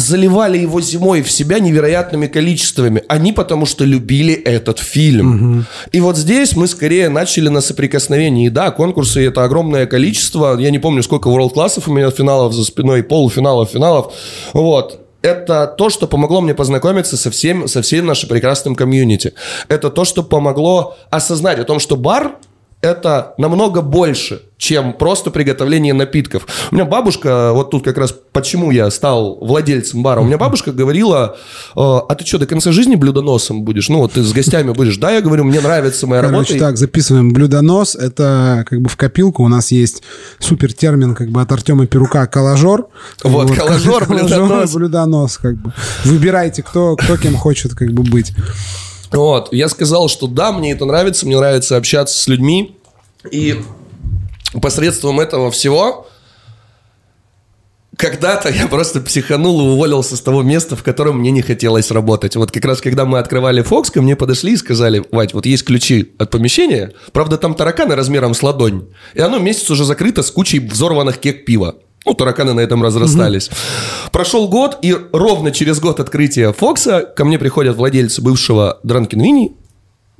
заливали 0.08 0.58
его 0.58 0.80
зимой 0.80 1.22
в 1.22 1.30
себя 1.30 1.58
невероятными 1.58 2.26
количествами. 2.26 3.02
Они 3.08 3.32
потому 3.32 3.66
что 3.66 3.84
любили 3.84 4.34
этот 4.34 4.78
фильм. 4.78 5.28
Угу. 5.28 5.64
И 5.92 6.00
вот 6.00 6.16
здесь 6.16 6.56
мы 6.56 6.66
скорее 6.66 7.08
начали 7.08 7.48
на 7.48 7.60
соприкосновении. 7.60 8.46
И 8.46 8.50
да, 8.50 8.70
конкурсы 8.70 9.26
это 9.26 9.44
огромное 9.44 9.86
количество. 9.86 10.58
Я 10.58 10.70
не 10.70 10.78
помню, 10.78 11.02
сколько 11.02 11.28
world-классов 11.28 11.88
у 11.88 11.92
меня 11.92 12.10
финалов 12.10 12.54
за 12.54 12.64
спиной, 12.64 13.02
полуфиналов, 13.02 13.70
финалов. 13.70 14.12
Вот 14.54 15.04
это 15.20 15.66
то, 15.66 15.90
что 15.90 16.06
помогло 16.06 16.40
мне 16.40 16.54
познакомиться 16.54 17.16
со 17.16 17.30
всем, 17.30 17.68
со 17.68 17.82
всем 17.82 18.06
нашим 18.06 18.28
прекрасным 18.28 18.74
комьюнити. 18.74 19.34
Это 19.68 19.90
то, 19.90 20.04
что 20.04 20.22
помогло 20.22 20.96
осознать 21.10 21.58
о 21.58 21.64
том, 21.64 21.80
что 21.80 21.96
бар 21.96 22.36
это 22.80 23.34
намного 23.38 23.82
больше, 23.82 24.42
чем 24.56 24.92
просто 24.92 25.30
приготовление 25.30 25.94
напитков. 25.94 26.46
У 26.70 26.74
меня 26.76 26.84
бабушка, 26.84 27.52
вот 27.52 27.70
тут 27.70 27.84
как 27.84 27.98
раз 27.98 28.14
почему 28.32 28.70
я 28.70 28.88
стал 28.90 29.36
владельцем 29.40 30.02
бара, 30.02 30.20
у 30.20 30.24
меня 30.24 30.38
бабушка 30.38 30.70
говорила, 30.70 31.36
«Э, 31.74 31.80
а 31.80 32.14
ты 32.14 32.24
что, 32.24 32.38
до 32.38 32.46
конца 32.46 32.70
жизни 32.70 32.94
блюдоносом 32.94 33.62
будешь? 33.62 33.88
Ну, 33.88 33.98
вот 33.98 34.12
ты 34.12 34.22
с 34.22 34.32
гостями 34.32 34.72
будешь. 34.72 34.96
Да, 34.96 35.10
я 35.10 35.20
говорю, 35.20 35.44
мне 35.44 35.60
нравится 35.60 36.06
моя 36.06 36.22
Короче, 36.22 36.54
работа. 36.54 36.58
так, 36.58 36.76
записываем. 36.76 37.32
Блюдонос– 37.32 37.94
это 37.96 38.64
как 38.68 38.80
бы 38.80 38.88
в 38.88 38.96
копилку 38.96 39.42
у 39.42 39.48
нас 39.48 39.72
есть 39.72 40.02
супер 40.38 40.72
термин 40.72 41.16
как 41.16 41.30
бы 41.30 41.40
от 41.40 41.50
Артема 41.50 41.86
Перука 41.86 42.26
«коллажер». 42.26 42.84
Вот, 43.24 43.48
вот 43.48 43.56
коллажер, 43.56 44.06
блюдонос. 44.08 44.72
блюдонос, 44.72 45.38
как 45.38 45.56
бы. 45.56 45.72
Выбирайте, 46.04 46.62
кто, 46.62 46.94
кто 46.94 47.16
кем 47.16 47.34
хочет 47.36 47.74
как 47.74 47.90
бы 47.92 48.04
быть. 48.04 48.32
Вот, 49.10 49.52
я 49.52 49.68
сказал, 49.68 50.08
что 50.08 50.26
да, 50.26 50.52
мне 50.52 50.72
это 50.72 50.84
нравится, 50.84 51.26
мне 51.26 51.36
нравится 51.36 51.76
общаться 51.76 52.18
с 52.18 52.28
людьми. 52.28 52.76
И 53.30 53.60
посредством 54.60 55.20
этого 55.20 55.50
всего 55.50 56.06
когда-то 57.98 58.48
я 58.48 58.68
просто 58.68 59.00
психанул 59.00 59.60
и 59.60 59.64
уволился 59.72 60.16
с 60.16 60.20
того 60.20 60.42
места, 60.42 60.76
в 60.76 60.84
котором 60.84 61.18
мне 61.18 61.32
не 61.32 61.42
хотелось 61.42 61.90
работать. 61.90 62.36
Вот 62.36 62.52
как 62.52 62.64
раз 62.64 62.80
когда 62.80 63.04
мы 63.04 63.18
открывали 63.18 63.60
Фокс, 63.60 63.90
ко 63.90 64.00
мне 64.00 64.14
подошли 64.14 64.52
и 64.52 64.56
сказали, 64.56 65.04
Вать, 65.10 65.34
вот 65.34 65.46
есть 65.46 65.64
ключи 65.64 66.14
от 66.16 66.30
помещения, 66.30 66.92
правда 67.12 67.36
там 67.36 67.54
тараканы 67.54 67.96
размером 67.96 68.34
с 68.34 68.42
ладонь, 68.42 68.86
и 69.14 69.20
оно 69.20 69.38
месяц 69.38 69.68
уже 69.70 69.84
закрыто 69.84 70.22
с 70.22 70.30
кучей 70.30 70.60
взорванных 70.60 71.18
кек 71.18 71.44
пива. 71.44 71.74
Ну, 72.08 72.14
тараканы 72.14 72.54
на 72.54 72.60
этом 72.60 72.82
разрастались. 72.82 73.48
Угу. 73.48 74.10
Прошел 74.12 74.48
год, 74.48 74.78
и 74.80 74.96
ровно 75.12 75.50
через 75.50 75.78
год 75.78 76.00
открытия 76.00 76.52
Фокса 76.52 77.02
ко 77.02 77.26
мне 77.26 77.38
приходят 77.38 77.76
владельцы 77.76 78.22
бывшего 78.22 78.80
Дранкин 78.82 79.20
Вини, 79.20 79.56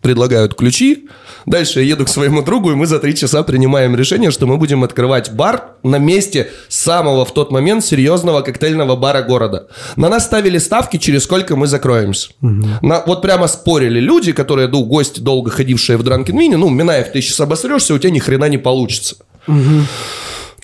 предлагают 0.03 0.55
ключи. 0.55 1.09
Дальше 1.47 1.81
я 1.81 1.87
еду 1.87 2.05
к 2.05 2.11
своему 2.11 2.43
другу, 2.43 2.73
и 2.73 2.75
мы 2.75 2.87
за 2.87 2.99
три 2.99 3.15
часа 3.15 3.43
принимаем 3.43 3.97
решение, 3.97 4.31
что 4.31 4.47
мы 4.47 4.59
будем 4.59 4.85
открывать 4.85 5.33
бар 5.33 5.77
на 5.83 5.97
месте 5.97 6.51
самого 6.69 7.25
в 7.25 7.33
тот 7.33 7.51
момент 7.51 7.83
серьезного 7.83 8.43
коктейльного 8.43 8.95
бара 8.95 9.23
города. 9.23 9.69
На 9.97 10.11
нас 10.11 10.27
ставили 10.27 10.59
ставки, 10.59 10.99
через 10.99 11.25
сколько 11.25 11.57
мы 11.57 11.67
закроемся. 11.67 12.29
Угу. 12.43 12.67
На, 12.83 13.03
вот 13.07 13.23
прямо 13.23 13.49
спорили 13.49 13.99
люди, 13.99 14.33
которые, 14.33 14.69
ну, 14.69 14.85
гости, 14.85 15.21
долго 15.21 15.51
ходившие 15.51 15.97
в 15.97 16.03
Дранкин 16.03 16.39
Вини, 16.39 16.57
ну, 16.57 16.69
Минаев, 16.69 17.13
ты 17.13 17.23
сейчас 17.23 17.41
обосрешься, 17.41 17.95
у 17.95 17.99
тебя 17.99 18.11
ни 18.11 18.19
хрена 18.19 18.51
не 18.51 18.59
получится. 18.59 19.17
Угу. 19.47 19.87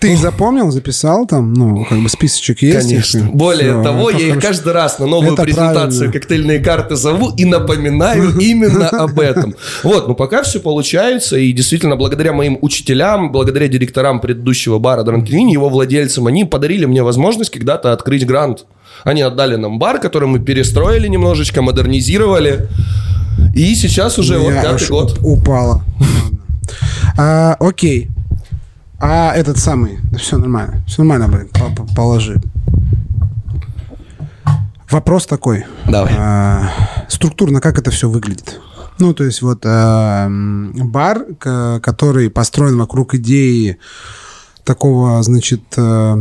Ты 0.05 0.13
их 0.13 0.19
запомнил, 0.19 0.69
записал 0.69 1.25
там, 1.25 1.53
ну, 1.53 1.83
как 1.85 1.99
бы 1.99 2.09
списочек 2.09 2.61
есть? 2.61 2.87
Конечно. 2.87 3.17
Их, 3.19 3.33
Более 3.33 3.73
все, 3.73 3.83
того, 3.83 4.09
я 4.11 4.17
хорошо. 4.17 4.35
их 4.35 4.41
каждый 4.41 4.73
раз 4.73 4.99
на 4.99 5.07
новую 5.07 5.33
это 5.33 5.41
презентацию 5.41 5.99
правильно. 5.99 6.13
коктейльные 6.13 6.59
карты 6.59 6.95
зову 6.95 7.31
и 7.35 7.45
напоминаю 7.45 8.37
именно 8.37 8.87
об 8.89 9.19
этом. 9.19 9.55
Вот, 9.81 10.07
ну 10.07 10.13
пока 10.13 10.43
все 10.43 10.59
получается, 10.59 11.37
и 11.37 11.51
действительно, 11.53 11.95
благодаря 11.95 12.33
моим 12.33 12.59
учителям, 12.61 13.31
благодаря 13.31 13.67
директорам 13.67 14.19
предыдущего 14.19 14.77
бара 14.77 15.01
Дранквини, 15.03 15.53
его 15.53 15.69
владельцам, 15.69 16.27
они 16.27 16.45
подарили 16.45 16.85
мне 16.85 17.01
возможность 17.01 17.49
когда-то 17.49 17.91
открыть 17.91 18.27
грант. 18.27 18.65
Они 19.03 19.23
отдали 19.23 19.55
нам 19.55 19.79
бар, 19.79 19.99
который 19.99 20.27
мы 20.27 20.39
перестроили 20.39 21.07
немножечко, 21.07 21.63
модернизировали. 21.63 22.67
И 23.55 23.73
сейчас 23.73 24.19
уже 24.19 24.37
ну, 24.37 24.45
вот 24.45 24.53
пятый 24.61 24.87
год. 24.87 25.17
Упала. 25.23 25.81
А, 27.17 27.55
окей. 27.59 28.09
А 28.99 29.33
этот 29.33 29.57
самый, 29.57 29.99
да 30.11 30.17
все 30.17 30.37
нормально, 30.37 30.83
все 30.87 31.03
нормально, 31.03 31.27
блин, 31.27 31.49
положи. 31.95 32.41
Вопрос 34.89 35.25
такой. 35.25 35.65
Давай. 35.87 36.13
А, 36.17 36.69
структурно 37.09 37.59
как 37.59 37.77
это 37.79 37.91
все 37.91 38.09
выглядит? 38.09 38.61
Ну, 38.99 39.13
то 39.13 39.23
есть 39.23 39.41
вот 39.41 39.63
а, 39.65 40.29
бар, 40.29 41.25
который 41.37 42.29
построен 42.29 42.77
вокруг 42.77 43.15
идеи 43.15 43.77
такого, 44.63 45.21
значит, 45.23 45.63
а, 45.77 46.19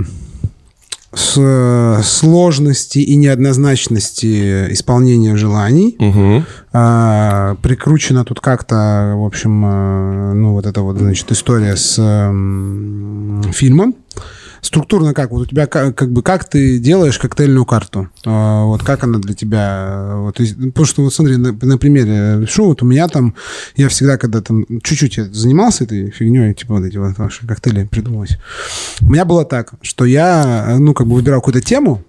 с 1.14 2.00
сложности 2.02 2.98
и 2.98 3.16
неоднозначности 3.16 4.72
исполнения 4.72 5.36
желаний. 5.36 5.96
Угу. 5.98 6.44
А, 6.72 7.56
прикручена 7.62 8.24
тут 8.24 8.40
как-то, 8.40 9.14
в 9.16 9.24
общем, 9.24 9.62
а, 9.64 10.32
ну 10.34 10.52
вот 10.52 10.66
эта 10.66 10.82
вот, 10.82 10.98
значит, 10.98 11.30
история 11.30 11.76
с 11.76 11.96
а, 11.98 12.32
фильмом 13.52 13.94
структурно 14.64 15.14
как? 15.14 15.30
Вот 15.30 15.42
у 15.42 15.46
тебя 15.46 15.66
как, 15.66 15.94
как 15.96 16.10
бы 16.10 16.22
как 16.22 16.48
ты 16.48 16.78
делаешь 16.78 17.18
коктейльную 17.18 17.64
карту? 17.64 18.08
А, 18.24 18.64
вот 18.64 18.82
как 18.82 19.04
она 19.04 19.18
для 19.18 19.34
тебя? 19.34 20.14
Вот, 20.16 20.36
потому 20.36 20.86
что 20.86 21.02
вот 21.02 21.14
смотри, 21.14 21.36
на, 21.36 21.52
на 21.52 21.78
примере 21.78 22.46
шоу, 22.46 22.68
вот 22.68 22.82
у 22.82 22.86
меня 22.86 23.08
там, 23.08 23.34
я 23.76 23.88
всегда, 23.88 24.16
когда 24.16 24.40
там 24.40 24.64
чуть-чуть 24.82 25.16
я 25.18 25.24
занимался 25.26 25.84
этой 25.84 26.10
фигней, 26.10 26.54
типа 26.54 26.74
вот 26.74 26.84
эти 26.84 26.96
вот 26.96 27.16
ваши 27.18 27.46
коктейли 27.46 27.84
придумывать, 27.84 28.38
у 29.02 29.10
меня 29.10 29.24
было 29.24 29.44
так, 29.44 29.74
что 29.82 30.04
я, 30.04 30.76
ну, 30.78 30.94
как 30.94 31.06
бы 31.06 31.14
выбирал 31.14 31.40
какую-то 31.40 31.60
тему, 31.60 32.02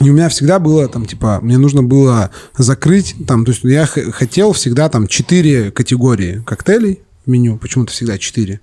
и 0.00 0.10
у 0.10 0.12
меня 0.12 0.28
всегда 0.28 0.58
было 0.58 0.88
там, 0.88 1.06
типа, 1.06 1.40
мне 1.42 1.58
нужно 1.58 1.82
было 1.82 2.30
закрыть, 2.56 3.14
там, 3.26 3.44
то 3.44 3.52
есть 3.52 3.64
я 3.64 3.86
хотел 3.86 4.52
всегда 4.52 4.88
там 4.88 5.06
четыре 5.06 5.70
категории 5.70 6.42
коктейлей 6.44 7.00
меню, 7.26 7.58
почему-то 7.58 7.92
всегда 7.92 8.18
четыре. 8.18 8.60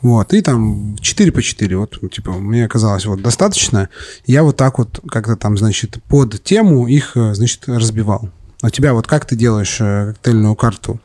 Вот, 0.00 0.32
и 0.32 0.40
там 0.40 0.96
4 0.98 1.32
по 1.32 1.42
4, 1.42 1.76
вот, 1.76 1.98
типа, 2.10 2.32
мне 2.32 2.66
казалось, 2.68 3.04
вот, 3.06 3.22
достаточно. 3.22 3.88
Я 4.26 4.42
вот 4.42 4.56
так 4.56 4.78
вот 4.78 5.00
как-то 5.08 5.36
там, 5.36 5.56
значит, 5.58 5.98
под 6.08 6.42
тему 6.42 6.86
их, 6.88 7.16
э, 7.16 7.34
значит, 7.34 7.64
разбивал. 7.66 8.30
А 8.62 8.70
тебя 8.70 8.94
вот 8.94 9.06
как 9.06 9.26
ты 9.26 9.36
делаешь 9.36 9.78
э, 9.80 10.12
коктейльную 10.14 10.54
карту? 10.54 11.00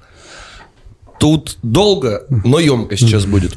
Тут 1.20 1.58
долго, 1.64 2.26
но 2.30 2.60
емко 2.60 2.98
сейчас 2.98 3.26
будет. 3.26 3.54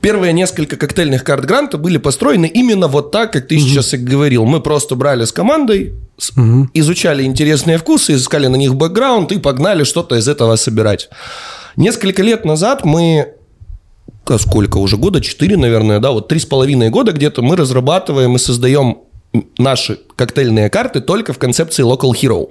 Первые 0.00 0.32
несколько 0.32 0.76
коктейльных 0.76 1.24
карт 1.24 1.44
гранта 1.44 1.76
были 1.76 1.98
построены 1.98 2.46
именно 2.46 2.86
вот 2.86 3.10
так, 3.10 3.32
как 3.32 3.48
ты 3.48 3.56
угу. 3.56 3.64
сейчас 3.64 3.94
и 3.94 3.96
говорил. 3.96 4.44
Мы 4.44 4.60
просто 4.60 4.94
брали 4.94 5.24
с 5.24 5.32
командой, 5.32 5.94
угу. 6.36 6.68
изучали 6.72 7.24
интересные 7.24 7.78
вкусы, 7.78 8.14
искали 8.14 8.46
на 8.46 8.56
них 8.56 8.74
бэкграунд 8.76 9.32
и 9.32 9.38
погнали 9.38 9.82
что-то 9.84 10.14
из 10.16 10.28
этого 10.28 10.54
собирать. 10.56 11.08
Несколько 11.76 12.22
лет 12.22 12.44
назад 12.44 12.84
мы 12.84 13.34
сколько 14.38 14.76
уже, 14.76 14.96
года 14.96 15.20
4, 15.20 15.56
наверное, 15.56 16.00
да, 16.00 16.10
вот 16.10 16.28
три 16.28 16.38
с 16.38 16.44
половиной 16.44 16.90
года 16.90 17.12
где-то 17.12 17.40
мы 17.40 17.56
разрабатываем 17.56 18.36
и 18.36 18.38
создаем 18.38 18.98
наши 19.58 19.98
коктейльные 20.16 20.70
карты 20.70 21.00
только 21.00 21.32
в 21.32 21.38
концепции 21.38 21.84
Local 21.84 22.12
Hero. 22.12 22.48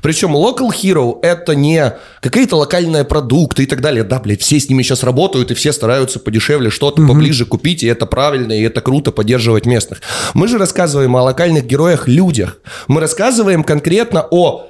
Причем 0.00 0.34
Local 0.34 0.70
Hero 0.70 1.18
это 1.22 1.54
не 1.54 1.94
какие-то 2.20 2.56
локальные 2.56 3.04
продукты 3.04 3.64
и 3.64 3.66
так 3.66 3.80
далее. 3.80 4.04
Да, 4.04 4.20
блядь, 4.20 4.40
все 4.40 4.60
с 4.60 4.68
ними 4.68 4.82
сейчас 4.82 5.02
работают 5.02 5.50
и 5.50 5.54
все 5.54 5.72
стараются 5.72 6.20
подешевле 6.20 6.70
что-то 6.70 7.02
mm-hmm. 7.02 7.08
поближе 7.08 7.46
купить, 7.46 7.82
и 7.82 7.86
это 7.86 8.06
правильно, 8.06 8.52
и 8.52 8.62
это 8.62 8.80
круто 8.80 9.10
поддерживать 9.10 9.66
местных. 9.66 10.00
Мы 10.34 10.46
же 10.46 10.58
рассказываем 10.58 11.16
о 11.16 11.22
локальных 11.22 11.66
героях, 11.66 12.06
людях. 12.06 12.58
Мы 12.86 13.00
рассказываем 13.00 13.64
конкретно 13.64 14.26
о 14.30 14.68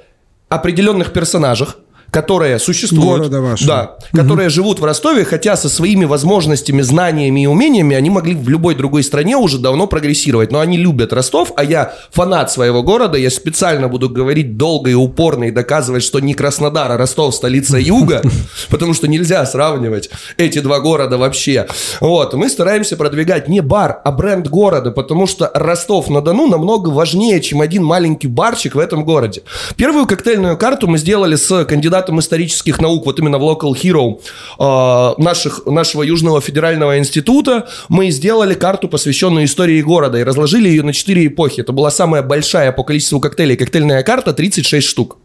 определенных 0.49 1.13
персонажах, 1.13 1.77
которые 2.11 2.59
существуют, 2.59 3.31
да, 3.65 3.95
которые 4.11 4.49
живут 4.49 4.79
в 4.79 4.83
Ростове, 4.83 5.23
хотя 5.23 5.55
со 5.55 5.69
своими 5.69 6.03
возможностями, 6.03 6.81
знаниями 6.81 7.43
и 7.43 7.45
умениями 7.47 7.95
они 7.95 8.09
могли 8.09 8.35
в 8.35 8.49
любой 8.49 8.75
другой 8.75 9.03
стране 9.03 9.37
уже 9.37 9.57
давно 9.57 9.87
прогрессировать. 9.87 10.51
Но 10.51 10.59
они 10.59 10.77
любят 10.77 11.13
Ростов, 11.13 11.53
а 11.55 11.63
я 11.63 11.93
фанат 12.11 12.51
своего 12.51 12.83
города, 12.83 13.17
я 13.17 13.29
специально 13.29 13.87
буду 13.87 14.09
говорить 14.09 14.57
долго 14.57 14.89
и 14.89 14.93
упорно 14.93 15.45
и 15.45 15.51
доказывать, 15.51 16.03
что 16.03 16.19
не 16.19 16.33
Краснодар, 16.33 16.91
а 16.91 16.97
Ростов 16.97 17.33
столица 17.33 17.77
Юга, 17.79 18.21
потому 18.69 18.93
что 18.93 19.07
нельзя 19.07 19.45
сравнивать 19.45 20.09
эти 20.35 20.59
два 20.59 20.81
города 20.81 21.17
вообще. 21.17 21.67
Вот, 22.01 22.33
мы 22.33 22.49
стараемся 22.49 22.97
продвигать 22.97 23.47
не 23.47 23.61
бар, 23.61 24.01
а 24.03 24.11
бренд 24.11 24.49
города, 24.49 24.91
потому 24.91 25.27
что 25.27 25.49
Ростов-на-Дону 25.53 26.47
намного 26.47 26.89
важнее, 26.89 27.39
чем 27.39 27.61
один 27.61 27.85
маленький 27.85 28.27
барчик 28.27 28.75
в 28.75 28.79
этом 28.79 29.05
городе. 29.05 29.43
Первую 29.77 30.05
коктейльную 30.05 30.57
карту 30.57 30.87
мы 30.87 30.97
сделали 30.97 31.35
с 31.35 31.63
кандидатом 31.63 32.00
исторических 32.19 32.79
наук, 32.81 33.05
вот 33.05 33.19
именно 33.19 33.37
в 33.37 33.43
Local 33.43 33.73
Hero 33.73 34.19
э, 34.59 35.21
наших, 35.21 35.65
нашего 35.65 36.03
Южного 36.03 36.41
федерального 36.41 36.97
института, 36.97 37.67
мы 37.89 38.09
сделали 38.11 38.53
карту, 38.53 38.87
посвященную 38.87 39.45
истории 39.45 39.81
города, 39.81 40.19
и 40.19 40.23
разложили 40.23 40.69
ее 40.69 40.83
на 40.83 40.93
четыре 40.93 41.27
эпохи. 41.27 41.61
Это 41.61 41.71
была 41.71 41.91
самая 41.91 42.21
большая 42.21 42.71
по 42.71 42.83
количеству 42.83 43.19
коктейлей 43.19 43.55
коктейльная 43.55 44.03
карта, 44.03 44.33
36 44.33 44.87
штук. 44.87 45.17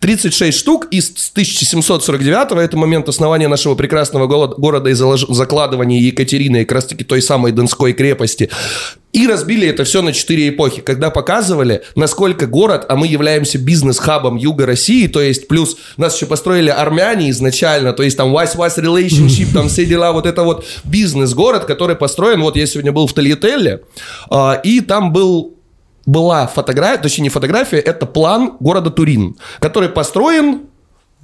36 0.00 0.56
штук 0.56 0.86
из 0.90 1.10
1749 1.10 2.52
это 2.52 2.76
момент 2.76 3.08
основания 3.08 3.48
нашего 3.48 3.74
прекрасного 3.74 4.26
города 4.26 4.90
и 4.90 4.94
закладывания 4.94 6.00
Екатерины, 6.00 6.64
как 6.64 6.72
раз 6.72 6.86
таки 6.86 7.04
той 7.04 7.22
самой 7.22 7.52
Донской 7.52 7.92
крепости. 7.92 8.50
И 9.12 9.26
разбили 9.26 9.66
это 9.66 9.82
все 9.82 10.02
на 10.02 10.12
четыре 10.12 10.50
эпохи, 10.50 10.82
когда 10.82 11.10
показывали, 11.10 11.82
насколько 11.96 12.46
город, 12.46 12.86
а 12.88 12.94
мы 12.94 13.08
являемся 13.08 13.58
бизнес-хабом 13.58 14.36
Юга 14.36 14.66
России, 14.66 15.08
то 15.08 15.20
есть 15.20 15.48
плюс 15.48 15.76
нас 15.96 16.14
еще 16.14 16.26
построили 16.26 16.70
армяне 16.70 17.30
изначально, 17.30 17.92
то 17.92 18.04
есть 18.04 18.16
там 18.16 18.34
wise-wise 18.36 18.78
relationship, 18.78 19.52
там 19.52 19.68
все 19.68 19.84
дела, 19.84 20.12
вот 20.12 20.26
это 20.26 20.44
вот 20.44 20.64
бизнес-город, 20.84 21.64
который 21.64 21.96
построен, 21.96 22.40
вот 22.40 22.56
я 22.56 22.66
сегодня 22.66 22.92
был 22.92 23.08
в 23.08 23.12
Тольяттелле, 23.12 23.80
а, 24.30 24.60
и 24.62 24.80
там 24.80 25.12
был 25.12 25.59
была 26.10 26.46
фотография, 26.48 27.00
точнее 27.02 27.24
не 27.24 27.28
фотография, 27.28 27.78
это 27.78 28.04
план 28.04 28.56
города 28.60 28.90
Турин, 28.90 29.36
который 29.60 29.88
построен 29.88 30.62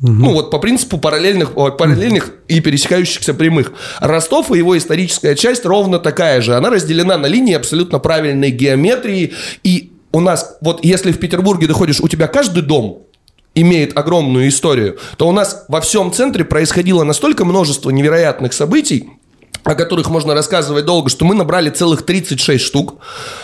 Угу. 0.02 0.12
Ну, 0.12 0.32
вот 0.34 0.50
по 0.50 0.58
принципу 0.58 0.98
параллельных, 0.98 1.54
параллельных 1.54 2.34
и 2.48 2.60
пересекающихся 2.60 3.32
прямых. 3.32 3.72
Ростов 3.98 4.52
и 4.52 4.58
его 4.58 4.76
историческая 4.76 5.34
часть 5.34 5.64
ровно 5.64 5.98
такая 5.98 6.42
же. 6.42 6.54
Она 6.54 6.68
разделена 6.68 7.16
на 7.16 7.24
линии 7.24 7.54
абсолютно 7.54 7.98
правильной 7.98 8.50
геометрии. 8.50 9.32
И 9.62 9.92
у 10.12 10.20
нас, 10.20 10.58
вот 10.60 10.84
если 10.84 11.12
в 11.12 11.18
Петербурге 11.18 11.66
доходишь, 11.66 12.02
у 12.02 12.08
тебя 12.08 12.26
каждый 12.26 12.62
дом 12.62 13.04
имеет 13.54 13.96
огромную 13.96 14.48
историю, 14.48 14.98
то 15.16 15.26
у 15.30 15.32
нас 15.32 15.64
во 15.68 15.80
всем 15.80 16.12
центре 16.12 16.44
происходило 16.44 17.02
настолько 17.02 17.46
множество 17.46 17.88
невероятных 17.88 18.52
событий, 18.52 19.08
о 19.66 19.74
которых 19.74 20.08
можно 20.08 20.32
рассказывать 20.32 20.84
долго, 20.84 21.10
что 21.10 21.24
мы 21.24 21.34
набрали 21.34 21.70
целых 21.70 22.02
36 22.06 22.64
штук. 22.64 22.94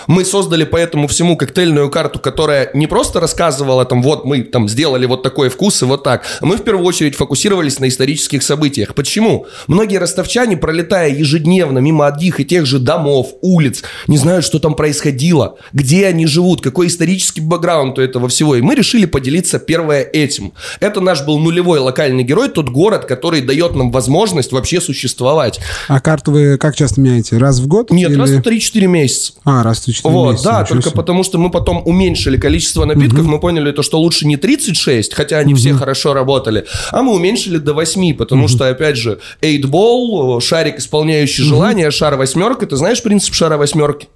Мы 0.07 0.25
создали 0.25 0.64
по 0.64 0.77
этому 0.77 1.09
всему 1.09 1.37
коктейльную 1.37 1.91
карту, 1.91 2.20
которая 2.20 2.70
не 2.75 2.87
просто 2.87 3.18
рассказывала 3.18 3.85
там, 3.85 4.03
вот 4.03 4.25
мы 4.25 4.43
там 4.43 4.68
сделали 4.68 5.05
вот 5.07 5.25
такой 5.25 5.49
вкус 5.49 5.83
и 5.83 5.85
вот 5.85 6.05
так. 6.05 6.25
Мы 6.41 6.57
в 6.57 6.62
первую 6.62 6.87
очередь 6.87 7.16
фокусировались 7.16 7.81
на 7.81 7.89
исторических 7.89 8.45
событиях. 8.45 8.95
Почему? 8.95 9.47
Многие 9.66 9.97
ростовчане, 9.97 10.57
пролетая 10.57 11.11
ежедневно 11.11 11.81
мимо 11.81 12.07
одних 12.07 12.39
и 12.39 12.45
тех 12.45 12.66
же 12.66 12.79
домов, 12.79 13.33
улиц, 13.41 13.83
не 14.07 14.16
знают, 14.16 14.45
что 14.45 14.61
там 14.61 14.75
происходило, 14.75 15.57
где 15.73 16.07
они 16.07 16.27
живут, 16.27 16.61
какой 16.61 16.87
исторический 16.87 17.41
бэкграунд 17.41 17.99
у 17.99 18.03
этого 18.03 18.29
всего. 18.29 18.55
И 18.55 18.62
мы 18.62 18.77
решили 18.77 19.07
поделиться 19.07 19.59
первое 19.59 20.03
этим. 20.03 20.53
Это 20.79 21.01
наш 21.01 21.25
был 21.25 21.41
нулевой 21.41 21.81
локальный 21.81 22.23
герой, 22.23 22.49
тот 22.49 22.68
город, 22.68 23.07
который 23.07 23.41
дает 23.41 23.75
нам 23.75 23.91
возможность 23.91 24.53
вообще 24.53 24.81
существовать. 24.81 25.59
А 25.89 26.01
карту 26.12 26.30
вы 26.30 26.58
как 26.58 26.76
часто 26.76 27.00
меняете? 27.00 27.38
Раз 27.38 27.58
в 27.58 27.66
год? 27.66 27.90
Нет, 27.90 28.10
или... 28.10 28.18
раз 28.18 28.30
в 28.30 28.40
3-4 28.40 28.86
месяца. 28.86 29.32
А, 29.44 29.62
раз 29.62 29.80
в 29.80 29.88
3-4 29.88 30.00
вот, 30.04 30.32
месяца. 30.32 30.50
Да, 30.50 30.64
только 30.64 30.90
себе. 30.90 30.96
потому 30.96 31.24
что 31.24 31.38
мы 31.38 31.50
потом 31.50 31.82
уменьшили 31.86 32.36
количество 32.36 32.84
напитков, 32.84 33.20
угу. 33.20 33.30
мы 33.30 33.40
поняли 33.40 33.72
то, 33.72 33.82
что 33.82 33.98
лучше 33.98 34.26
не 34.26 34.36
36, 34.36 35.14
хотя 35.14 35.38
они 35.38 35.54
угу. 35.54 35.60
все 35.60 35.72
хорошо 35.72 36.12
работали, 36.12 36.66
а 36.90 37.02
мы 37.02 37.14
уменьшили 37.14 37.56
до 37.56 37.72
8, 37.72 38.14
потому 38.14 38.44
угу. 38.44 38.48
что, 38.48 38.68
опять 38.68 38.96
же, 38.96 39.20
8-ball, 39.40 40.40
шарик, 40.42 40.78
исполняющий 40.78 41.44
угу. 41.44 41.48
желание, 41.48 41.90
шар 41.90 42.16
восьмерка, 42.16 42.66
ты 42.66 42.76
знаешь 42.76 43.02
принцип 43.02 43.32
шара 43.32 43.56
восьмерки? 43.56 44.08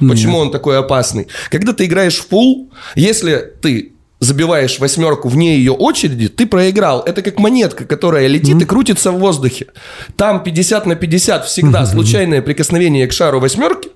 Почему 0.00 0.38
Нет. 0.38 0.46
он 0.46 0.50
такой 0.50 0.76
опасный? 0.76 1.28
Когда 1.50 1.72
ты 1.72 1.84
играешь 1.84 2.16
в 2.16 2.26
пул, 2.26 2.72
если 2.96 3.52
ты 3.62 3.93
забиваешь 4.20 4.78
восьмерку 4.78 5.28
вне 5.28 5.56
ее 5.56 5.72
очереди, 5.72 6.28
ты 6.28 6.46
проиграл. 6.46 7.02
Это 7.02 7.22
как 7.22 7.38
монетка, 7.38 7.84
которая 7.84 8.26
летит 8.26 8.56
mm-hmm. 8.56 8.62
и 8.62 8.66
крутится 8.66 9.12
в 9.12 9.18
воздухе. 9.18 9.66
Там 10.16 10.42
50 10.42 10.86
на 10.86 10.94
50 10.94 11.44
всегда 11.46 11.82
mm-hmm. 11.82 11.86
случайное 11.86 12.42
прикосновение 12.42 13.06
к 13.06 13.12
шару 13.12 13.40
восьмерки 13.40 13.90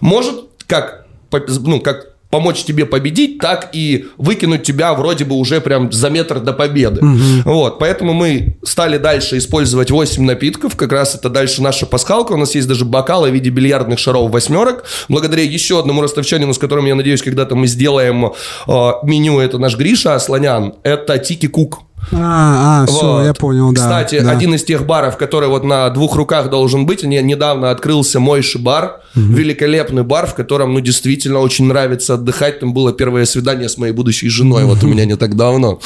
может 0.00 0.44
как, 0.66 1.06
ну, 1.30 1.80
как 1.80 2.13
помочь 2.34 2.64
тебе 2.64 2.84
победить, 2.84 3.38
так 3.38 3.70
и 3.72 4.06
выкинуть 4.16 4.64
тебя 4.64 4.92
вроде 4.94 5.24
бы 5.24 5.36
уже 5.36 5.60
прям 5.60 5.92
за 5.92 6.10
метр 6.10 6.40
до 6.40 6.52
победы. 6.52 7.00
Угу. 7.00 7.42
Вот, 7.44 7.78
поэтому 7.78 8.12
мы 8.12 8.56
стали 8.64 8.98
дальше 8.98 9.38
использовать 9.38 9.92
8 9.92 10.20
напитков, 10.20 10.74
как 10.74 10.90
раз 10.90 11.14
это 11.14 11.30
дальше 11.30 11.62
наша 11.62 11.86
пасхалка, 11.86 12.32
у 12.32 12.36
нас 12.36 12.56
есть 12.56 12.66
даже 12.66 12.84
бокалы 12.84 13.30
в 13.30 13.34
виде 13.34 13.50
бильярдных 13.50 14.00
шаров 14.00 14.32
восьмерок, 14.32 14.82
благодаря 15.08 15.44
еще 15.44 15.78
одному 15.78 16.02
ростовчанину, 16.02 16.52
с 16.52 16.58
которым, 16.58 16.86
я 16.86 16.96
надеюсь, 16.96 17.22
когда-то 17.22 17.54
мы 17.54 17.68
сделаем 17.68 18.32
э, 18.66 18.90
меню, 19.04 19.38
это 19.38 19.58
наш 19.58 19.76
Гриша 19.76 20.16
Асланян, 20.16 20.74
это 20.82 21.16
Тики 21.18 21.46
Кук. 21.46 21.82
А, 22.12 22.82
а, 22.82 22.86
все, 22.86 23.12
вот. 23.12 23.24
я 23.24 23.34
понял, 23.34 23.72
да. 23.72 23.80
Кстати, 23.80 24.20
да. 24.20 24.30
один 24.30 24.54
из 24.54 24.64
тех 24.64 24.86
баров, 24.86 25.16
который 25.16 25.48
вот 25.48 25.64
на 25.64 25.88
двух 25.90 26.16
руках 26.16 26.50
должен 26.50 26.86
быть, 26.86 27.02
не, 27.02 27.20
недавно 27.22 27.70
открылся 27.70 28.20
Мойши 28.20 28.58
бар, 28.58 29.00
угу. 29.14 29.22
великолепный 29.32 30.02
бар, 30.02 30.26
в 30.26 30.34
котором, 30.34 30.74
ну, 30.74 30.80
действительно 30.80 31.40
очень 31.40 31.66
нравится 31.66 32.14
отдыхать. 32.14 32.60
Там 32.60 32.74
было 32.74 32.92
первое 32.92 33.24
свидание 33.24 33.68
с 33.68 33.78
моей 33.78 33.92
будущей 33.92 34.28
женой, 34.28 34.64
вот 34.64 34.82
у 34.82 34.86
меня 34.86 35.04
не 35.04 35.16
так 35.16 35.36
давно. 35.36 35.80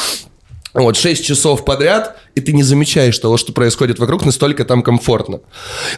Вот, 0.83 0.97
6 0.97 1.25
часов 1.25 1.65
подряд, 1.65 2.17
и 2.35 2.41
ты 2.41 2.53
не 2.53 2.63
замечаешь 2.63 3.19
того, 3.19 3.37
что 3.37 3.53
происходит 3.53 3.99
вокруг, 3.99 4.25
настолько 4.25 4.65
там 4.65 4.83
комфортно. 4.83 5.41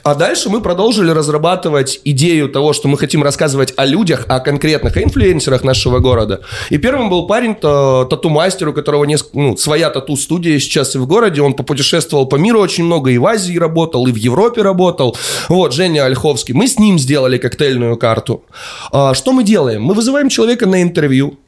А 0.03 0.15
дальше 0.15 0.49
мы 0.49 0.61
продолжили 0.61 1.11
разрабатывать 1.11 2.01
идею 2.05 2.49
того, 2.49 2.73
что 2.73 2.89
мы 2.89 2.97
хотим 2.97 3.23
рассказывать 3.23 3.75
о 3.77 3.85
людях, 3.85 4.25
о 4.29 4.41
конкретных 4.41 4.97
инфлюенсерах 4.97 5.65
нашего 5.65 5.99
города. 5.99 6.41
И 6.71 6.79
первым 6.79 7.11
был 7.11 7.27
парень, 7.27 7.55
тату-мастер, 7.55 8.69
у 8.69 8.73
которого 8.73 9.05
несколько, 9.05 9.39
ну, 9.39 9.57
своя 9.57 9.91
тату-студия 9.91 10.59
сейчас 10.59 10.95
и 10.97 10.99
в 10.99 11.07
городе. 11.07 11.43
Он 11.43 11.55
попутешествовал 11.55 12.27
по 12.27 12.37
миру 12.37 12.61
очень 12.61 12.85
много, 12.85 13.11
и 13.11 13.19
в 13.19 13.27
Азии 13.27 13.59
работал, 13.59 14.07
и 14.07 14.13
в 14.13 14.17
Европе 14.17 14.63
работал. 14.63 15.17
Вот, 15.49 15.75
Женя 15.75 16.07
Ольховский. 16.07 16.55
Мы 16.55 16.67
с 16.67 16.79
ним 16.79 16.99
сделали 16.99 17.39
коктейльную 17.39 17.97
карту. 17.97 18.45
А, 18.93 19.15
что 19.15 19.33
мы 19.33 19.45
делаем? 19.45 19.83
Мы 19.83 19.95
вызываем 19.95 20.29
человека 20.29 20.67
на 20.67 20.83
интервью, 20.83 21.39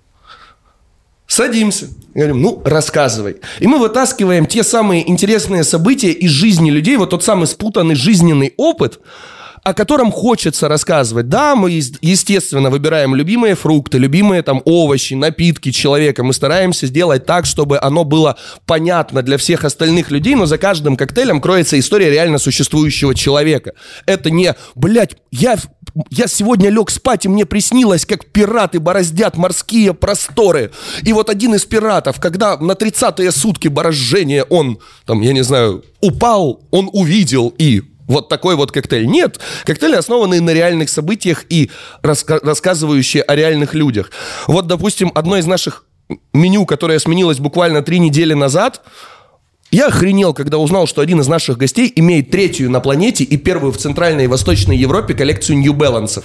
Садимся. 1.33 1.89
Говорим, 2.13 2.43
ну, 2.43 2.61
рассказывай. 2.63 3.37
И 3.59 3.67
мы 3.67 3.79
вытаскиваем 3.79 4.45
те 4.45 4.63
самые 4.63 5.09
интересные 5.09 5.65
события 5.65 6.11
из 6.11 6.31
жизни 6.31 6.71
людей, 6.71 6.99
вот 6.99 7.09
тот 7.09 7.25
самый 7.25 7.47
спутанный 7.47 7.95
жизненный 7.95 8.53
опыт, 8.59 9.01
о 9.65 9.73
котором 9.73 10.13
хочется 10.13 10.69
рассказывать. 10.69 11.31
Да, 11.31 11.57
мы, 11.57 11.71
естественно, 11.71 12.69
выбираем 12.69 13.15
любимые 13.15 13.55
фрукты, 13.55 13.97
любимые 13.97 14.43
там 14.43 14.61
овощи, 14.67 15.15
напитки 15.15 15.71
человека. 15.71 16.23
Мы 16.23 16.35
стараемся 16.35 16.87
сделать 16.87 17.25
так, 17.25 17.47
чтобы 17.47 17.79
оно 17.81 18.05
было 18.05 18.37
понятно 18.67 19.23
для 19.23 19.39
всех 19.39 19.65
остальных 19.65 20.11
людей, 20.11 20.35
но 20.35 20.45
за 20.45 20.59
каждым 20.59 20.99
коктейлем 20.99 21.41
кроется 21.41 21.79
история 21.79 22.11
реально 22.11 22.37
существующего 22.37 23.15
человека. 23.15 23.73
Это 24.05 24.31
не, 24.31 24.55
блядь, 24.75 25.17
я, 25.31 25.57
я 26.11 26.27
сегодня 26.27 26.71
лег 26.71 26.91
спать, 26.91 27.25
и 27.25 27.29
мне 27.29 27.45
приснилось, 27.47 28.07
как 28.07 28.27
пираты 28.27 28.81
бороздят 28.81 29.37
морские 29.37 29.95
просторы. 29.95 30.71
И 31.03 31.13
вот 31.13 31.29
один 31.31 31.55
из 31.55 31.65
пиратов, 31.65 32.21
когда 32.21 32.57
на 32.57 32.73
30-е 32.73 33.31
сутки 33.33 33.69
борожжения 33.69 34.45
он, 34.45 34.79
там, 35.07 35.21
я 35.21 35.33
не 35.33 35.43
знаю, 35.43 35.85
упал, 36.01 36.61
он 36.71 36.89
увидел 36.93 37.55
и 37.59 37.83
вот 38.07 38.29
такой 38.29 38.57
вот 38.57 38.73
коктейль. 38.73 39.07
Нет, 39.07 39.39
коктейли 39.65 39.95
основаны 39.95 40.41
на 40.41 40.51
реальных 40.51 40.91
событиях 40.91 41.45
и 41.49 41.71
раска- 42.03 42.41
рассказывающие 42.43 43.23
о 43.23 43.35
реальных 43.35 43.75
людях. 43.75 44.11
Вот, 44.47 44.67
допустим, 44.67 45.13
одно 45.15 45.37
из 45.37 45.47
наших 45.47 45.85
меню, 46.33 46.67
которое 46.67 46.99
сменилось 46.99 47.39
буквально 47.39 47.83
три 47.83 47.99
недели 47.99 48.35
назад, 48.35 48.83
я 49.73 49.89
охренел, 49.89 50.35
когда 50.35 50.59
узнал, 50.59 50.87
что 50.87 51.01
один 51.01 51.21
из 51.21 51.29
наших 51.29 51.57
гостей 51.57 51.91
имеет 51.97 52.31
третью 52.31 52.71
на 52.71 52.81
планете 52.81 53.25
и 53.25 53.37
первую 53.39 53.73
в 53.73 53.79
Центральной 53.79 54.25
и 54.25 54.29
Восточной 54.29 54.77
Европе 54.77 55.15
коллекцию 55.15 55.59
New 55.59 55.73
Balance. 55.73 56.23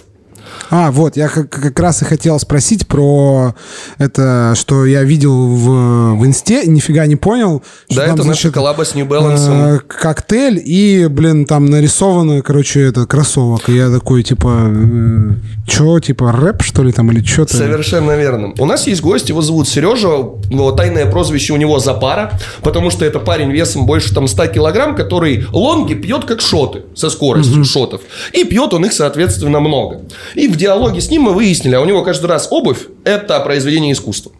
А, 0.69 0.91
вот, 0.91 1.15
я 1.17 1.29
как, 1.29 1.49
как 1.49 1.79
раз 1.79 2.01
и 2.01 2.05
хотел 2.05 2.39
спросить 2.39 2.87
про 2.87 3.55
это, 3.97 4.53
что 4.55 4.85
я 4.85 5.03
видел 5.03 5.47
в, 5.47 6.15
в 6.15 6.25
инсте, 6.25 6.65
нифига 6.65 7.05
не 7.05 7.15
понял. 7.15 7.63
Да, 7.89 8.05
там, 8.05 8.15
это 8.15 8.23
значит, 8.23 8.45
наша 8.45 8.53
коллаба 8.53 8.83
с 8.83 8.95
New 8.95 9.05
Balance. 9.05 9.77
Э, 9.77 9.79
коктейль 9.79 10.61
и, 10.63 11.07
блин, 11.07 11.45
там 11.45 11.65
нарисовано, 11.67 12.41
короче, 12.41 12.81
это 12.81 13.05
кроссовок. 13.05 13.69
И 13.69 13.75
я 13.75 13.89
такой, 13.89 14.23
типа, 14.23 14.69
э, 14.69 15.31
что, 15.67 15.99
типа, 15.99 16.31
рэп, 16.31 16.61
что 16.63 16.83
ли, 16.83 16.91
там, 16.91 17.11
или 17.11 17.23
что-то? 17.23 17.55
Совершенно 17.55 18.15
верно. 18.17 18.53
У 18.57 18.65
нас 18.65 18.87
есть 18.87 19.01
гость, 19.01 19.29
его 19.29 19.41
зовут 19.41 19.67
Сережа, 19.67 20.29
но 20.49 20.71
тайное 20.71 21.05
прозвище 21.09 21.53
у 21.53 21.57
него 21.57 21.79
Запара, 21.79 22.39
потому 22.61 22.89
что 22.89 23.05
это 23.05 23.19
парень 23.19 23.51
весом 23.51 23.85
больше 23.85 24.13
там 24.13 24.27
100 24.27 24.47
килограмм, 24.47 24.95
который 24.95 25.45
лонги 25.51 25.93
пьет 25.93 26.25
как 26.25 26.41
шоты, 26.41 26.83
со 26.95 27.09
скоростью 27.09 27.61
mm-hmm. 27.61 27.65
шотов. 27.65 28.01
И 28.33 28.43
пьет 28.43 28.73
он 28.73 28.85
их, 28.85 28.93
соответственно, 28.93 29.59
много. 29.59 30.01
И 30.37 30.47
в 30.47 30.55
диалоге 30.55 31.01
с 31.01 31.09
ним 31.09 31.23
мы 31.23 31.33
выяснили, 31.33 31.73
а 31.73 31.81
у 31.81 31.85
него 31.85 32.03
каждый 32.03 32.27
раз 32.27 32.49
обувь– 32.51 32.85
это 33.03 33.39
произведение 33.39 33.93
искусства. 33.93 34.31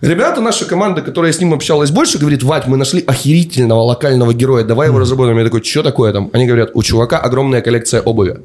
Ребята, 0.00 0.40
наша 0.40 0.64
команда, 0.64 1.02
которая 1.02 1.32
с 1.32 1.38
ним 1.38 1.52
общалась 1.52 1.90
больше, 1.90 2.18
говорит, 2.18 2.42
Вать, 2.42 2.66
мы 2.66 2.78
нашли 2.78 3.04
охерительного 3.06 3.82
локального 3.82 4.32
героя, 4.32 4.64
давай 4.64 4.88
его 4.88 4.98
разработаем. 4.98 5.36
Я 5.36 5.44
такой, 5.44 5.62
что 5.62 5.82
такое 5.82 6.14
там? 6.14 6.30
Они 6.32 6.46
говорят, 6.46 6.70
у 6.72 6.82
чувака 6.82 7.18
огромная 7.18 7.60
коллекция 7.60 8.00
обуви. 8.00 8.38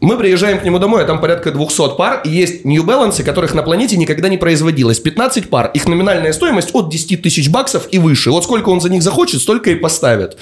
Мы 0.00 0.16
приезжаем 0.16 0.60
к 0.60 0.64
нему 0.64 0.78
домой, 0.78 1.02
а 1.02 1.06
там 1.06 1.20
порядка 1.20 1.50
200 1.50 1.96
пар, 1.96 2.20
и 2.24 2.30
есть 2.30 2.64
New 2.64 2.84
Balance, 2.84 3.24
которых 3.24 3.52
на 3.54 3.64
планете 3.64 3.96
никогда 3.96 4.28
не 4.28 4.38
производилось. 4.38 5.00
15 5.00 5.50
пар, 5.50 5.72
их 5.74 5.88
номинальная 5.88 6.32
стоимость 6.32 6.70
от 6.72 6.88
10 6.88 7.20
тысяч 7.20 7.50
баксов 7.50 7.88
и 7.90 7.98
выше. 7.98 8.30
Вот 8.30 8.44
сколько 8.44 8.68
он 8.68 8.80
за 8.80 8.90
них 8.90 9.02
захочет, 9.02 9.40
столько 9.40 9.70
и 9.70 9.74
поставит. 9.74 10.36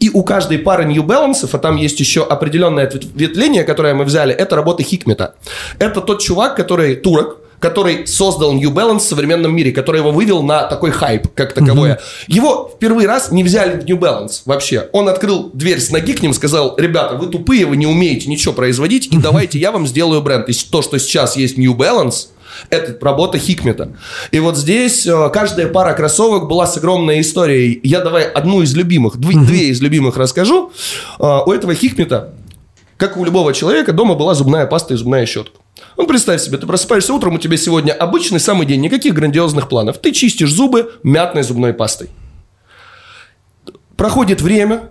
И 0.00 0.10
у 0.10 0.24
каждой 0.24 0.58
пары 0.58 0.86
New 0.86 1.04
Balance, 1.04 1.48
а 1.52 1.58
там 1.58 1.76
есть 1.76 2.00
еще 2.00 2.24
определенное 2.24 2.88
ответвление, 2.88 3.62
которое 3.62 3.94
мы 3.94 4.04
взяли, 4.04 4.34
это 4.34 4.56
работа 4.56 4.82
Хикмета. 4.82 5.36
Это 5.78 6.00
тот 6.00 6.20
чувак, 6.20 6.56
который 6.56 6.96
турок, 6.96 7.38
который 7.60 8.06
создал 8.06 8.52
New 8.52 8.70
Balance 8.70 8.98
в 8.98 9.02
современном 9.02 9.54
мире, 9.54 9.72
который 9.72 10.00
его 10.00 10.10
вывел 10.10 10.42
на 10.42 10.64
такой 10.64 10.90
хайп, 10.90 11.28
как 11.34 11.52
таковое. 11.52 11.94
Угу. 11.94 12.00
Его 12.28 12.68
в 12.68 12.78
первый 12.78 13.06
раз 13.06 13.30
не 13.30 13.44
взяли 13.44 13.80
в 13.80 13.84
New 13.84 13.96
Balance 13.96 14.42
вообще. 14.44 14.88
Он 14.92 15.08
открыл 15.08 15.50
дверь 15.52 15.80
с 15.80 15.90
ноги 15.90 16.12
к 16.12 16.22
ним, 16.22 16.32
сказал, 16.34 16.74
ребята, 16.76 17.16
вы 17.16 17.26
тупые, 17.26 17.66
вы 17.66 17.76
не 17.76 17.86
умеете 17.86 18.28
ничего 18.28 18.52
производить, 18.52 19.06
и 19.12 19.18
давайте 19.18 19.58
я 19.58 19.72
вам 19.72 19.86
сделаю 19.86 20.22
бренд. 20.22 20.48
И 20.48 20.52
то, 20.52 20.82
что 20.82 20.98
сейчас 20.98 21.36
есть 21.36 21.56
New 21.56 21.74
Balance, 21.74 22.28
это 22.70 22.96
работа 23.04 23.38
Хикмета. 23.38 23.96
И 24.30 24.38
вот 24.40 24.56
здесь 24.56 25.06
э, 25.06 25.30
каждая 25.32 25.68
пара 25.68 25.94
кроссовок 25.94 26.48
была 26.48 26.66
с 26.66 26.76
огромной 26.76 27.20
историей. 27.20 27.80
Я 27.82 28.00
давай 28.00 28.24
одну 28.24 28.62
из 28.62 28.74
любимых, 28.74 29.18
две, 29.18 29.38
две 29.38 29.68
из 29.68 29.80
любимых 29.80 30.16
расскажу. 30.16 30.72
Э, 31.18 31.40
у 31.44 31.52
этого 31.52 31.74
Хикмета, 31.74 32.34
как 32.96 33.16
у 33.16 33.24
любого 33.24 33.52
человека, 33.52 33.92
дома 33.92 34.14
была 34.14 34.34
зубная 34.34 34.66
паста 34.66 34.94
и 34.94 34.96
зубная 34.96 35.26
щетка. 35.26 35.58
Ну, 35.96 36.06
представь 36.06 36.42
себе, 36.42 36.58
ты 36.58 36.66
просыпаешься 36.66 37.12
утром, 37.12 37.34
у 37.34 37.38
тебя 37.38 37.56
сегодня 37.56 37.92
обычный 37.92 38.40
самый 38.40 38.66
день, 38.66 38.80
никаких 38.80 39.14
грандиозных 39.14 39.68
планов. 39.68 39.98
Ты 39.98 40.12
чистишь 40.12 40.52
зубы 40.52 40.92
мятной 41.02 41.42
зубной 41.42 41.74
пастой. 41.74 42.08
Проходит 43.96 44.40
время, 44.40 44.90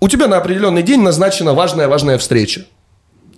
у 0.00 0.08
тебя 0.08 0.28
на 0.28 0.36
определенный 0.36 0.82
день 0.82 1.00
назначена 1.00 1.54
важная-важная 1.54 2.18
встреча. 2.18 2.66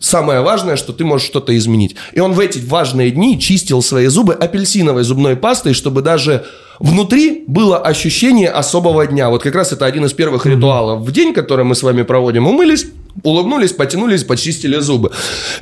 Самое 0.00 0.42
важное, 0.42 0.76
что 0.76 0.92
ты 0.92 1.04
можешь 1.04 1.26
что-то 1.26 1.56
изменить. 1.56 1.96
И 2.12 2.20
он 2.20 2.32
в 2.32 2.40
эти 2.40 2.58
важные 2.58 3.10
дни 3.10 3.40
чистил 3.40 3.82
свои 3.82 4.06
зубы 4.06 4.32
апельсиновой 4.34 5.02
зубной 5.02 5.34
пастой, 5.34 5.74
чтобы 5.74 6.02
даже 6.02 6.46
внутри 6.78 7.44
было 7.48 7.78
ощущение 7.78 8.48
особого 8.48 9.06
дня. 9.06 9.28
Вот 9.28 9.42
как 9.42 9.54
раз 9.54 9.72
это 9.72 9.86
один 9.86 10.04
из 10.04 10.12
первых 10.12 10.46
mm-hmm. 10.46 10.56
ритуалов 10.56 11.00
в 11.00 11.10
день, 11.10 11.34
который 11.34 11.64
мы 11.64 11.74
с 11.74 11.82
вами 11.82 12.02
проводим. 12.02 12.46
Умылись, 12.46 12.86
улыбнулись, 13.22 13.72
потянулись, 13.72 14.24
почистили 14.24 14.78
зубы. 14.78 15.12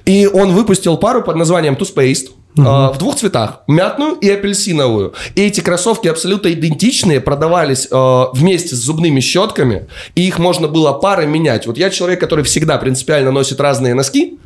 И 0.05 0.27
он 0.27 0.53
выпустил 0.53 0.97
пару 0.97 1.23
под 1.23 1.37
названием 1.37 1.75
Toothpaste. 1.75 2.31
Угу. 2.57 2.67
Uh 2.67 2.95
в 2.95 2.99
двух 2.99 3.17
цветах, 3.17 3.61
мятную 3.67 4.15
и 4.15 4.31
апельсиновую. 4.31 5.13
И 5.35 5.43
эти 5.43 5.61
кроссовки 5.61 6.09
абсолютно 6.09 6.51
идентичные, 6.53 7.21
продавались 7.21 7.87
э, 7.91 8.25
вместе 8.33 8.75
с 8.75 8.79
зубными 8.79 9.21
щетками, 9.21 9.89
и 10.15 10.27
их 10.27 10.39
можно 10.39 10.67
было 10.67 10.93
пары 10.93 11.27
менять. 11.27 11.67
Вот 11.67 11.77
я 11.77 11.91
человек, 11.91 12.19
который 12.19 12.45
всегда 12.45 12.79
принципиально 12.79 13.31
носит 13.31 13.61
разные 13.61 13.93
носки, 13.93 14.39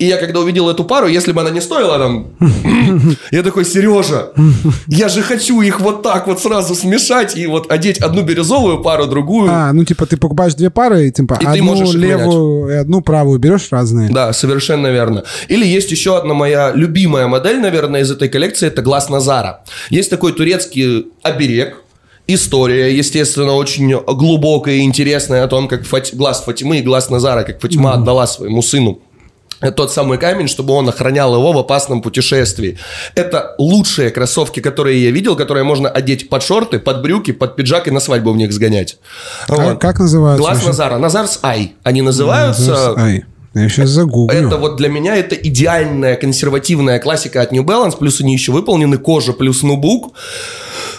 и 0.00 0.06
я 0.06 0.16
когда 0.16 0.40
увидел 0.40 0.70
эту 0.70 0.84
пару, 0.84 1.08
если 1.08 1.32
бы 1.32 1.42
она 1.42 1.50
не 1.50 1.60
стоила 1.60 1.98
там... 1.98 2.28
Я 3.30 3.42
такой, 3.42 3.66
Сережа, 3.66 4.30
я 4.86 5.08
же 5.08 5.22
хочу 5.22 5.60
их 5.60 5.80
вот 5.80 6.02
так 6.02 6.26
вот 6.26 6.40
сразу 6.40 6.74
смешать 6.74 7.36
и 7.36 7.46
вот 7.46 7.70
одеть 7.70 7.98
одну 7.98 8.22
бирюзовую 8.22 8.82
пару, 8.82 9.06
другую. 9.06 9.50
А, 9.52 9.72
ну 9.72 9.84
типа 9.84 10.06
ты 10.06 10.16
покупаешь 10.16 10.54
две 10.54 10.70
пары, 10.70 11.08
и, 11.08 11.12
типа, 11.12 11.38
и 11.40 11.44
одну 11.44 11.92
левую 11.92 12.70
и 12.70 12.74
одну 12.76 13.02
правую 13.02 13.38
берешь 13.38 13.68
разные. 13.70 14.10
Да, 14.10 14.32
совершенно 14.32 14.86
верно. 14.86 15.24
Или 15.48 15.66
есть 15.66 15.90
еще 15.90 16.16
одна 16.16 16.32
моя 16.32 16.72
любимая 16.74 17.26
модель, 17.26 17.60
наверное, 17.60 18.00
из 18.00 18.10
этой 18.10 18.28
коллекции, 18.28 18.68
это 18.68 18.80
глаз 18.80 19.10
Назара. 19.10 19.60
Есть 19.90 20.08
такой 20.08 20.32
турецкий 20.32 21.08
оберег, 21.22 21.76
История, 22.26 22.96
естественно, 22.96 23.54
очень 23.54 23.90
глубокая 23.90 24.76
и 24.76 24.82
интересная 24.82 25.42
о 25.42 25.48
том, 25.48 25.66
как 25.66 25.84
Фати... 25.84 26.14
глаз 26.14 26.44
Фатимы 26.44 26.78
и 26.78 26.82
глаз 26.82 27.10
Назара, 27.10 27.42
как 27.42 27.60
Фатима 27.60 27.90
mm-hmm. 27.90 27.94
отдала 27.94 28.26
своему 28.28 28.62
сыну 28.62 29.00
тот 29.60 29.92
самый 29.92 30.18
камень, 30.18 30.48
чтобы 30.48 30.72
он 30.74 30.88
охранял 30.88 31.34
его 31.34 31.52
в 31.52 31.58
опасном 31.58 32.02
путешествии. 32.02 32.78
Это 33.14 33.54
лучшие 33.58 34.10
кроссовки, 34.10 34.60
которые 34.60 35.04
я 35.04 35.10
видел, 35.10 35.36
которые 35.36 35.64
можно 35.64 35.88
одеть 35.88 36.28
под 36.28 36.42
шорты, 36.42 36.78
под 36.78 37.02
брюки, 37.02 37.32
под 37.32 37.56
пиджак 37.56 37.88
и 37.88 37.90
на 37.90 38.00
свадьбу 38.00 38.32
в 38.32 38.36
них 38.36 38.52
сгонять. 38.52 38.98
Как, 39.46 39.58
вот. 39.58 39.80
как 39.80 39.98
называется? 39.98 40.42
Глаз 40.42 40.64
Назара. 40.64 40.98
Назарс 40.98 41.40
Ай. 41.42 41.74
Они 41.82 42.02
называются... 42.02 42.70
Назарс 42.70 42.98
Ай. 42.98 43.24
Я 43.54 43.68
сейчас 43.68 43.90
загуглю. 43.90 44.36
Это 44.36 44.56
вот 44.58 44.76
для 44.76 44.88
меня 44.88 45.16
это 45.16 45.34
идеальная 45.34 46.14
консервативная 46.14 47.00
классика 47.00 47.42
от 47.42 47.50
New 47.50 47.64
Balance, 47.64 47.98
плюс 47.98 48.20
они 48.20 48.32
еще 48.32 48.52
выполнены 48.52 48.96
кожа 48.96 49.32
плюс 49.32 49.62
нубук. 49.62 50.14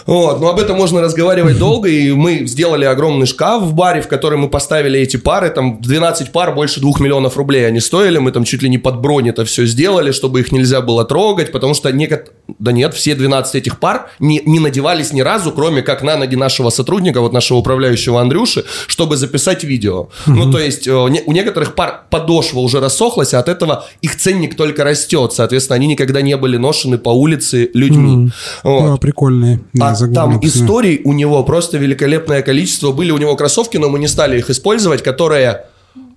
Вот, 0.04 0.40
но 0.40 0.48
об 0.48 0.58
этом 0.58 0.76
можно 0.76 1.00
разговаривать 1.00 1.58
долго, 1.60 1.88
и 1.88 2.12
мы 2.12 2.46
сделали 2.46 2.84
огромный 2.84 3.26
шкаф 3.26 3.62
в 3.62 3.74
баре, 3.74 4.02
в 4.02 4.08
который 4.08 4.36
мы 4.38 4.50
поставили 4.50 5.00
эти 5.00 5.16
пары, 5.16 5.48
там 5.50 5.80
12 5.80 6.32
пар, 6.32 6.54
больше 6.54 6.80
2 6.80 6.92
миллионов 6.98 7.36
рублей 7.36 7.66
они 7.66 7.80
стоили, 7.80 8.18
мы 8.18 8.32
там 8.32 8.44
чуть 8.44 8.62
ли 8.62 8.68
не 8.68 8.78
под 8.78 9.00
бронь 9.00 9.28
это 9.28 9.44
все 9.44 9.64
сделали, 9.64 10.12
чтобы 10.12 10.40
их 10.40 10.52
нельзя 10.52 10.80
было 10.80 11.04
трогать, 11.04 11.52
потому 11.52 11.74
что 11.74 11.90
некот... 11.92 12.32
да 12.58 12.72
нет, 12.72 12.94
все 12.94 13.14
12 13.14 13.54
этих 13.54 13.78
пар 13.78 14.10
не, 14.18 14.42
не 14.44 14.58
надевались 14.58 15.12
ни 15.12 15.20
разу, 15.20 15.52
кроме 15.52 15.82
как 15.82 16.02
на 16.02 16.16
ноги 16.16 16.34
нашего 16.34 16.70
сотрудника, 16.70 17.20
вот 17.20 17.32
нашего 17.32 17.58
управляющего 17.58 18.20
Андрюши, 18.20 18.64
чтобы 18.86 19.16
записать 19.16 19.64
видео. 19.64 20.08
Ну, 20.26 20.50
то 20.50 20.58
есть 20.58 20.86
э, 20.86 20.92
у 20.92 21.32
некоторых 21.32 21.74
пар 21.74 22.06
подошва 22.42 22.60
уже 22.60 22.80
рассохлась, 22.80 23.34
а 23.34 23.38
от 23.38 23.48
этого 23.48 23.84
их 24.00 24.16
ценник 24.16 24.56
только 24.56 24.84
растет, 24.84 25.32
соответственно, 25.32 25.76
они 25.76 25.86
никогда 25.86 26.22
не 26.22 26.36
были 26.36 26.56
ношены 26.56 26.98
по 26.98 27.10
улице 27.10 27.70
людьми. 27.74 28.30
Вот. 28.62 28.90
Да, 28.90 28.96
прикольные. 28.96 29.60
А 29.80 29.94
там 29.94 30.40
историй 30.42 31.00
у 31.04 31.12
него 31.12 31.42
просто 31.44 31.78
великолепное 31.78 32.42
количество. 32.42 32.92
Были 32.92 33.10
у 33.10 33.18
него 33.18 33.36
кроссовки, 33.36 33.76
но 33.76 33.88
мы 33.88 33.98
не 33.98 34.08
стали 34.08 34.38
их 34.38 34.50
использовать, 34.50 35.02
которые 35.02 35.64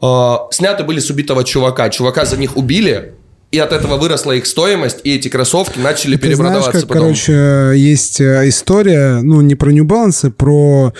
э, 0.01 0.33
сняты 0.51 0.83
были 0.83 0.99
с 0.99 1.09
убитого 1.09 1.43
чувака. 1.43 1.89
Чувака 1.89 2.25
за 2.25 2.37
них 2.37 2.57
убили, 2.57 3.13
и 3.51 3.59
от 3.59 3.71
этого 3.71 3.97
выросла 3.97 4.33
их 4.33 4.45
стоимость, 4.45 4.99
и 5.03 5.15
эти 5.15 5.29
кроссовки 5.29 5.79
начали 5.79 6.15
Ты 6.15 6.27
перепродаваться 6.27 6.71
знаешь, 6.71 6.85
как, 6.85 6.89
потом. 6.89 7.03
Короче, 7.03 7.73
есть 7.75 8.19
э, 8.19 8.49
история, 8.49 9.21
ну, 9.21 9.41
не 9.41 9.55
про 9.55 9.71
New 9.71 9.85
Balance, 9.85 10.27
а 10.27 10.31
про, 10.31 10.93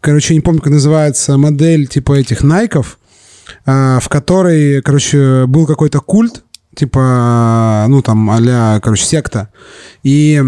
короче, 0.00 0.34
не 0.34 0.40
помню, 0.40 0.60
как 0.60 0.72
называется, 0.72 1.36
модель 1.36 1.86
типа 1.86 2.14
этих 2.14 2.42
Найков, 2.42 2.98
в 3.64 4.08
которой, 4.08 4.82
короче, 4.82 5.46
был 5.46 5.66
какой-то 5.66 6.00
культ, 6.00 6.44
типа, 6.74 7.86
ну, 7.88 8.02
там, 8.02 8.30
а 8.30 8.80
короче, 8.80 9.04
секта. 9.04 9.48
И 10.02 10.42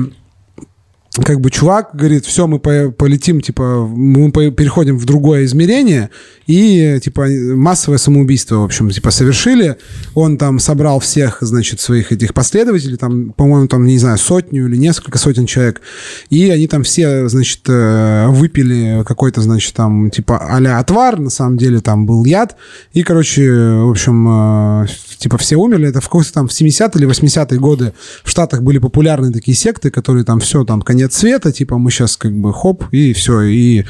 как 1.14 1.40
бы 1.40 1.50
чувак 1.50 1.90
говорит, 1.92 2.24
все, 2.24 2.46
мы 2.46 2.58
полетим, 2.58 3.42
типа, 3.42 3.86
мы 3.86 4.30
переходим 4.30 4.96
в 4.96 5.04
другое 5.04 5.44
измерение, 5.44 6.08
и, 6.46 6.98
типа, 7.02 7.26
массовое 7.54 7.98
самоубийство, 7.98 8.56
в 8.56 8.64
общем, 8.64 8.88
типа, 8.90 9.10
совершили. 9.10 9.76
Он 10.14 10.38
там 10.38 10.58
собрал 10.58 11.00
всех, 11.00 11.38
значит, 11.42 11.80
своих 11.80 12.12
этих 12.12 12.32
последователей, 12.32 12.96
там, 12.96 13.32
по-моему, 13.32 13.68
там, 13.68 13.84
не 13.84 13.98
знаю, 13.98 14.16
сотню 14.16 14.66
или 14.66 14.76
несколько 14.76 15.18
сотен 15.18 15.44
человек, 15.44 15.82
и 16.30 16.48
они 16.48 16.66
там 16.66 16.82
все, 16.82 17.28
значит, 17.28 17.60
э, 17.68 18.28
выпили 18.28 19.04
какой-то, 19.06 19.42
значит, 19.42 19.74
там, 19.74 20.10
типа, 20.10 20.38
а 20.38 20.78
отвар, 20.78 21.18
на 21.18 21.30
самом 21.30 21.58
деле, 21.58 21.80
там 21.80 22.06
был 22.06 22.24
яд, 22.24 22.56
и, 22.94 23.02
короче, 23.02 23.50
в 23.50 23.90
общем, 23.90 24.84
э, 24.84 24.86
типа, 25.18 25.38
все 25.38 25.56
умерли. 25.56 25.88
Это 25.88 26.00
в 26.00 26.04
какой-то 26.04 26.32
там 26.32 26.48
в 26.48 26.52
70-е 26.52 26.90
или 26.94 27.08
80-е 27.08 27.58
годы 27.58 27.92
в 28.24 28.30
Штатах 28.30 28.62
были 28.62 28.78
популярны 28.78 29.32
такие 29.32 29.56
секты, 29.56 29.90
которые 29.90 30.24
там 30.24 30.40
все, 30.40 30.64
там, 30.64 30.82
конец 30.82 31.01
конец 31.03 31.16
света, 31.16 31.53
типа 31.53 31.78
мы 31.78 31.90
сейчас 31.90 32.16
как 32.16 32.32
бы 32.32 32.53
хоп, 32.53 32.84
и 32.92 33.12
все, 33.12 33.42
и 33.42 33.84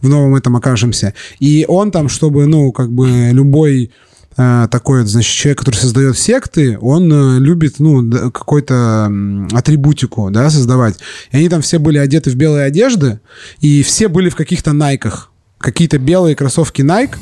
в 0.00 0.08
новом 0.08 0.36
этом 0.36 0.54
окажемся. 0.56 1.12
И 1.40 1.64
он 1.68 1.90
там, 1.90 2.08
чтобы, 2.08 2.46
ну, 2.46 2.70
как 2.72 2.90
бы 2.90 3.30
любой 3.32 3.90
э, 4.36 4.68
такой, 4.70 5.04
значит, 5.04 5.32
человек, 5.34 5.58
который 5.58 5.74
создает 5.74 6.16
секты, 6.16 6.78
он 6.80 7.12
э, 7.12 7.38
любит, 7.40 7.80
ну, 7.80 8.30
какой-то 8.30 9.10
атрибутику, 9.52 10.30
да, 10.30 10.50
создавать. 10.50 10.96
И 11.32 11.36
они 11.36 11.48
там 11.48 11.62
все 11.62 11.78
были 11.78 11.98
одеты 11.98 12.30
в 12.30 12.36
белые 12.36 12.66
одежды, 12.66 13.18
и 13.60 13.82
все 13.82 14.06
были 14.08 14.28
в 14.28 14.36
каких-то 14.36 14.72
найках. 14.72 15.30
Какие-то 15.58 15.98
белые 15.98 16.36
кроссовки 16.36 16.82
Nike, 16.82 17.16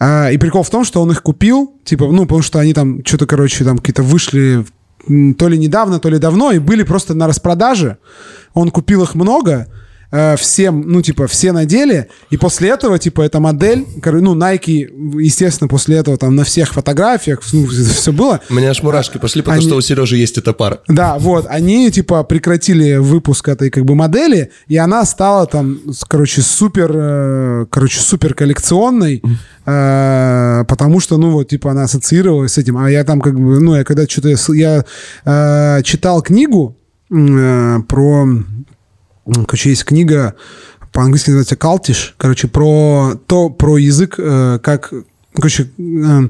А, 0.00 0.30
и 0.30 0.38
прикол 0.38 0.62
в 0.62 0.70
том, 0.70 0.84
что 0.84 1.02
он 1.02 1.10
их 1.10 1.22
купил, 1.22 1.72
типа, 1.84 2.06
ну, 2.12 2.22
потому 2.22 2.42
что 2.42 2.60
они 2.60 2.72
там 2.72 3.04
что-то, 3.04 3.26
короче, 3.26 3.64
там 3.64 3.78
какие-то 3.78 4.04
вышли 4.04 4.64
то 5.08 5.48
ли 5.48 5.58
недавно, 5.58 5.98
то 5.98 6.08
ли 6.08 6.18
давно, 6.18 6.52
и 6.52 6.58
были 6.58 6.82
просто 6.82 7.14
на 7.14 7.26
распродаже. 7.26 7.96
Он 8.54 8.70
купил 8.70 9.02
их 9.02 9.14
много, 9.14 9.66
э, 10.10 10.36
всем, 10.36 10.84
ну, 10.86 11.02
типа, 11.02 11.26
все 11.26 11.52
надели, 11.52 12.08
и 12.30 12.36
после 12.36 12.70
этого, 12.70 12.98
типа, 12.98 13.22
эта 13.22 13.40
модель, 13.40 13.86
ну, 14.04 14.34
Nike, 14.34 15.20
естественно, 15.20 15.68
после 15.68 15.96
этого 15.96 16.16
там 16.16 16.34
на 16.34 16.44
всех 16.44 16.72
фотографиях 16.72 17.40
ну, 17.52 17.66
все 17.66 18.12
было. 18.12 18.40
У 18.50 18.54
меня 18.54 18.70
аж 18.70 18.82
мурашки 18.82 19.18
пошли, 19.18 19.42
потому 19.42 19.58
они... 19.58 19.66
что 19.66 19.76
у 19.76 19.80
Сережи 19.80 20.16
есть 20.16 20.38
эта 20.38 20.52
пара. 20.52 20.80
Да, 20.88 21.18
вот, 21.18 21.46
они, 21.48 21.90
типа, 21.90 22.24
прекратили 22.24 22.96
выпуск 22.96 23.48
этой, 23.48 23.70
как 23.70 23.84
бы, 23.84 23.94
модели, 23.94 24.50
и 24.66 24.76
она 24.76 25.04
стала 25.04 25.46
там, 25.46 25.78
короче, 26.08 26.42
супер, 26.42 26.90
э, 26.94 27.66
короче, 27.70 28.00
супер 28.00 28.34
коллекционной, 28.34 29.22
э, 29.66 30.64
потому 30.68 31.00
что, 31.00 31.18
ну, 31.18 31.30
вот, 31.30 31.48
типа, 31.48 31.70
она 31.72 31.84
ассоциировалась 31.84 32.52
с 32.52 32.58
этим, 32.58 32.78
а 32.78 32.90
я 32.90 33.04
там, 33.04 33.20
как 33.20 33.34
бы, 33.38 33.60
ну, 33.60 33.74
я 33.76 33.84
когда 33.84 34.06
что-то, 34.06 34.34
я 34.54 34.84
читал 35.82 36.22
книгу 36.22 36.76
про 37.08 38.26
Короче, 39.46 39.70
есть 39.70 39.84
книга, 39.84 40.34
по-английски 40.92 41.30
называется 41.30 41.56
«Калтиш». 41.56 42.14
Короче, 42.16 42.48
про 42.48 43.14
то, 43.26 43.50
про 43.50 43.76
язык, 43.78 44.14
э, 44.18 44.58
как... 44.62 44.92
Короче, 45.34 45.70
э, 45.78 46.28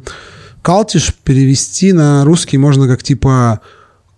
«Калтиш» 0.62 1.14
перевести 1.14 1.92
на 1.92 2.24
русский 2.24 2.59
можно 2.59 2.88
как 2.88 3.03
типа 3.03 3.61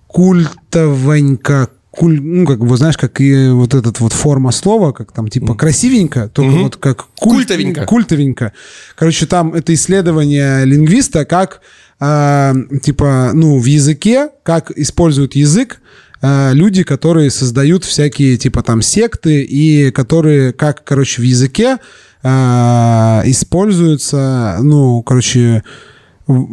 культовенько, 0.07 1.69
куль, 1.91 2.21
ну, 2.21 2.47
как 2.47 2.61
бы, 2.61 2.77
знаешь, 2.77 2.97
как 2.97 3.21
и 3.21 3.49
вот 3.51 3.75
этот 3.75 4.01
вот 4.01 4.13
форма 4.13 4.51
слова, 4.51 4.93
как 4.93 5.13
там, 5.13 5.29
типа, 5.29 5.55
красивенько, 5.55 6.29
только 6.29 6.55
угу. 6.55 6.63
вот 6.65 6.77
как 6.77 7.07
куль, 7.19 7.37
культовенько. 7.37 7.85
Культовенько. 7.85 8.53
Короче, 8.97 9.27
там 9.27 9.55
это 9.55 9.75
исследование 9.75 10.65
лингвиста, 10.65 11.25
как, 11.25 11.61
э, 12.01 12.55
типа, 12.83 13.33
ну, 13.35 13.59
в 13.59 13.65
языке, 13.67 14.31
как 14.43 14.71
используют 14.73 15.35
язык, 15.35 15.81
Э, 16.23 16.53
люди, 16.53 16.83
которые 16.83 17.31
создают 17.31 17.85
всякие 17.85 18.37
типа 18.37 18.63
там 18.63 18.83
секты 18.83 19.43
и 19.43 19.91
которые 19.91 20.53
как, 20.53 20.85
короче, 20.85 21.23
в 21.23 21.25
языке 21.25 21.79
э, 22.23 22.29
используются, 23.25 24.59
ну, 24.61 25.03
короче, 25.03 25.63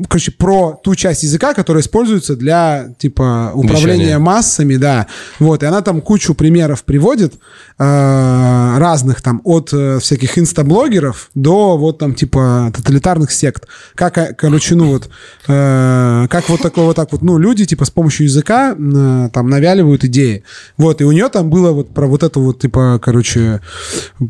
короче, 0.07 0.31
про 0.31 0.79
ту 0.83 0.95
часть 0.95 1.23
языка, 1.23 1.53
которая 1.53 1.81
используется 1.81 2.35
для, 2.35 2.89
типа, 2.97 3.51
управления 3.53 3.97
Вещание. 3.97 4.17
массами, 4.17 4.75
да. 4.75 5.07
Вот, 5.39 5.63
и 5.63 5.65
она 5.65 5.81
там 5.81 6.01
кучу 6.01 6.33
примеров 6.33 6.83
приводит 6.83 7.35
э, 7.77 8.77
разных 8.77 9.21
там, 9.21 9.41
от 9.43 9.71
э, 9.73 9.99
всяких 9.99 10.37
инстаблогеров 10.37 11.29
до 11.35 11.77
вот 11.77 11.99
там, 11.99 12.13
типа, 12.13 12.71
тоталитарных 12.75 13.31
сект. 13.31 13.67
Как, 13.95 14.17
э, 14.17 14.33
короче, 14.33 14.75
ну 14.75 14.91
вот, 14.91 15.09
э, 15.47 16.27
как 16.29 16.49
вот 16.49 16.61
такое 16.61 16.85
вот 16.85 16.95
так 16.95 17.11
вот, 17.11 17.21
ну, 17.21 17.37
люди, 17.37 17.65
типа, 17.65 17.85
с 17.85 17.89
помощью 17.89 18.25
языка 18.25 18.75
э, 18.77 19.29
там 19.33 19.49
навяливают 19.49 20.03
идеи. 20.05 20.43
Вот, 20.77 21.01
и 21.01 21.03
у 21.05 21.11
нее 21.11 21.29
там 21.29 21.49
было 21.49 21.71
вот 21.71 21.93
про 21.93 22.07
вот 22.07 22.23
эту 22.23 22.41
вот, 22.41 22.59
типа, 22.59 22.99
короче, 23.03 23.61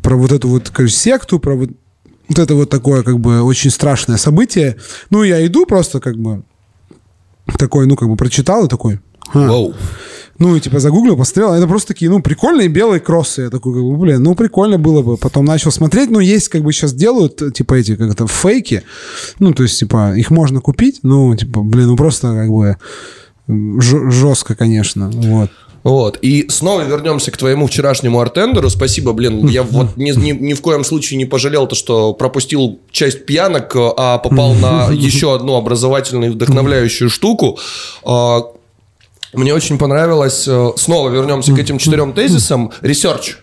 про 0.04 0.16
вот 0.16 0.32
эту 0.32 0.48
вот, 0.48 0.70
короче, 0.70 0.96
секту, 0.96 1.40
про 1.40 1.56
вот 1.56 1.70
вот 2.30 2.40
это 2.40 2.56
вот 2.56 2.70
такое, 2.70 3.04
как 3.04 3.20
бы, 3.20 3.42
очень 3.42 3.70
страшное 3.70 4.18
событие. 4.18 4.78
Ну, 5.10 5.24
я 5.24 5.46
иду 5.46 5.66
просто, 5.66 6.00
как 6.00 6.18
бы, 6.18 6.44
такой, 7.58 7.88
ну, 7.88 7.96
как 7.96 8.10
бы, 8.10 8.16
прочитал 8.16 8.66
и 8.66 8.70
такой... 8.70 9.00
А. 9.34 9.74
Ну, 10.40 10.56
и 10.56 10.60
типа 10.60 10.80
загуглил, 10.80 11.18
посмотрел, 11.18 11.54
это 11.54 11.68
просто 11.68 11.90
такие, 11.90 12.12
ну, 12.12 12.22
прикольные 12.22 12.68
белые 12.68 13.00
кроссы. 13.00 13.44
Я 13.44 13.50
такой, 13.50 13.74
как 13.74 13.84
бы, 13.84 13.98
блин, 13.98 14.22
ну, 14.22 14.36
прикольно 14.36 14.78
было 14.78 15.02
бы. 15.02 15.18
Потом 15.18 15.46
начал 15.46 15.72
смотреть, 15.72 16.12
ну, 16.12 16.20
есть, 16.20 16.50
как 16.50 16.62
бы, 16.62 16.72
сейчас 16.72 16.94
делают, 16.94 17.42
типа, 17.54 17.74
эти, 17.74 17.96
как 17.96 18.12
это, 18.12 18.28
фейки. 18.28 18.84
Ну, 19.40 19.54
то 19.54 19.64
есть, 19.64 19.80
типа, 19.80 20.14
их 20.16 20.30
можно 20.30 20.62
купить, 20.62 21.00
ну, 21.02 21.36
типа, 21.36 21.62
блин, 21.62 21.88
ну, 21.88 21.96
просто, 21.96 22.34
как 22.34 22.50
бы, 22.50 22.78
жестко, 23.82 24.56
конечно, 24.56 25.10
вот. 25.10 25.50
Вот. 25.88 26.20
И 26.22 26.50
снова 26.50 26.82
вернемся 26.82 27.32
к 27.32 27.38
твоему 27.38 27.66
вчерашнему 27.66 28.20
бартендеру. 28.20 28.70
Спасибо, 28.70 29.14
блин. 29.14 29.48
Я 29.48 29.64
вот 29.64 29.96
ни, 29.96 30.12
ни, 30.12 30.32
ни 30.32 30.54
в 30.54 30.62
коем 30.62 30.84
случае 30.84 31.18
не 31.18 31.24
пожалел 31.24 31.66
то, 31.66 31.76
что 31.76 32.14
пропустил 32.14 32.80
часть 32.92 33.26
пьянок, 33.26 33.72
а 33.74 34.18
попал 34.18 34.54
на 34.54 34.90
еще 34.92 35.34
одну 35.34 35.56
образовательную 35.56 36.34
вдохновляющую 36.34 37.10
штуку. 37.10 37.58
А, 38.04 38.42
мне 39.32 39.54
очень 39.54 39.78
понравилось, 39.78 40.46
э, 40.46 40.72
снова 40.76 41.10
вернемся 41.10 41.54
к 41.54 41.60
этим 41.60 41.78
четырем 41.78 42.12
тезисам, 42.12 42.74
research. 42.82 43.38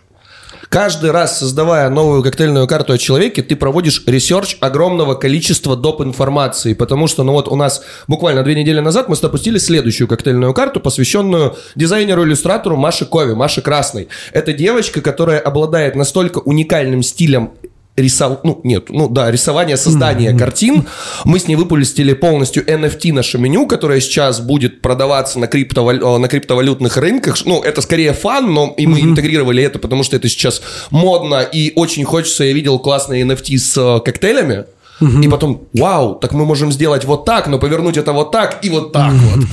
Каждый 0.75 1.13
раз, 1.13 1.39
создавая 1.39 1.89
новую 1.89 2.25
коктейльную 2.25 2.67
карту 2.67 2.95
о 2.95 2.99
человеке, 2.99 3.45
ты 3.45 3.55
проводишь 3.55 4.03
research 4.07 4.57
огромного 4.59 5.15
количества 5.15 5.77
доп. 5.77 6.01
информации, 6.01 6.75
потому 6.75 7.07
что, 7.07 7.23
ну 7.23 7.31
вот 7.31 7.47
у 7.47 7.55
нас 7.55 7.85
буквально 8.09 8.43
две 8.43 8.57
недели 8.57 8.81
назад 8.81 9.09
мы 9.09 9.15
запустили 9.15 9.59
следующую 9.59 10.09
коктейльную 10.09 10.53
карту, 10.53 10.81
посвященную 10.81 11.55
дизайнеру-иллюстратору 11.77 12.77
Маше 12.77 13.07
Кови, 13.07 13.35
Маше 13.35 13.63
Красной. 13.63 14.09
Это 14.33 14.53
девочка, 14.53 15.01
которая 15.01 15.39
обладает 15.39 15.95
настолько 15.95 16.39
уникальным 16.39 17.05
стилем 17.05 17.53
рисов... 17.97 18.41
ну, 18.45 18.61
нет, 18.65 18.91
ну 18.91 19.09
да, 19.09 19.31
рисование, 19.31 19.77
создание 19.77 20.33
mm-hmm. 20.33 20.39
картин. 20.39 20.87
Мы 21.25 21.39
с 21.39 21.49
ней 21.49 21.57
выпустили 21.57 22.13
полностью 22.13 22.65
NFT 22.65 23.13
наше 23.13 23.39
меню, 23.39 23.67
которое 23.67 24.01
сейчас 24.01 24.41
будет 24.41 24.81
продаваться 24.81 25.39
на, 25.39 25.47
криптовал... 25.47 26.17
Э, 26.17 26.19
на 26.19 26.29
криптовалютных 26.29 26.97
рынках. 26.97 27.37
Ну, 27.45 27.63
это 27.63 27.81
скорее 27.81 28.13
фан, 28.13 28.53
но 28.53 28.75
и 28.77 28.87
мы 28.87 28.99
mm-hmm. 28.99 29.03
интегрировали 29.03 29.63
это, 29.63 29.79
потому 29.79 30.03
что 30.03 30.17
это 30.17 30.29
сейчас 30.29 30.63
модно 30.91 31.43
и 31.43 31.73
очень 31.77 32.05
хочется. 32.05 32.45
Я 32.45 32.53
видел 32.53 32.79
классные 32.79 33.25
NFT 33.25 33.59
с 33.59 33.77
э, 33.77 34.01
коктейлями. 34.05 34.65
Mm-hmm. 35.01 35.25
И 35.25 35.29
потом, 35.29 35.69
вау, 35.75 36.15
так 36.15 36.33
мы 36.33 36.45
можем 36.45 36.71
сделать 36.73 37.05
вот 37.05 37.25
так, 37.25 37.49
но 37.49 37.59
повернуть 37.59 37.97
это 37.97 38.13
вот 38.13 38.31
так 38.31 38.65
и 38.65 38.71
вот 38.71 38.93
так 38.93 39.13
mm-hmm. 39.13 39.47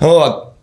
вот. 0.00 0.10
Вот. 0.10 0.53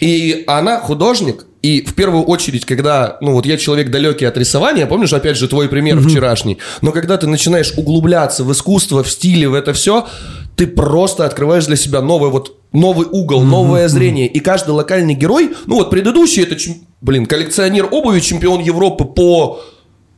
И 0.00 0.44
она 0.46 0.78
художник, 0.80 1.46
и 1.60 1.82
в 1.82 1.94
первую 1.94 2.22
очередь, 2.24 2.64
когда, 2.64 3.18
ну 3.20 3.32
вот 3.32 3.44
я 3.44 3.56
человек 3.56 3.90
далекий 3.90 4.26
от 4.26 4.36
рисования, 4.36 4.86
помнишь, 4.86 5.12
опять 5.12 5.36
же, 5.36 5.48
твой 5.48 5.68
пример 5.68 5.98
mm-hmm. 5.98 6.08
вчерашний, 6.08 6.58
но 6.82 6.92
когда 6.92 7.16
ты 7.16 7.26
начинаешь 7.26 7.72
углубляться 7.76 8.44
в 8.44 8.52
искусство, 8.52 9.02
в 9.02 9.10
стиле, 9.10 9.48
в 9.48 9.54
это 9.54 9.72
все, 9.72 10.06
ты 10.54 10.66
просто 10.66 11.26
открываешь 11.26 11.66
для 11.66 11.76
себя 11.76 12.00
новый 12.00 12.30
вот 12.30 12.56
новый 12.72 13.06
угол, 13.10 13.42
mm-hmm. 13.42 13.46
новое 13.46 13.88
зрение. 13.88 14.28
И 14.28 14.40
каждый 14.40 14.70
локальный 14.70 15.14
герой, 15.14 15.54
ну 15.66 15.76
вот 15.76 15.90
предыдущий 15.90 16.42
это, 16.42 16.56
блин, 17.00 17.26
коллекционер 17.26 17.88
обуви, 17.90 18.20
чемпион 18.20 18.60
Европы 18.60 19.04
по 19.04 19.60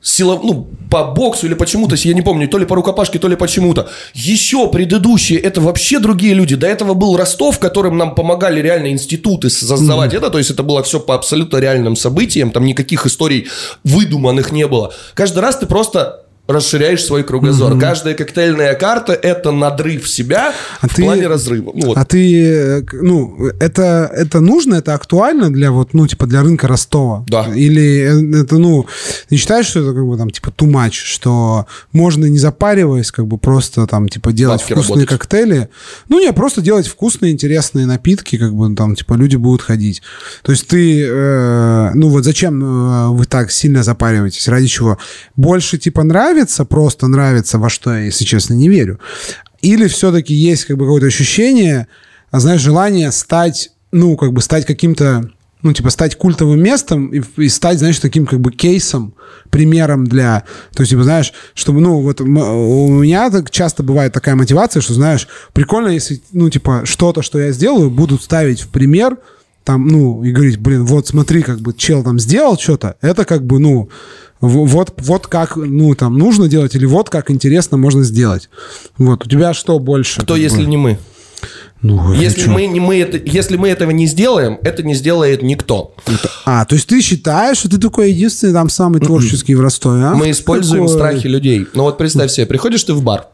сила, 0.03 0.41
ну, 0.43 0.69
по 0.91 1.05
боксу 1.05 1.47
или 1.47 1.55
почему-то, 1.55 1.97
я 1.97 2.15
не 2.15 2.23
помню, 2.23 2.49
то 2.49 2.59
ли 2.59 2.67
по 2.67 2.75
рукопашке, 2.75 3.19
то 3.19 3.29
ли 3.29 3.37
почему-то. 3.37 3.91
Еще 4.15 4.69
предыдущие, 4.69 5.39
это 5.39 5.61
вообще 5.61 5.99
другие 5.99 6.35
люди. 6.35 6.57
До 6.57 6.67
этого 6.67 6.95
был 6.95 7.17
Ростов, 7.17 7.59
которым 7.59 7.97
нам 7.99 8.15
помогали 8.15 8.61
реально 8.61 8.91
институты 8.91 9.51
создавать 9.51 10.13
mm-hmm. 10.13 10.19
это, 10.19 10.31
то 10.31 10.39
есть 10.39 10.51
это 10.51 10.63
было 10.63 10.83
все 10.83 11.01
по 11.01 11.15
абсолютно 11.15 11.59
реальным 11.59 11.97
событиям, 11.97 12.51
там 12.51 12.65
никаких 12.65 13.07
историй 13.07 13.49
выдуманных 13.85 14.53
не 14.53 14.67
было. 14.67 14.93
Каждый 15.15 15.41
раз 15.41 15.59
ты 15.59 15.67
просто 15.67 16.25
расширяешь 16.53 17.05
свой 17.05 17.23
кругозор. 17.23 17.73
Mm-hmm. 17.73 17.81
Каждая 17.81 18.15
коктейльная 18.15 18.75
карта– 18.75 19.13
это 19.23 19.51
надрыв 19.51 20.09
себя 20.09 20.53
а 20.81 20.89
в 20.89 20.95
ты, 20.95 21.03
плане 21.03 21.27
разрыва. 21.27 21.73
Ну, 21.75 21.87
вот. 21.89 21.99
А 21.99 22.05
ты, 22.05 22.87
ну, 22.93 23.51
это, 23.61 24.11
это 24.15 24.41
нужно, 24.41 24.77
это 24.77 24.95
актуально 24.95 25.53
для 25.53 25.71
вот, 25.71 25.95
ну, 25.95 26.07
типа, 26.07 26.27
для 26.27 26.43
рынка 26.43 26.69
Ростова? 26.69 27.25
Да. 27.29 27.47
Или 27.55 28.41
это, 28.41 28.59
ну, 28.59 28.87
не 29.31 29.37
считаешь, 29.37 29.67
что 29.67 29.81
это 29.81 29.93
как 29.95 30.07
бы 30.07 30.17
там, 30.17 30.31
типа, 30.31 30.49
too 30.49 30.71
much, 30.71 30.93
что 30.93 31.67
можно 31.93 32.27
не 32.27 32.39
запариваясь, 32.39 33.11
как 33.11 33.27
бы 33.27 33.39
просто 33.39 33.87
там, 33.87 34.09
типа, 34.09 34.33
делать 34.33 34.61
Бабки 34.61 34.73
вкусные 34.73 35.07
работать. 35.07 35.19
коктейли? 35.19 35.69
Ну, 36.09 36.21
не, 36.21 36.33
просто 36.33 36.61
делать 36.61 36.87
вкусные, 36.87 37.33
интересные 37.33 37.87
напитки, 37.87 38.37
как 38.39 38.55
бы 38.55 38.75
там, 38.75 38.95
типа, 38.95 39.15
люди 39.15 39.37
будут 39.37 39.63
ходить. 39.63 40.03
То 40.43 40.53
есть 40.53 40.67
ты, 40.67 41.05
э, 41.07 41.91
ну, 41.95 42.09
вот 42.09 42.25
зачем 42.25 42.63
э, 42.63 43.09
вы 43.09 43.25
так 43.25 43.51
сильно 43.51 43.83
запариваетесь? 43.83 44.49
Ради 44.49 44.67
чего? 44.67 44.99
Больше, 45.37 45.79
типа, 45.79 46.03
нравится 46.03 46.40
нравится, 46.41 46.65
просто 46.65 47.07
нравится, 47.07 47.59
во 47.59 47.69
что 47.69 47.95
я, 47.95 48.05
если 48.05 48.25
честно, 48.25 48.55
не 48.55 48.69
верю. 48.69 48.99
Или 49.63 49.89
все-таки 49.89 50.35
есть 50.35 50.65
как 50.65 50.77
бы 50.77 50.85
какое-то 50.85 51.07
ощущение, 51.07 51.87
а, 52.31 52.41
знаешь, 52.41 52.61
желание 52.61 53.13
стать, 53.13 53.71
ну, 53.93 54.17
как 54.17 54.33
бы 54.33 54.41
стать 54.41 54.67
каким-то 54.67 55.31
ну, 55.63 55.75
типа, 55.75 55.91
стать 55.91 56.17
культовым 56.17 56.63
местом 56.63 57.09
и, 57.09 57.21
и 57.37 57.49
стать, 57.51 57.79
знаешь, 57.79 57.99
таким, 57.99 58.25
как 58.25 58.41
бы, 58.41 58.51
кейсом, 58.51 59.13
примером 59.51 60.07
для... 60.07 60.45
То 60.75 60.83
есть, 60.83 60.91
типа, 60.91 61.03
знаешь, 61.03 61.35
чтобы, 61.53 61.81
ну, 61.81 62.01
вот 62.01 62.23
у 62.23 62.25
меня 62.25 63.31
так 63.31 63.51
часто 63.51 63.83
бывает 63.83 64.15
такая 64.15 64.37
мотивация, 64.37 64.81
что, 64.81 64.95
знаешь, 64.95 65.29
прикольно, 65.53 65.89
если, 65.89 66.23
ну, 66.33 66.49
типа, 66.49 66.85
что-то, 66.85 67.21
что 67.21 67.39
я 67.39 67.53
сделаю, 67.53 67.91
будут 67.91 68.23
ставить 68.23 68.63
в 68.63 68.69
пример, 68.69 69.19
там, 69.65 69.89
ну, 69.89 70.25
и 70.25 70.33
говорить, 70.33 70.59
блин, 70.59 70.85
вот 70.85 71.09
смотри, 71.09 71.43
как 71.43 71.61
бы 71.61 71.73
чел 71.73 72.03
там 72.03 72.19
сделал 72.19 72.59
что-то, 72.59 72.97
это 73.01 73.25
как 73.25 73.45
бы, 73.45 73.59
ну, 73.59 73.89
вот, 74.41 74.95
вот 74.99 75.27
как, 75.27 75.57
ну, 75.57 75.95
там, 75.95 76.19
нужно 76.19 76.49
делать, 76.49 76.75
или 76.75 76.87
вот 76.87 77.11
как 77.11 77.31
интересно 77.31 77.77
можно 77.77 78.03
сделать. 78.03 78.49
Вот, 78.97 79.27
у 79.27 79.29
тебя 79.29 79.53
что 79.55 79.79
больше? 79.79 80.23
Кто, 80.23 80.37
если 80.37 80.63
бы? 80.63 80.71
не 80.71 80.77
мы? 80.77 80.99
Ну, 81.83 82.13
если, 82.13 82.47
мы, 82.47 82.67
не, 82.67 82.79
мы 82.79 83.01
это, 83.01 83.17
если 83.25 83.57
мы 83.57 83.69
этого 83.69 83.91
не 83.91 84.07
сделаем, 84.07 84.59
это 84.63 84.83
не 84.83 84.95
сделает 84.95 85.43
никто. 85.43 85.95
А, 86.45 86.67
то 86.67 86.75
есть 86.75 86.87
ты 86.87 87.01
считаешь, 87.01 87.57
что 87.59 87.71
ты 87.71 87.79
такой 87.79 88.13
единственный 88.13 88.53
там 88.53 88.69
самый 88.69 88.99
м-м. 88.99 89.07
творческий 89.07 89.55
в 89.55 89.61
Ростове, 89.63 90.05
а? 90.05 90.15
Мы 90.15 90.31
используем 90.31 90.87
Какое? 90.87 90.99
страхи 90.99 91.27
людей. 91.27 91.67
Ну 91.73 91.85
вот 91.85 91.97
представь 91.97 92.31
себе, 92.31 92.45
приходишь 92.45 92.85
ты 92.85 92.93
в 92.93 93.03
бар, 93.03 93.29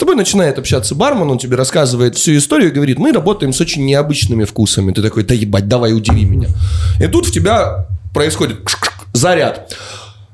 тобой 0.00 0.16
начинает 0.16 0.58
общаться 0.58 0.94
бармен, 0.94 1.30
он 1.30 1.38
тебе 1.38 1.56
рассказывает 1.56 2.16
всю 2.16 2.36
историю 2.36 2.70
и 2.70 2.74
говорит, 2.74 2.98
мы 2.98 3.12
работаем 3.12 3.52
с 3.52 3.60
очень 3.60 3.84
необычными 3.84 4.44
вкусами. 4.44 4.92
Ты 4.92 5.02
такой, 5.02 5.22
да 5.22 5.34
ебать, 5.34 5.68
давай 5.68 5.94
удиви 5.94 6.24
меня. 6.24 6.48
И 7.00 7.06
тут 7.06 7.26
в 7.26 7.32
тебя 7.32 7.86
происходит 8.12 8.58
заряд. 9.12 9.76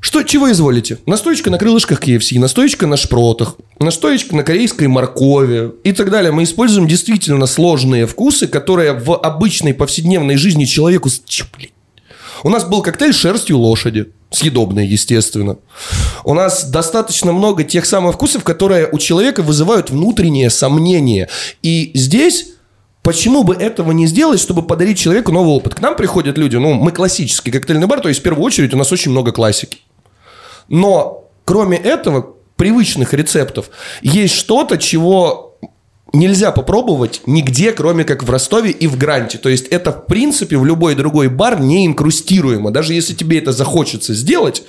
Что, 0.01 0.23
чего 0.23 0.51
изволите? 0.53 0.99
Настоечка 1.07 1.51
на 1.51 1.59
крылышках 1.59 2.01
KFC, 2.01 2.39
настоечка 2.39 2.87
на 2.87 2.97
шпротах, 2.97 3.57
настоечка 3.81 4.37
на 4.37 4.45
корейской 4.45 4.87
моркови 4.87 5.73
и 5.83 5.93
так 5.93 6.11
далее. 6.11 6.31
Мы 6.31 6.45
используем 6.45 6.87
действительно 6.87 7.47
сложные 7.47 8.07
вкусы, 8.07 8.47
которые 8.47 8.93
в 8.93 9.15
обычной 9.21 9.75
повседневной 9.75 10.37
жизни 10.37 10.65
человеку... 10.65 11.11
Блин. 11.57 11.71
У 12.45 12.51
нас 12.51 12.65
был 12.65 12.83
коктейль 12.83 13.13
с 13.13 13.17
шерстью 13.17 13.59
лошади. 13.59 14.13
Съедобный, 14.37 14.87
естественно. 14.87 15.57
У 16.23 16.35
нас 16.35 16.69
достаточно 16.69 17.33
много 17.33 17.65
тех 17.65 17.87
самых 17.87 18.17
вкусов, 18.17 18.45
которые 18.45 18.87
у 18.93 18.99
человека 18.99 19.43
вызывают 19.43 19.89
внутреннее 19.91 20.51
сомнение. 20.51 21.29
И 21.63 21.91
здесь 21.95 22.49
Почему 23.03 23.45
бы 23.45 23.55
этого 23.55 23.93
не 23.93 24.09
сделать, 24.09 24.41
чтобы 24.41 24.63
подарить 24.63 24.99
человеку 24.99 25.31
новый 25.31 25.53
опыт? 25.53 25.77
К 25.77 25.81
нам 25.81 25.95
приходят 25.95 26.37
люди, 26.37 26.57
ну, 26.57 26.75
мы 26.75 26.91
классический 26.91 27.53
коктейльный 27.53 27.87
бар, 27.87 28.01
то 28.01 28.09
есть 28.09 28.19
в 28.19 28.25
первую 28.25 28.45
очередь 28.45 28.75
у 28.75 28.77
нас 28.77 28.91
очень 28.91 29.13
много 29.13 29.31
классики. 29.31 29.79
Но 30.67 31.31
кроме 31.45 31.77
этого, 31.77 32.35
привычных 32.57 33.15
рецептов, 33.15 33.71
есть 34.03 34.35
что-то, 34.35 34.77
чего 34.77 35.46
нельзя 36.19 36.53
попробовать 36.53 37.23
нигде, 37.27 37.73
кроме 37.73 38.05
как 38.05 38.23
в 38.23 38.31
Ростове 38.31 38.71
и 38.71 38.87
в 38.87 38.97
Гранте. 38.97 39.39
То 39.39 39.49
есть 39.49 39.67
это, 39.69 39.93
в 39.93 40.07
принципе, 40.07 40.57
в 40.57 40.65
любой 40.65 40.95
другой 40.95 41.29
бар 41.29 41.61
не 41.61 41.87
инкрустируемо. 41.87 42.71
Даже 42.71 42.95
если 42.95 43.15
тебе 43.15 43.39
это 43.39 43.53
захочется 43.53 44.15
сделать, 44.15 44.63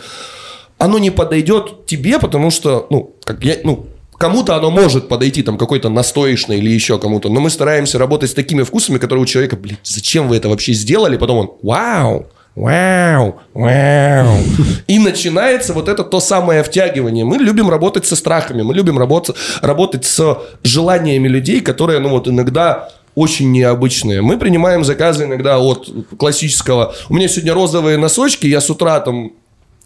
оно 0.77 0.99
не 0.99 1.11
подойдет 1.11 1.85
тебе, 1.85 2.19
потому 2.19 2.51
что, 2.51 2.87
ну, 2.89 3.15
как 3.23 3.43
я, 3.43 3.57
ну, 3.63 3.87
Кому-то 4.17 4.55
оно 4.55 4.71
может 4.71 5.09
подойти, 5.09 5.43
там, 5.43 5.59
какой-то 5.59 5.89
настоечный 5.89 6.57
или 6.57 6.71
еще 6.71 6.97
кому-то, 6.97 7.29
но 7.29 7.39
мы 7.39 7.51
стараемся 7.51 7.99
работать 7.99 8.31
с 8.31 8.33
такими 8.33 8.63
вкусами, 8.63 8.97
которые 8.97 9.21
у 9.21 9.25
человека, 9.27 9.55
блин, 9.55 9.77
зачем 9.83 10.27
вы 10.27 10.37
это 10.37 10.49
вообще 10.49 10.73
сделали? 10.73 11.17
Потом 11.17 11.37
он, 11.37 11.51
вау, 11.61 12.25
Вау, 12.57 13.39
вау. 13.53 14.37
И 14.87 14.97
начинается 14.97 15.73
вот 15.73 15.87
это 15.87 16.03
то 16.03 16.19
самое 16.19 16.63
втягивание. 16.63 17.23
Мы 17.23 17.37
любим 17.37 17.69
работать 17.69 18.07
со 18.07 18.15
страхами, 18.15 18.63
мы 18.63 18.73
любим 18.73 18.97
работать, 18.97 19.35
работать 19.61 20.05
с 20.05 20.39
желаниями 20.63 21.27
людей, 21.27 21.61
которые, 21.61 21.99
ну 21.99 22.09
вот 22.09 22.27
иногда 22.27 22.89
очень 23.13 23.51
необычные. 23.51 24.23
Мы 24.23 24.39
принимаем 24.39 24.83
заказы 24.83 25.25
иногда 25.25 25.59
от 25.59 25.87
классического. 26.17 26.95
У 27.09 27.13
меня 27.13 27.27
сегодня 27.27 27.53
розовые 27.53 27.97
носочки, 27.97 28.47
я 28.47 28.59
с 28.59 28.71
утра 28.71 28.99
там 29.01 29.33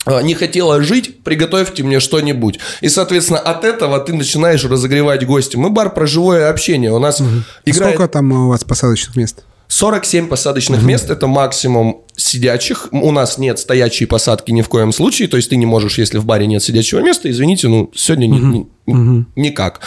а, 0.05 0.21
не 0.21 0.33
хотела 0.33 0.81
жить, 0.81 1.25
приготовьте 1.25 1.83
мне 1.83 1.99
что-нибудь. 1.99 2.59
И, 2.79 2.87
соответственно, 2.87 3.39
от 3.39 3.65
этого 3.65 3.99
ты 3.99 4.13
начинаешь 4.13 4.63
разогревать 4.63 5.27
гостя. 5.27 5.59
Мы 5.59 5.71
бар 5.71 5.93
про 5.93 6.07
живое 6.07 6.49
общение. 6.49 6.93
У 6.93 6.99
нас 6.99 7.19
угу. 7.19 7.29
играет... 7.65 7.95
Сколько 7.95 8.11
там 8.11 8.31
у 8.31 8.47
вас 8.47 8.63
посадочных 8.63 9.17
мест? 9.17 9.43
47 9.71 10.27
посадочных 10.27 10.79
угу. 10.79 10.87
мест– 10.87 11.09
это 11.09 11.27
максимум 11.27 12.01
сидячих. 12.17 12.89
У 12.91 13.11
нас 13.11 13.37
нет 13.37 13.57
стоячей 13.57 14.05
посадки 14.05 14.51
ни 14.51 14.61
в 14.61 14.67
коем 14.67 14.91
случае. 14.91 15.29
То 15.29 15.37
есть 15.37 15.49
ты 15.49 15.55
не 15.55 15.65
можешь, 15.65 15.97
если 15.97 16.17
в 16.17 16.25
баре 16.25 16.45
нет 16.45 16.61
сидячего 16.61 16.99
места, 16.99 17.31
извините, 17.31 17.69
ну, 17.69 17.89
сегодня 17.95 18.27
угу. 18.27 18.35
ни, 18.35 18.67
ни, 18.85 18.93
угу. 18.93 19.25
никак. 19.37 19.79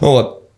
Вот. 0.00 0.50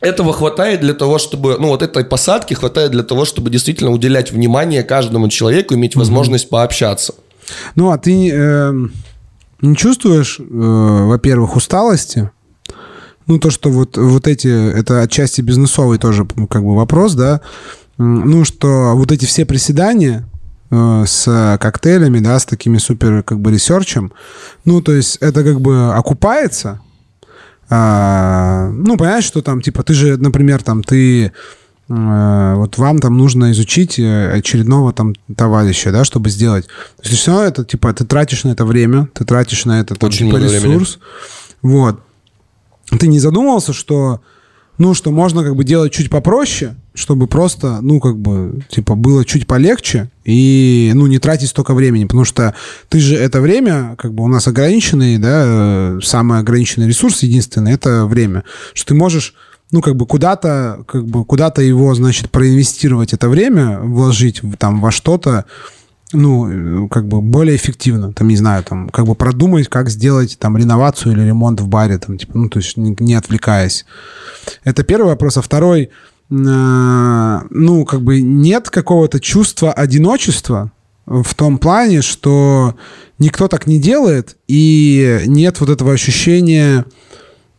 Этого 0.00 0.34
хватает 0.34 0.80
для 0.80 0.92
того, 0.92 1.16
чтобы, 1.16 1.56
ну, 1.58 1.68
вот 1.68 1.80
этой 1.80 2.04
посадки 2.04 2.52
хватает 2.52 2.90
для 2.90 3.02
того, 3.02 3.24
чтобы 3.24 3.48
действительно 3.48 3.90
уделять 3.90 4.30
внимание 4.30 4.82
каждому 4.82 5.30
человеку, 5.30 5.72
иметь 5.72 5.96
возможность 5.96 6.44
угу. 6.44 6.56
пообщаться. 6.56 7.14
Ну, 7.74 7.90
а 7.90 7.96
ты 7.96 8.30
э, 8.30 8.72
не 9.62 9.76
чувствуешь, 9.76 10.38
э, 10.38 10.44
во-первых, 10.44 11.56
усталости? 11.56 12.30
Ну, 13.26 13.38
то, 13.38 13.50
что 13.50 13.70
вот, 13.70 13.96
вот 13.96 14.28
эти, 14.28 14.76
это 14.78 15.00
отчасти 15.00 15.40
бизнесовый 15.40 15.96
тоже 15.96 16.26
как 16.50 16.62
бы 16.62 16.76
вопрос, 16.76 17.14
да, 17.14 17.40
ну, 17.98 18.44
что 18.44 18.92
вот 18.94 19.12
эти 19.12 19.24
все 19.24 19.44
приседания 19.44 20.28
э, 20.70 21.04
с 21.06 21.58
коктейлями, 21.60 22.18
да, 22.20 22.38
с 22.38 22.44
такими 22.44 22.78
супер, 22.78 23.22
как 23.22 23.40
бы, 23.40 23.52
ресерчем, 23.52 24.12
ну, 24.64 24.80
то 24.80 24.92
есть 24.92 25.16
это 25.20 25.42
как 25.42 25.60
бы 25.60 25.94
окупается, 25.94 26.80
а, 27.68 28.70
ну, 28.70 28.96
понимаешь, 28.96 29.24
что 29.24 29.42
там, 29.42 29.60
типа, 29.60 29.82
ты 29.82 29.94
же, 29.94 30.16
например, 30.16 30.62
там, 30.62 30.84
ты 30.84 31.26
э, 31.26 32.54
вот 32.56 32.78
вам 32.78 32.98
там 33.00 33.16
нужно 33.16 33.50
изучить 33.50 33.98
э, 33.98 34.30
очередного 34.32 34.92
там 34.92 35.14
товарища, 35.36 35.90
да, 35.90 36.04
чтобы 36.04 36.30
сделать. 36.30 36.66
То 36.66 37.08
есть 37.08 37.20
все 37.20 37.32
равно 37.32 37.46
это, 37.46 37.64
типа, 37.64 37.92
ты 37.92 38.04
тратишь 38.04 38.44
на 38.44 38.50
это 38.50 38.64
время, 38.64 39.08
ты 39.14 39.24
тратишь 39.24 39.64
на 39.64 39.80
это, 39.80 39.96
там, 39.96 40.08
Очень 40.08 40.28
типа, 40.28 40.36
ресурс. 40.36 40.98
Времени. 41.62 41.76
Вот. 41.80 42.00
Ты 43.00 43.08
не 43.08 43.18
задумывался, 43.18 43.72
что 43.72 44.20
ну, 44.78 44.94
что 44.94 45.10
можно 45.10 45.42
как 45.42 45.56
бы 45.56 45.64
делать 45.64 45.92
чуть 45.92 46.10
попроще, 46.10 46.74
чтобы 46.94 47.26
просто, 47.26 47.80
ну, 47.80 48.00
как 48.00 48.18
бы, 48.18 48.60
типа, 48.68 48.94
было 48.94 49.24
чуть 49.24 49.46
полегче 49.46 50.10
и, 50.24 50.92
ну, 50.94 51.06
не 51.06 51.18
тратить 51.18 51.50
столько 51.50 51.74
времени, 51.74 52.04
потому 52.04 52.24
что 52.24 52.54
ты 52.88 53.00
же 53.00 53.16
это 53.16 53.40
время, 53.40 53.94
как 53.96 54.14
бы, 54.14 54.24
у 54.24 54.28
нас 54.28 54.46
ограниченный, 54.48 55.18
да, 55.18 55.44
э, 55.46 56.00
самый 56.02 56.38
ограниченный 56.38 56.88
ресурс 56.88 57.22
единственный, 57.22 57.72
это 57.72 58.06
время, 58.06 58.44
что 58.74 58.88
ты 58.88 58.94
можешь 58.94 59.34
ну, 59.72 59.80
как 59.80 59.96
бы 59.96 60.06
куда-то, 60.06 60.84
как 60.86 61.04
бы 61.06 61.24
куда-то 61.24 61.60
его, 61.60 61.92
значит, 61.94 62.30
проинвестировать 62.30 63.12
это 63.12 63.28
время, 63.28 63.80
вложить 63.80 64.40
там 64.58 64.80
во 64.80 64.92
что-то, 64.92 65.44
ну, 66.12 66.88
как 66.88 67.08
бы 67.08 67.20
более 67.20 67.56
эффективно, 67.56 68.12
там, 68.12 68.28
не 68.28 68.36
знаю, 68.36 68.62
там, 68.64 68.88
как 68.90 69.06
бы 69.06 69.14
продумать, 69.14 69.68
как 69.68 69.90
сделать 69.90 70.38
там 70.38 70.56
реновацию 70.56 71.12
или 71.12 71.22
ремонт 71.22 71.60
в 71.60 71.68
баре, 71.68 71.98
там, 71.98 72.16
типа, 72.16 72.38
ну, 72.38 72.48
то 72.48 72.58
есть 72.58 72.76
не, 72.76 72.96
не 73.00 73.14
отвлекаясь. 73.14 73.84
Это 74.62 74.84
первый 74.84 75.08
вопрос. 75.08 75.36
А 75.36 75.42
второй, 75.42 75.82
э, 75.82 75.88
ну, 76.30 77.84
как 77.84 78.02
бы 78.02 78.20
нет 78.20 78.70
какого-то 78.70 79.18
чувства 79.20 79.72
одиночества 79.72 80.70
в 81.06 81.34
том 81.34 81.58
плане, 81.58 82.02
что 82.02 82.76
никто 83.18 83.48
так 83.48 83.66
не 83.66 83.78
делает, 83.78 84.36
и 84.48 85.22
нет 85.26 85.60
вот 85.60 85.70
этого 85.70 85.92
ощущения, 85.92 86.84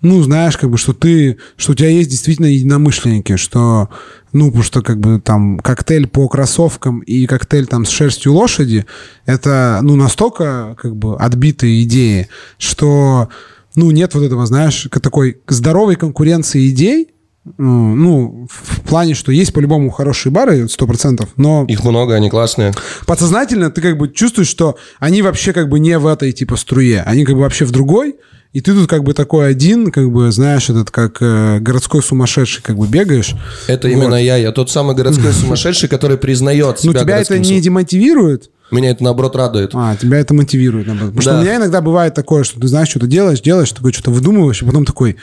ну, 0.01 0.21
знаешь, 0.21 0.57
как 0.57 0.69
бы, 0.69 0.77
что 0.77 0.93
ты, 0.93 1.37
что 1.55 1.71
у 1.71 1.75
тебя 1.75 1.89
есть 1.89 2.09
действительно 2.09 2.45
единомышленники, 2.45 3.35
что, 3.35 3.89
ну, 4.31 4.47
потому 4.47 4.63
что, 4.63 4.81
как 4.81 4.99
бы, 4.99 5.19
там, 5.19 5.57
коктейль 5.59 6.07
по 6.07 6.27
кроссовкам 6.27 6.99
и 6.99 7.25
коктейль, 7.25 7.65
там, 7.65 7.85
с 7.85 7.89
шерстью 7.89 8.33
лошади, 8.33 8.85
это, 9.25 9.79
ну, 9.81 9.95
настолько, 9.95 10.75
как 10.79 10.95
бы, 10.95 11.17
отбитые 11.17 11.83
идеи, 11.83 12.27
что, 12.59 13.29
ну, 13.75 13.89
нет 13.91 14.13
вот 14.13 14.23
этого, 14.23 14.45
знаешь, 14.45 14.87
такой 14.91 15.41
здоровой 15.47 15.95
конкуренции 15.95 16.69
идей, 16.69 17.09
ну, 17.57 18.47
в 18.51 18.81
плане, 18.81 19.13
что 19.13 19.31
есть 19.31 19.53
по-любому 19.53 19.89
хорошие 19.89 20.31
бары, 20.31 20.67
сто 20.67 20.85
процентов, 20.85 21.29
но... 21.37 21.65
Их 21.67 21.83
много, 21.83 22.13
они 22.13 22.29
классные. 22.29 22.73
Подсознательно 23.05 23.71
ты 23.71 23.81
как 23.81 23.97
бы 23.97 24.09
чувствуешь, 24.09 24.49
что 24.49 24.75
они 24.99 25.21
вообще 25.21 25.53
как 25.53 25.69
бы 25.69 25.79
не 25.79 25.97
в 25.97 26.07
этой, 26.07 26.33
типа, 26.33 26.57
струе. 26.57 27.01
Они 27.05 27.23
как 27.23 27.35
бы 27.35 27.41
вообще 27.41 27.65
в 27.65 27.71
другой, 27.71 28.17
и 28.57 28.61
ты 28.61 28.73
тут 28.73 28.89
как 28.89 29.03
бы 29.03 29.13
такой 29.13 29.51
один, 29.51 29.91
как 29.91 30.09
бы, 30.09 30.31
знаешь, 30.31 30.71
этот 30.71 30.89
как 30.89 31.17
э, 31.21 31.59
городской 31.59 32.01
сумасшедший 32.01 32.63
как 32.63 32.75
бы 32.75 32.87
бегаешь. 32.87 33.35
Это 33.67 33.87
вот. 33.87 33.93
именно 33.93 34.15
я. 34.15 34.35
Я 34.35 34.51
тот 34.51 34.71
самый 34.71 34.95
городской 34.95 35.31
сумасшедший, 35.41 35.87
который 35.87 36.17
признает 36.17 36.79
себя 36.79 36.93
Ну, 36.93 36.99
тебя 36.99 37.19
это 37.19 37.37
не 37.37 37.61
демотивирует? 37.61 38.49
Меня 38.71 38.89
это, 38.89 39.03
наоборот, 39.03 39.35
радует. 39.35 39.75
А, 39.75 39.95
тебя 39.95 40.17
это 40.17 40.33
мотивирует, 40.33 40.87
наоборот. 40.87 41.13
Потому 41.13 41.23
да. 41.23 41.31
что 41.33 41.39
у 41.39 41.43
меня 41.43 41.57
иногда 41.57 41.81
бывает 41.81 42.15
такое, 42.15 42.43
что 42.43 42.59
ты 42.59 42.67
знаешь, 42.67 42.89
что 42.89 42.99
ты 42.99 43.05
делаешь, 43.05 43.41
делаешь, 43.41 43.71
такой 43.71 43.93
что-то 43.93 44.09
выдумываешь, 44.09 44.63
и 44.63 44.65
потом 44.65 44.85
такой, 44.85 45.17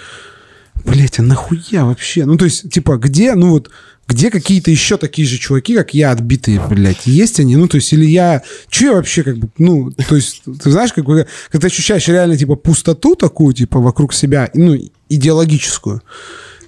блять, 0.84 1.18
а 1.18 1.22
нахуя 1.22 1.86
вообще? 1.86 2.26
Ну, 2.26 2.36
то 2.36 2.44
есть, 2.44 2.70
типа, 2.70 2.98
где, 2.98 3.34
ну 3.34 3.50
вот, 3.50 3.68
где 4.06 4.30
какие-то 4.30 4.70
еще 4.70 4.96
такие 4.96 5.26
же 5.26 5.38
чуваки, 5.38 5.74
как 5.74 5.94
я, 5.94 6.10
отбитые, 6.10 6.60
блядь, 6.68 7.06
есть 7.06 7.40
они? 7.40 7.56
Ну, 7.56 7.68
то 7.68 7.76
есть, 7.76 7.92
или 7.92 8.04
я... 8.04 8.42
Че 8.68 8.86
я 8.86 8.92
вообще, 8.92 9.22
как 9.22 9.38
бы, 9.38 9.48
ну, 9.58 9.90
то 9.92 10.16
есть, 10.16 10.42
ты 10.62 10.70
знаешь, 10.70 10.92
как 10.92 11.04
когда 11.04 11.26
ты 11.50 11.66
ощущаешь 11.66 12.06
реально, 12.08 12.36
типа, 12.36 12.56
пустоту 12.56 13.14
такую, 13.14 13.54
типа, 13.54 13.80
вокруг 13.80 14.12
себя, 14.12 14.50
ну, 14.54 14.76
идеологическую, 15.08 16.02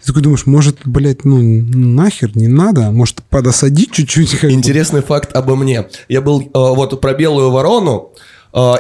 ты 0.01 0.07
такой 0.07 0.23
думаешь, 0.23 0.47
может, 0.47 0.79
блядь, 0.85 1.25
ну, 1.25 1.39
нахер, 1.43 2.31
не 2.37 2.49
надо, 2.49 2.91
может, 2.91 3.23
подосадить 3.25 3.91
чуть-чуть? 3.91 4.45
Интересный 4.45 5.01
бы. 5.01 5.07
факт 5.07 5.35
обо 5.35 5.57
мне. 5.57 5.87
Я 6.09 6.23
был, 6.23 6.43
э, 6.43 6.49
вот, 6.53 7.01
про 7.01 7.13
белую 7.13 7.51
ворону, 7.51 8.13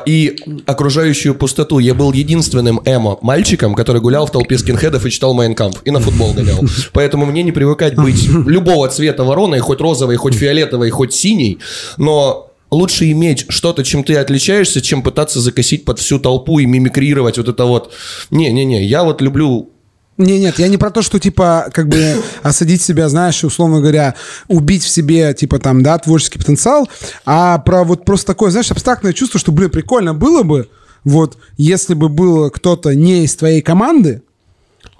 и 0.07 0.37
окружающую 0.66 1.35
пустоту. 1.35 1.79
Я 1.79 1.95
был 1.95 2.12
единственным 2.12 2.81
эмо 2.85 3.18
мальчиком, 3.20 3.74
который 3.74 4.01
гулял 4.01 4.27
в 4.27 4.31
толпе 4.31 4.57
скинхедов 4.59 5.05
и 5.05 5.11
читал 5.11 5.35
Майнкамп. 5.35 5.79
И 5.85 5.91
на 5.91 6.01
футбол 6.01 6.33
гонял. 6.33 6.59
Поэтому 6.93 7.27
мне 7.27 7.43
не 7.43 7.53
привыкать 7.53 7.95
быть 7.95 8.27
любого 8.27 8.89
цвета 8.89 9.24
вороной, 9.24 9.59
хоть 9.59 9.81
розовой, 9.81 10.16
хоть 10.16 10.35
фиолетовой, 10.35 10.91
хоть 10.91 11.12
синей. 11.12 11.59
Но 11.99 12.51
лучше 12.70 13.11
иметь 13.11 13.47
что-то, 13.49 13.85
чем 13.85 14.03
ты 14.05 14.16
отличаешься, 14.16 14.81
чем 14.81 15.03
пытаться 15.03 15.41
закосить 15.41 15.85
под 15.85 15.99
всю 15.99 16.18
толпу 16.18 16.59
и 16.59 16.66
мимикрировать 16.66 17.39
вот 17.39 17.49
это 17.49 17.64
вот. 17.64 17.93
Не-не-не, 18.31 18.85
я 18.85 19.05
вот 19.05 19.20
люблю 19.20 19.70
не, 20.19 20.39
нет, 20.39 20.59
я 20.59 20.69
не 20.69 20.79
про 20.79 20.91
то, 20.91 21.03
что, 21.03 21.19
типа, 21.19 21.69
как 21.73 21.89
бы 21.89 22.23
осадить 22.43 22.83
себя, 22.83 23.09
знаешь, 23.09 23.45
условно 23.45 23.81
говоря, 23.81 24.14
убить 24.49 24.83
в 24.83 24.89
себе, 24.89 25.35
типа, 25.35 25.59
там, 25.59 25.83
да, 25.83 25.99
творческий 25.99 26.39
потенциал, 26.39 26.89
а 27.25 27.59
про 27.59 27.85
вот 27.85 28.05
просто 28.05 28.29
такое, 28.29 28.51
знаешь, 28.51 28.71
абстрактное 28.71 29.12
чувство, 29.12 29.39
что, 29.39 29.53
блин, 29.53 29.71
прикольно 29.71 30.14
было 30.14 30.43
бы, 30.43 30.69
вот, 31.05 31.37
если 31.57 31.95
бы 31.95 32.09
был 32.09 32.51
кто-то 32.51 32.95
не 32.95 33.25
из 33.25 33.37
твоей 33.37 33.61
команды, 33.61 34.23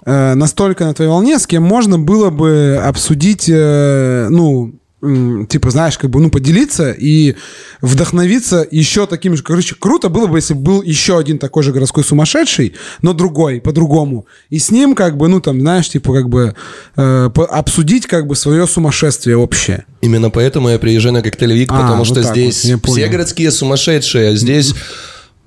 э, 0.05 0.33
настолько 0.35 0.85
на 0.85 0.93
твоей 0.93 1.09
волне, 1.09 1.39
с 1.39 1.47
кем 1.47 1.63
можно 1.63 1.97
было 1.97 2.29
бы 2.29 2.79
обсудить, 2.83 3.49
э, 3.49 4.27
ну, 4.29 4.73
типа, 4.99 5.69
знаешь, 5.69 5.97
как 5.97 6.09
бы, 6.09 6.19
ну, 6.19 6.31
поделиться 6.31 6.91
и 6.91 7.35
вдохновиться 7.81 8.67
еще 8.69 9.05
таким 9.05 9.35
же. 9.35 9.43
Короче, 9.43 9.75
круто 9.75 10.09
было 10.09 10.25
бы, 10.25 10.39
если 10.39 10.55
бы 10.55 10.61
был 10.61 10.81
еще 10.81 11.19
один 11.19 11.37
такой 11.37 11.61
же 11.61 11.71
городской 11.71 12.03
сумасшедший, 12.03 12.73
но 13.03 13.13
другой, 13.13 13.61
по-другому. 13.61 14.25
И 14.49 14.57
с 14.57 14.71
ним, 14.71 14.95
как 14.95 15.15
бы, 15.17 15.27
ну, 15.27 15.39
там, 15.39 15.61
знаешь, 15.61 15.89
типа, 15.89 16.13
как 16.13 16.29
бы 16.29 16.55
э, 16.95 17.29
обсудить, 17.35 18.07
как 18.07 18.25
бы, 18.25 18.35
свое 18.35 18.65
сумасшествие 18.65 19.37
общее. 19.37 19.85
Именно 20.01 20.31
поэтому 20.31 20.69
я 20.69 20.79
приезжаю 20.79 21.13
на 21.13 21.21
коктейль 21.21 21.53
Вик, 21.53 21.71
А, 21.71 21.81
потому 21.81 21.99
вот 21.99 22.07
что 22.07 22.23
здесь 22.23 22.65
вот, 22.65 22.85
все 22.85 23.07
городские 23.07 23.51
сумасшедшие. 23.51 24.35
Здесь 24.35 24.73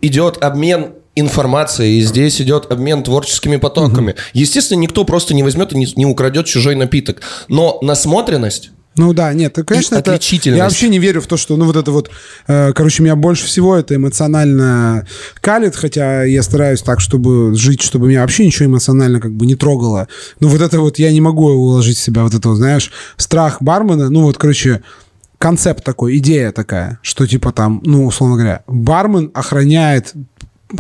идет 0.00 0.42
обмен 0.42 0.92
информацией, 1.16 2.00
здесь 2.02 2.40
идет 2.40 2.70
обмен 2.70 3.02
творческими 3.02 3.56
потоками. 3.56 4.14
Естественно, 4.32 4.78
никто 4.78 5.04
просто 5.04 5.34
не 5.34 5.42
возьмет 5.42 5.72
и 5.72 5.76
не, 5.76 5.88
не 5.96 6.06
украдет 6.06 6.46
чужой 6.46 6.76
напиток. 6.76 7.20
Но 7.48 7.78
насмотренность 7.82 8.70
Ну 8.96 9.12
да, 9.12 9.32
нет, 9.32 9.56
конечно, 9.66 9.94
это... 10.00 10.10
Я 10.56 10.64
вообще 10.64 10.88
не 10.88 10.98
верю 10.98 11.20
в 11.20 11.26
то, 11.26 11.36
что, 11.36 11.56
ну, 11.56 11.64
вот 11.64 11.76
это 11.76 11.92
вот... 11.92 12.10
э, 12.48 12.72
короче, 12.72 13.02
меня 13.02 13.14
больше 13.14 13.46
всего 13.46 13.76
это 13.76 13.94
эмоционально 13.94 15.06
калит, 15.40 15.76
хотя 15.76 16.24
я 16.24 16.42
стараюсь 16.42 16.82
так, 16.82 17.00
чтобы 17.00 17.54
жить, 17.54 17.82
чтобы 17.82 18.08
меня 18.08 18.22
вообще 18.22 18.44
ничего 18.44 18.66
эмоционально 18.66 19.20
как 19.20 19.32
бы 19.32 19.46
не 19.46 19.54
трогало. 19.54 20.08
Но 20.40 20.48
вот 20.48 20.60
это 20.60 20.80
вот 20.80 20.98
я 20.98 21.12
не 21.12 21.20
могу 21.20 21.46
уложить 21.46 21.98
в 21.98 22.00
себя, 22.00 22.24
вот 22.24 22.34
это 22.34 22.48
вот, 22.48 22.56
знаешь, 22.56 22.90
страх 23.16 23.62
бармена, 23.62 24.10
ну, 24.10 24.22
вот, 24.22 24.38
короче, 24.38 24.82
концепт 25.38 25.82
такой, 25.82 26.18
идея 26.18 26.52
такая, 26.52 26.98
что 27.02 27.26
типа 27.26 27.52
там, 27.52 27.80
ну, 27.84 28.06
условно 28.06 28.36
говоря, 28.36 28.62
бармен 28.66 29.30
охраняет 29.32 30.12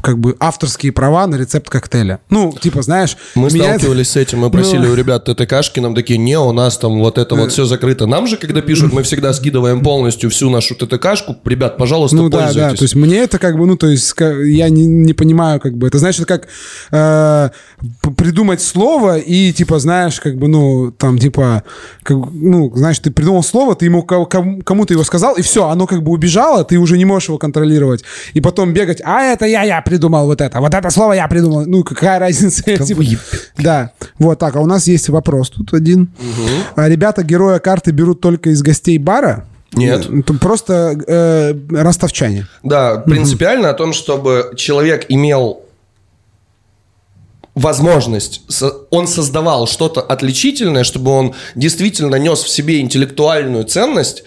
как 0.02 0.18
бы 0.18 0.36
авторские 0.38 0.92
права 0.92 1.26
на 1.26 1.36
рецепт 1.36 1.68
коктейля. 1.68 2.20
Ну, 2.30 2.52
типа, 2.60 2.82
знаешь... 2.82 3.16
Мы 3.34 3.48
меня 3.50 3.70
это- 3.70 3.78
сталкивались 3.80 4.10
с 4.10 4.16
этим, 4.16 4.38
мы 4.40 4.50
просили 4.50 4.86
Ну. 4.86 4.92
у 4.92 4.94
ребят 4.94 5.24
ТТКшки, 5.24 5.80
нам 5.80 5.94
такие, 5.94 6.18
не, 6.18 6.38
у 6.38 6.52
нас 6.52 6.78
там 6.78 6.98
вот 7.00 7.18
это 7.18 7.34
вот 7.34 7.50
все 7.52 7.64
закрыто. 7.64 8.06
Нам 8.06 8.26
же, 8.26 8.36
когда 8.36 8.60
пишут, 8.60 8.92
мы 8.92 9.02
всегда 9.02 9.32
скидываем 9.32 9.82
полностью 9.82 10.30
всю 10.30 10.50
нашу 10.50 10.74
ТТКшку, 10.74 11.36
ребят, 11.44 11.76
пожалуйста, 11.76 12.16
Ну 12.16 12.28
да, 12.28 12.38
пользуйтесь. 12.38 12.70
да, 12.70 12.74
то 12.76 12.82
есть 12.84 12.94
мне 12.94 13.18
это 13.18 13.38
как 13.38 13.56
бы, 13.58 13.66
ну 13.66 13.76
то 13.76 13.86
есть 13.88 14.14
я 14.18 14.68
не, 14.68 14.86
не 14.86 15.12
понимаю 15.12 15.60
как 15.60 15.76
бы, 15.76 15.86
это 15.88 15.98
значит 15.98 16.26
как 16.26 16.46
э, 16.92 17.50
придумать 18.16 18.60
слово 18.60 19.18
и 19.18 19.52
типа 19.52 19.78
знаешь 19.78 20.20
как 20.20 20.36
бы, 20.36 20.48
ну 20.48 20.90
там 20.92 21.18
типа, 21.18 21.62
как, 22.02 22.16
ну 22.32 22.70
знаешь, 22.74 22.98
ты 22.98 23.10
придумал 23.10 23.42
слово, 23.42 23.74
ты 23.74 23.86
ему 23.86 24.02
ко- 24.02 24.24
кому- 24.26 24.62
кому-то 24.62 24.92
его 24.94 25.04
сказал 25.04 25.36
и 25.36 25.42
все, 25.42 25.68
оно 25.68 25.86
как 25.86 26.02
бы 26.02 26.12
убежало, 26.12 26.64
ты 26.64 26.78
уже 26.78 26.98
не 26.98 27.04
можешь 27.04 27.28
его 27.28 27.38
контролировать 27.38 28.04
и 28.34 28.40
потом 28.40 28.72
бегать, 28.72 29.00
а 29.04 29.22
это 29.22 29.46
я, 29.46 29.62
я 29.62 29.79
придумал 29.80 30.26
вот 30.26 30.40
это, 30.40 30.60
вот 30.60 30.74
это 30.74 30.90
слово 30.90 31.14
я 31.14 31.28
придумал, 31.28 31.64
ну 31.66 31.82
какая 31.84 32.18
разница? 32.18 32.62
Типа, 32.62 33.02
да, 33.58 33.92
вот 34.18 34.38
так, 34.38 34.56
а 34.56 34.60
у 34.60 34.66
нас 34.66 34.86
есть 34.86 35.08
вопрос 35.08 35.50
тут 35.50 35.74
один. 35.74 36.10
А 36.76 36.88
ребята 36.88 37.22
героя 37.22 37.58
карты 37.58 37.90
берут 37.90 38.20
только 38.20 38.50
из 38.50 38.62
гостей 38.62 38.98
бара? 38.98 39.46
Нет. 39.72 40.08
Это 40.10 40.34
Просто 40.34 40.98
э, 41.06 41.54
ростовчане. 41.70 42.46
Да, 42.62 42.98
принципиально 42.98 43.70
о 43.70 43.74
том, 43.74 43.92
чтобы 43.92 44.52
человек 44.56 45.06
имел 45.08 45.62
возможность, 47.54 48.42
он 48.90 49.06
создавал 49.06 49.66
что-то 49.66 50.00
отличительное, 50.00 50.84
чтобы 50.84 51.10
он 51.10 51.34
действительно 51.54 52.16
нес 52.16 52.40
в 52.40 52.48
себе 52.48 52.80
интеллектуальную 52.80 53.64
ценность, 53.64 54.24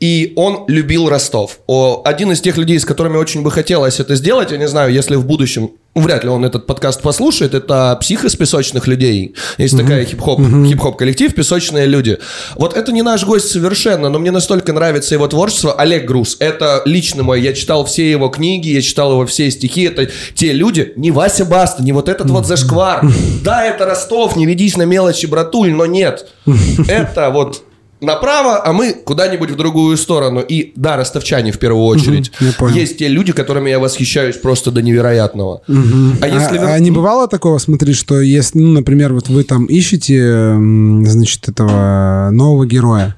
и 0.00 0.32
он 0.36 0.64
любил 0.68 1.08
Ростов. 1.08 1.58
О, 1.66 2.02
один 2.04 2.32
из 2.32 2.40
тех 2.40 2.56
людей, 2.56 2.78
с 2.78 2.84
которыми 2.84 3.16
очень 3.16 3.42
бы 3.42 3.50
хотелось 3.50 4.00
это 4.00 4.14
сделать, 4.14 4.52
я 4.52 4.56
не 4.56 4.68
знаю, 4.68 4.92
если 4.92 5.16
в 5.16 5.26
будущем, 5.26 5.72
ну, 5.94 6.02
вряд 6.02 6.22
ли 6.22 6.30
он 6.30 6.44
этот 6.44 6.66
подкаст 6.66 7.02
послушает, 7.02 7.54
это 7.54 7.98
псих 8.00 8.24
из 8.24 8.36
песочных 8.36 8.86
людей. 8.86 9.34
Есть 9.56 9.76
такая 9.76 10.04
хип-хоп, 10.04 10.40
хип-хоп 10.40 10.96
коллектив 10.96 11.34
«Песочные 11.34 11.86
люди». 11.86 12.18
Вот 12.54 12.76
это 12.76 12.92
не 12.92 13.02
наш 13.02 13.24
гость 13.24 13.50
совершенно, 13.50 14.08
но 14.08 14.20
мне 14.20 14.30
настолько 14.30 14.72
нравится 14.72 15.14
его 15.14 15.26
творчество. 15.26 15.72
Олег 15.72 16.04
Груз, 16.04 16.36
это 16.38 16.82
лично 16.84 17.24
мой, 17.24 17.40
я 17.40 17.52
читал 17.52 17.84
все 17.84 18.08
его 18.08 18.28
книги, 18.28 18.68
я 18.68 18.82
читал 18.82 19.12
его 19.12 19.26
все 19.26 19.50
стихи, 19.50 19.82
это 19.82 20.08
те 20.34 20.52
люди, 20.52 20.92
не 20.94 21.10
Вася 21.10 21.44
Баста, 21.44 21.82
не 21.82 21.92
вот 21.92 22.08
этот 22.08 22.30
вот 22.30 22.46
зашквар. 22.46 23.04
Да, 23.42 23.64
это 23.64 23.84
Ростов, 23.84 24.36
не 24.36 24.46
ведись 24.46 24.76
на 24.76 24.82
мелочи, 24.82 25.26
братуль, 25.26 25.72
но 25.72 25.86
нет. 25.86 26.28
Это 26.88 27.30
вот 27.30 27.62
направо, 28.00 28.64
а 28.64 28.72
мы 28.72 28.92
куда-нибудь 28.92 29.50
в 29.50 29.56
другую 29.56 29.96
сторону. 29.96 30.40
И 30.40 30.72
да, 30.76 30.96
ростовчане 30.96 31.52
в 31.52 31.58
первую 31.58 31.84
очередь. 31.84 32.30
понял. 32.58 32.74
Есть 32.74 32.98
те 32.98 33.08
люди, 33.08 33.32
которыми 33.32 33.70
я 33.70 33.78
восхищаюсь 33.78 34.36
просто 34.36 34.70
до 34.70 34.82
невероятного. 34.82 35.62
А 35.68 36.28
если... 36.28 36.58
а, 36.58 36.74
а 36.74 36.78
не 36.78 36.90
бывало 36.90 37.28
такого, 37.28 37.58
смотри, 37.58 37.94
что 37.94 38.20
если, 38.20 38.58
ну, 38.58 38.72
например, 38.72 39.12
вот 39.12 39.28
вы 39.28 39.44
там 39.44 39.66
ищете, 39.66 40.54
значит, 40.54 41.48
этого 41.48 42.30
нового 42.32 42.66
героя, 42.66 43.16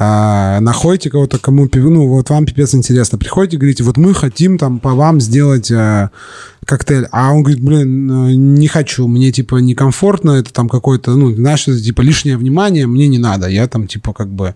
а, 0.00 0.60
находите 0.60 1.10
кого-то, 1.10 1.38
кому, 1.38 1.68
ну, 1.72 2.06
вот 2.06 2.30
вам 2.30 2.46
пипец 2.46 2.72
интересно, 2.74 3.18
приходите, 3.18 3.56
говорите, 3.56 3.82
вот 3.82 3.96
мы 3.96 4.14
хотим 4.14 4.56
там 4.56 4.78
по 4.78 4.94
вам 4.94 5.20
сделать 5.20 5.72
э, 5.72 6.10
коктейль, 6.68 7.06
а 7.10 7.32
он 7.32 7.42
говорит, 7.42 7.62
блин, 7.64 8.10
э, 8.10 8.34
не 8.34 8.68
хочу, 8.68 9.08
мне, 9.08 9.32
типа, 9.32 9.56
некомфортно, 9.56 10.32
это 10.32 10.52
там 10.52 10.68
какое-то, 10.68 11.16
ну, 11.16 11.34
знаешь, 11.34 11.64
типа, 11.64 12.02
лишнее 12.02 12.36
внимание, 12.36 12.86
мне 12.86 13.08
не 13.08 13.18
надо, 13.18 13.48
я 13.48 13.66
там, 13.66 13.86
типа, 13.86 14.12
как 14.12 14.28
бы, 14.28 14.54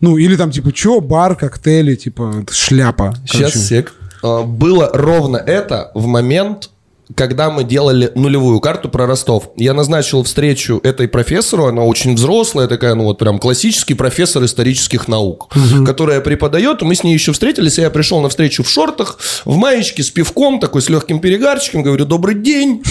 ну, 0.00 0.18
или 0.18 0.36
там, 0.36 0.50
типа, 0.50 0.70
чё, 0.72 1.00
бар, 1.00 1.34
коктейли, 1.34 1.94
типа, 1.94 2.44
шляпа. 2.50 3.14
Сейчас, 3.24 3.52
Короче. 3.52 3.58
сек. 3.58 3.94
А, 4.22 4.42
Было 4.42 4.90
ровно 4.92 5.38
это 5.38 5.90
в 5.94 6.06
момент, 6.06 6.70
когда 7.14 7.50
мы 7.50 7.62
делали 7.64 8.10
нулевую 8.14 8.60
карту 8.60 8.88
про 8.88 9.06
Ростов. 9.06 9.50
Я 9.56 9.74
назначил 9.74 10.24
встречу 10.24 10.80
этой 10.82 11.06
профессору, 11.06 11.66
она 11.66 11.82
очень 11.82 12.14
взрослая, 12.14 12.66
такая, 12.66 12.94
ну 12.94 13.04
вот 13.04 13.18
прям 13.18 13.38
классический 13.38 13.94
профессор 13.94 14.44
исторических 14.44 15.06
наук, 15.06 15.48
которая 15.86 16.20
преподает. 16.20 16.82
Мы 16.82 16.94
с 16.94 17.04
ней 17.04 17.14
еще 17.14 17.32
встретились, 17.32 17.78
и 17.78 17.82
я 17.82 17.90
пришел 17.90 18.20
на 18.20 18.28
встречу 18.28 18.64
в 18.64 18.68
шортах, 18.68 19.18
в 19.44 19.56
маечке, 19.56 20.02
с 20.02 20.10
пивком, 20.10 20.58
такой 20.58 20.82
с 20.82 20.88
легким 20.88 21.20
перегарчиком, 21.20 21.82
говорю, 21.82 22.04
добрый 22.04 22.34
день. 22.34 22.82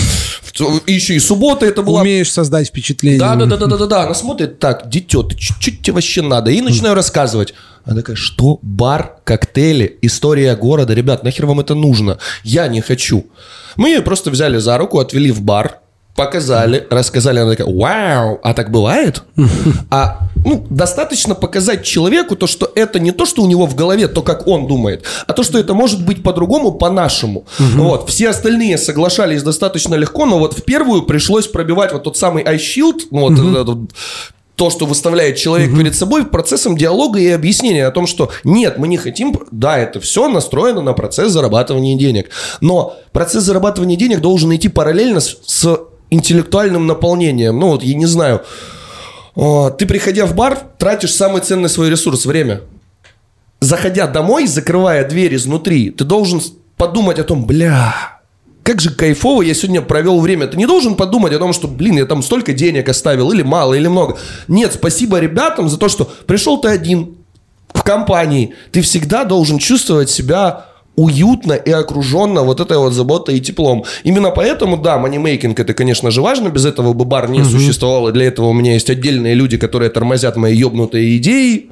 И 0.86 0.94
еще 0.94 1.16
и 1.16 1.20
суббота 1.20 1.66
это 1.66 1.82
была. 1.82 2.02
Умеешь 2.02 2.32
создать 2.32 2.68
впечатление. 2.68 3.20
Да, 3.20 3.36
да, 3.36 3.46
да, 3.46 3.58
да, 3.58 3.66
да, 3.68 3.78
да, 3.78 3.86
да. 3.88 4.04
Она 4.04 4.14
смотрит 4.14 4.60
так, 4.60 4.90
дитё, 4.90 5.24
ты 5.24 5.36
чуть 5.36 5.60
чуть 5.60 5.82
тебе 5.82 5.94
вообще 5.94 6.22
надо. 6.22 6.52
И 6.52 6.62
начинаю 6.62 6.96
рассказывать. 6.96 7.54
Она 7.86 7.98
такая, 7.98 8.16
что 8.16 8.60
бар, 8.62 9.18
коктейли, 9.24 9.98
история 10.02 10.56
города. 10.56 10.94
Ребят, 10.94 11.24
нахер 11.24 11.46
вам 11.46 11.60
это 11.60 11.76
нужно? 11.76 12.18
Я 12.44 12.68
не 12.68 12.82
хочу. 12.82 13.28
Мы 13.76 13.90
ее 13.90 14.02
просто 14.02 14.32
взяли 14.32 14.58
за 14.58 14.78
руку, 14.78 15.00
отвели 15.00 15.32
в 15.32 15.42
бар, 15.42 15.80
показали, 16.16 16.88
рассказали. 16.90 17.40
Она 17.40 17.52
такая, 17.52 17.68
вау, 17.68 18.40
а 18.42 18.54
так 18.54 18.72
бывает? 18.72 19.24
А 19.92 20.30
ну, 20.46 20.66
достаточно 20.70 21.36
показать 21.36 21.84
человеку 21.84 22.36
то, 22.36 22.48
что 22.48 22.72
это 22.76 23.00
не 23.00 23.12
то, 23.12 23.26
что 23.26 23.44
у 23.44 23.48
него 23.48 23.66
в 23.66 23.76
голове, 23.76 24.08
то, 24.08 24.22
как 24.22 24.48
он 24.48 24.68
думает, 24.68 25.04
а 25.28 25.34
то, 25.34 25.44
что 25.44 25.60
это 25.60 25.74
может 25.74 26.06
быть 26.06 26.24
по-другому, 26.24 26.72
по-нашему. 26.72 27.46
Вот. 27.60 28.10
Все 28.10 28.30
остальные 28.30 28.78
соглашались 28.78 29.44
достаточно 29.44 29.96
легко, 29.96 30.26
но 30.26 30.40
вот 30.40 30.58
в 30.58 30.64
первую 30.64 31.04
пришлось 31.04 31.48
пробивать 31.48 31.94
вот 31.94 32.04
тот 32.04 32.18
самый 32.18 32.44
ice 32.44 32.58
shield, 32.58 33.02
ну, 33.12 33.22
вот 33.22 33.34
этот 33.34 33.68
вот 33.68 33.90
то, 34.56 34.70
что 34.70 34.86
выставляет 34.86 35.36
человек 35.38 35.76
перед 35.76 35.96
собой 35.96 36.26
процессом 36.26 36.78
диалога 36.78 37.20
и 37.20 37.28
объяснения 37.30 37.86
о 37.86 37.92
том, 37.92 38.08
что 38.08 38.32
нет, 38.44 38.78
мы 38.78 38.88
не 38.88 38.98
хотим, 38.98 39.38
да, 39.52 39.78
это 39.78 40.00
все 40.00 40.28
настроено 40.28 40.82
на 40.82 40.94
процесс 40.94 41.32
зарабатывания 41.32 41.98
денег, 41.98 42.30
но 42.62 42.96
процесс 43.12 43.44
зарабатывания 43.44 43.98
денег 43.98 44.22
должен 44.22 44.56
идти 44.56 44.70
параллельно 44.70 45.20
с, 45.20 45.38
с 45.46 45.80
интеллектуальным 46.10 46.88
наполнением. 46.88 47.60
Ну 47.60 47.68
вот, 47.68 47.84
я 47.84 47.96
не 47.96 48.06
знаю, 48.06 48.44
О, 49.36 49.70
ты, 49.70 49.86
приходя 49.86 50.26
в 50.26 50.34
бар, 50.34 50.58
тратишь 50.78 51.14
самый 51.14 51.42
ценный 51.42 51.70
свой 51.70 51.90
ресурс– 51.90 52.26
время. 52.28 52.62
Заходя 53.60 54.08
домой, 54.08 54.48
закрывая 54.48 55.08
дверь 55.08 55.36
изнутри, 55.36 55.90
ты 55.90 56.04
должен 56.04 56.42
подумать 56.78 57.20
о 57.20 57.24
том, 57.24 57.46
бля, 57.46 58.15
как 58.66 58.82
же 58.82 58.90
кайфово 58.90 59.44
я 59.44 59.54
сегодня 59.54 59.84
провел 59.84 60.20
время. 60.20 60.48
Ты 60.48 60.58
не 60.58 60.66
должен 60.66 60.96
подумать 60.96 61.32
о 61.34 61.38
том, 61.38 61.54
что, 61.54 61.68
блин, 61.68 61.98
я 61.98 62.06
там 62.06 62.24
столько 62.24 62.52
денег 62.52 62.90
оставил, 62.90 63.32
или 63.32 63.44
мало, 63.44 63.76
или 63.76 63.88
много. 63.88 64.18
Нет, 64.48 64.74
спасибо 64.74 65.20
ребятам 65.20 65.70
за 65.70 65.78
то, 65.78 65.88
что 65.88 66.12
пришел 66.26 66.60
ты 66.60 66.70
один 66.70 67.16
в 67.76 67.84
компании. 67.84 68.56
Ты 68.72 68.82
всегда 68.82 69.24
должен 69.24 69.60
чувствовать 69.60 70.10
себя 70.10 70.66
уютно 70.96 71.54
и 71.54 71.72
окруженно 71.72 72.44
вот 72.44 72.60
этой 72.60 72.78
вот 72.78 72.94
заботой 72.94 73.38
и 73.38 73.42
теплом. 73.42 73.84
Именно 74.04 74.32
поэтому, 74.32 74.78
да, 74.78 74.98
манимейкинг 74.98 75.60
это, 75.60 75.74
конечно 75.74 76.12
же, 76.12 76.22
важно, 76.22 76.50
без 76.50 76.66
этого 76.66 76.94
бы 76.94 77.06
бар 77.06 77.30
не 77.30 77.44
существовал, 77.44 78.10
и 78.10 78.12
для 78.12 78.26
этого 78.26 78.48
у 78.48 78.54
меня 78.54 78.74
есть 78.74 78.90
отдельные 78.90 79.36
люди, 79.36 79.58
которые 79.58 79.90
тормозят 79.90 80.38
мои 80.38 80.56
ёбнутые 80.56 81.18
идеи. 81.18 81.70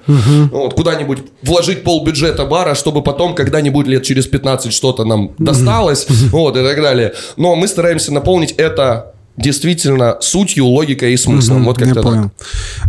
Вот, 0.51 0.74
куда-нибудь 0.74 1.19
вложить 1.41 1.84
полбюджета 1.84 2.45
бара, 2.45 2.76
чтобы 2.76 3.01
потом 3.01 3.36
когда-нибудь 3.36 3.88
лет 3.88 4.03
через 4.03 4.28
15 4.28 4.71
что-то 4.74 5.05
нам 5.05 5.32
досталось, 5.38 6.07
вот, 6.32 6.57
и 6.57 6.63
так 6.63 6.82
далее. 6.82 7.13
Но 7.38 7.55
мы 7.55 7.67
стараемся 7.67 8.13
наполнить 8.13 8.51
это 8.53 9.13
действительно 9.38 10.17
сутью, 10.21 10.65
логикой 10.65 11.13
и 11.13 11.17
смыслом. 11.17 11.65
Вот 11.65 11.80
Я 11.80 11.86
как-то 11.86 12.01
так. 12.01 12.11
понял. 12.11 12.32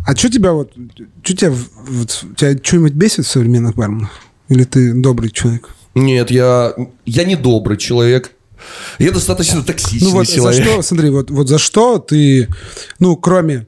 А 0.07 0.15
что 0.15 0.31
тебя 0.31 0.53
вот, 0.53 0.73
что 1.23 1.37
тебя, 1.37 1.53
вот, 1.89 2.25
тебя 2.37 2.57
что-нибудь 2.63 2.93
бесит 2.93 3.27
в 3.27 3.31
современных 3.31 3.75
барменах? 3.75 4.11
Или 4.49 4.65
ты 4.65 4.93
добрый 4.93 5.31
человек? 5.31 5.74
Нет, 5.95 6.31
я, 6.31 6.75
я 7.05 7.25
не 7.25 7.37
добрый 7.37 7.77
человек. 7.77 8.33
Я 8.99 9.11
достаточно 9.11 9.63
токсичный 9.63 10.09
Ну 10.09 10.15
вот 10.15 10.27
человек. 10.27 10.65
за 10.65 10.71
что, 10.71 10.83
смотри, 10.83 11.11
вот, 11.11 11.31
вот 11.31 11.49
за 11.49 11.59
что 11.59 11.99
ты, 11.99 12.49
ну, 12.99 13.17
кроме 13.17 13.67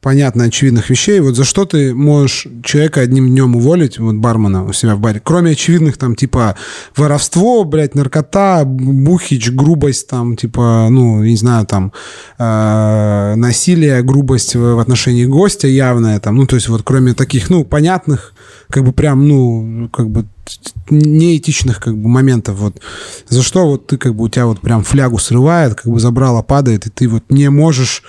понятно, 0.00 0.44
очевидных 0.44 0.90
вещей. 0.90 1.20
Вот 1.20 1.36
за 1.36 1.44
что 1.44 1.64
ты 1.64 1.94
можешь 1.94 2.46
человека 2.64 3.00
одним 3.00 3.28
днем 3.28 3.56
уволить, 3.56 3.98
вот 3.98 4.16
бармена 4.16 4.64
у 4.64 4.72
себя 4.72 4.94
в 4.94 5.00
баре, 5.00 5.20
кроме 5.22 5.52
очевидных 5.52 5.96
там 5.96 6.14
типа 6.14 6.56
воровство, 6.96 7.64
блядь, 7.64 7.94
наркота, 7.94 8.64
бухич, 8.64 9.50
грубость 9.50 10.08
там, 10.08 10.36
типа, 10.36 10.88
ну, 10.90 11.22
не 11.22 11.36
знаю, 11.36 11.66
там, 11.66 11.92
э, 12.38 13.34
насилие, 13.36 14.02
грубость 14.02 14.54
в, 14.54 14.74
в 14.74 14.78
отношении 14.78 15.24
гостя 15.24 15.68
явная 15.68 16.20
там, 16.20 16.36
ну, 16.36 16.46
то 16.46 16.56
есть 16.56 16.68
вот 16.68 16.82
кроме 16.84 17.14
таких, 17.14 17.50
ну, 17.50 17.64
понятных, 17.64 18.34
как 18.70 18.84
бы 18.84 18.92
прям, 18.92 19.26
ну, 19.26 19.88
как 19.92 20.10
бы 20.10 20.26
неэтичных 20.90 21.80
как 21.80 21.96
бы 21.96 22.08
моментов. 22.08 22.56
Вот 22.56 22.80
за 23.28 23.42
что 23.42 23.66
вот 23.66 23.86
ты 23.86 23.98
как 23.98 24.14
бы 24.14 24.24
у 24.24 24.28
тебя 24.28 24.46
вот 24.46 24.60
прям 24.60 24.82
флягу 24.82 25.18
срывает 25.18 25.74
как 25.74 25.92
бы 25.92 26.00
забрала 26.00 26.42
падает 26.42 26.86
и 26.86 26.90
ты 26.90 27.08
вот 27.08 27.24
не 27.28 27.48
можешь 27.50 28.02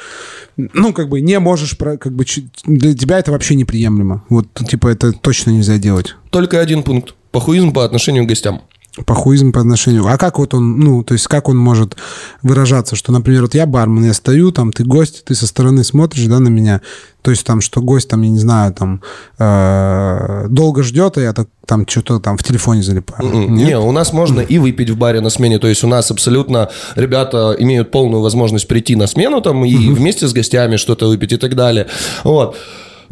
ну 0.58 0.94
как 0.94 1.10
бы 1.10 1.22
не 1.22 1.40
можешь 1.40 1.76
как 1.78 2.14
бы 2.14 2.26
для 2.66 2.94
тебя 2.94 3.20
это 3.20 3.32
вообще 3.32 3.56
неприемлемо. 3.56 4.24
Вот 4.30 4.48
типа 4.68 4.88
это 4.88 5.12
точно 5.12 5.52
нельзя 5.52 5.78
делать. 5.78 6.16
Только 6.30 6.60
один 6.60 6.84
пункт. 6.84 7.16
Похуизм 7.32 7.74
по 7.74 7.86
отношению 7.86 8.26
к 8.26 8.28
гостям 8.28 8.64
похуизм 9.06 9.52
по 9.52 9.62
отношению. 9.62 10.08
А 10.08 10.18
как 10.18 10.40
вот 10.40 10.54
он, 10.54 10.80
ну, 10.80 11.04
то 11.04 11.14
есть 11.14 11.28
как 11.28 11.50
он 11.50 11.58
может 11.58 11.96
выражаться, 12.42 12.96
что, 12.96 13.12
например, 13.12 13.44
вот 13.44 13.56
я 13.56 13.66
бармен, 13.66 14.06
я 14.06 14.14
стою, 14.14 14.52
там, 14.52 14.72
ты 14.72 14.84
гость, 14.84 15.24
ты 15.26 15.36
со 15.36 15.48
стороны 15.48 15.84
смотришь, 15.84 16.26
да, 16.26 16.40
на 16.40 16.50
меня, 16.50 16.82
то 17.22 17.32
есть 17.32 17.46
там, 17.46 17.62
что 17.62 17.82
гость 17.82 18.10
там, 18.10 18.22
я 18.22 18.30
не 18.30 18.40
знаю, 18.40 18.74
там, 18.74 19.02
э, 19.38 20.48
долго 20.50 20.84
ждет, 20.84 21.18
а 21.18 21.22
я 21.22 21.34
так, 21.34 21.48
там 21.66 21.86
что-то 21.88 22.20
там 22.20 22.38
в 22.38 22.44
телефоне 22.44 22.82
залипаю. 22.82 23.30
Mm-mm. 23.30 23.46
М-м. 23.46 23.56
Не, 23.56 23.78
у 23.78 23.92
нас 23.92 24.14
можно 24.14 24.42
и 24.42 24.58
выпить 24.58 24.90
в 24.90 24.98
баре 24.98 25.22
на 25.22 25.30
смене, 25.30 25.60
то 25.60 25.68
есть 25.68 25.84
у 25.84 25.88
нас 25.88 26.12
абсолютно 26.12 26.70
ребята 26.96 27.56
имеют 27.60 27.92
полную 27.92 28.22
возможность 28.22 28.68
прийти 28.68 28.96
на 28.96 29.08
смену 29.08 29.42
там 29.42 29.66
и 29.66 29.74
mm-hmm. 29.74 29.94
вместе 29.96 30.28
с 30.28 30.34
гостями 30.34 30.78
что-то 30.78 31.08
выпить 31.08 31.34
и 31.34 31.38
так 31.38 31.56
далее. 31.56 31.88
Вот. 32.24 32.56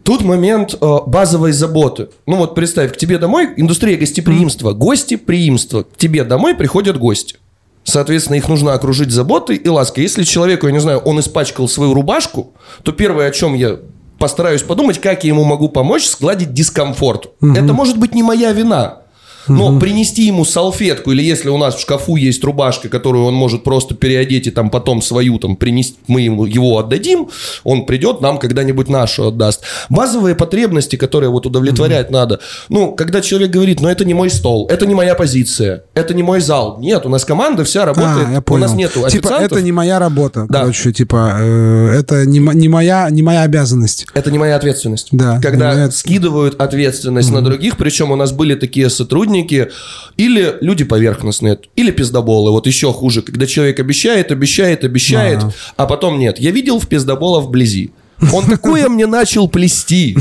Тут 0.08 0.24
момент 0.24 0.74
э, 0.80 0.98
базовой 1.06 1.52
заботы. 1.52 2.08
Ну 2.26 2.38
вот 2.38 2.56
представь, 2.56 2.94
к 2.94 2.96
тебе 2.96 3.18
домой 3.18 3.50
индустрия 3.58 3.98
гостеприимства, 3.98 4.72
гостеприимство. 4.72 5.84
К 5.84 5.98
тебе 5.98 6.24
домой 6.24 6.56
приходят 6.56 6.98
гости. 6.98 7.36
Соответственно, 7.84 8.38
их 8.38 8.48
нужно 8.48 8.72
окружить 8.72 9.12
заботой 9.12 9.58
и 9.58 9.68
лаской. 9.68 10.04
Если 10.04 10.24
человеку, 10.24 10.66
я 10.66 10.72
не 10.72 10.80
знаю, 10.80 11.00
он 11.00 11.20
испачкал 11.20 11.68
свою 11.68 11.94
рубашку, 11.94 12.54
то 12.84 12.94
первое, 12.94 13.28
о 13.28 13.32
чем 13.32 13.54
я 13.54 13.80
постараюсь 14.18 14.62
подумать, 14.62 14.98
как 15.02 15.26
я 15.26 15.28
ему 15.28 15.44
могу 15.44 15.68
помочь 15.68 16.08
сгладить 16.08 16.54
дискомфорт. 16.54 17.34
Угу. 17.42 17.52
Это 17.52 17.74
может 17.74 17.98
быть 17.98 18.16
не 18.16 18.24
моя 18.24 18.54
вина. 18.54 19.00
Но 19.48 19.70
угу. 19.70 19.80
принести 19.80 20.24
ему 20.24 20.46
салфетку, 20.46 21.12
или 21.12 21.24
если 21.24 21.50
у 21.50 21.58
нас 21.58 21.76
в 21.76 21.82
шкафу 21.82 22.16
есть 22.16 22.44
рубашка, 22.44 22.90
которую 22.90 23.26
он 23.26 23.34
может 23.34 23.64
просто 23.64 23.96
переодеть 23.96 24.48
и 24.48 24.52
там 24.52 24.70
потом 24.70 25.02
свою 25.02 25.40
там 25.40 25.56
принести, 25.56 25.98
мы 26.08 26.22
ему 26.22 26.46
его 26.46 26.78
отдадим, 26.78 27.30
он 27.64 27.86
придет, 27.86 28.22
нам 28.22 28.38
когда-нибудь 28.38 28.90
нашу 28.90 29.28
отдаст. 29.28 29.64
Базовые 29.90 30.36
потребности, 30.36 30.96
которые 30.96 31.30
вот 31.30 31.46
удовлетворять 31.46 32.08
угу. 32.08 32.14
надо. 32.14 32.40
Ну, 32.70 32.94
когда 32.94 33.22
человек 33.22 33.52
говорит, 33.52 33.80
ну 33.80 33.88
это 33.88 34.06
не 34.06 34.14
мой 34.14 34.30
стол, 34.30 34.68
это 34.70 34.86
не 34.86 34.96
моя 34.96 35.16
позиция, 35.16 35.84
это 35.94 36.14
не 36.14 36.24
мой 36.24 36.42
зал. 36.42 36.78
Нет, 36.80 37.06
у 37.06 37.10
нас 37.10 37.26
команда 37.26 37.64
вся 37.64 37.86
работает, 37.86 38.28
а, 38.28 38.32
я 38.32 38.42
понял. 38.42 38.64
у 38.64 38.68
нас 38.68 38.76
нету 38.76 39.08
Типа 39.10 39.30
это 39.40 39.62
не 39.62 39.72
моя 39.72 40.00
работа, 40.00 40.46
да. 40.50 40.62
короче, 40.62 40.92
типа 40.92 41.38
э, 41.40 42.00
это 42.00 42.26
не, 42.26 42.40
не, 42.40 42.68
моя, 42.68 43.10
не 43.10 43.22
моя 43.22 43.44
обязанность. 43.44 44.06
Это 44.14 44.32
не 44.32 44.38
моя 44.38 44.56
ответственность. 44.56 45.10
Да. 45.12 45.40
Когда 45.42 45.74
моя... 45.74 45.92
скидывают 45.92 46.60
ответственность 46.60 47.30
угу. 47.30 47.38
на 47.38 47.44
других, 47.44 47.78
причем 47.78 48.12
у 48.12 48.16
нас 48.16 48.32
были 48.32 48.56
такие 48.56 48.90
сотрудники, 48.90 49.37
сотрудники, 49.38 49.70
или 50.18 50.56
люди 50.62 50.84
поверхностные, 50.84 51.60
или 51.76 51.92
пиздоболы. 51.92 52.52
Вот 52.52 52.68
еще 52.68 52.92
хуже, 52.94 53.22
когда 53.22 53.46
человек 53.46 53.80
обещает, 53.80 54.32
обещает, 54.32 54.84
обещает, 54.84 55.44
а, 55.44 55.52
а 55.78 55.86
потом 55.86 56.20
нет. 56.20 56.40
Я 56.40 56.52
видел 56.52 56.80
в 56.80 56.88
пиздобола 56.88 57.40
вблизи. 57.40 57.92
Он 58.34 58.46
такое 58.46 58.90
мне 58.90 59.06
начал 59.06 59.48
плести. 59.48 60.18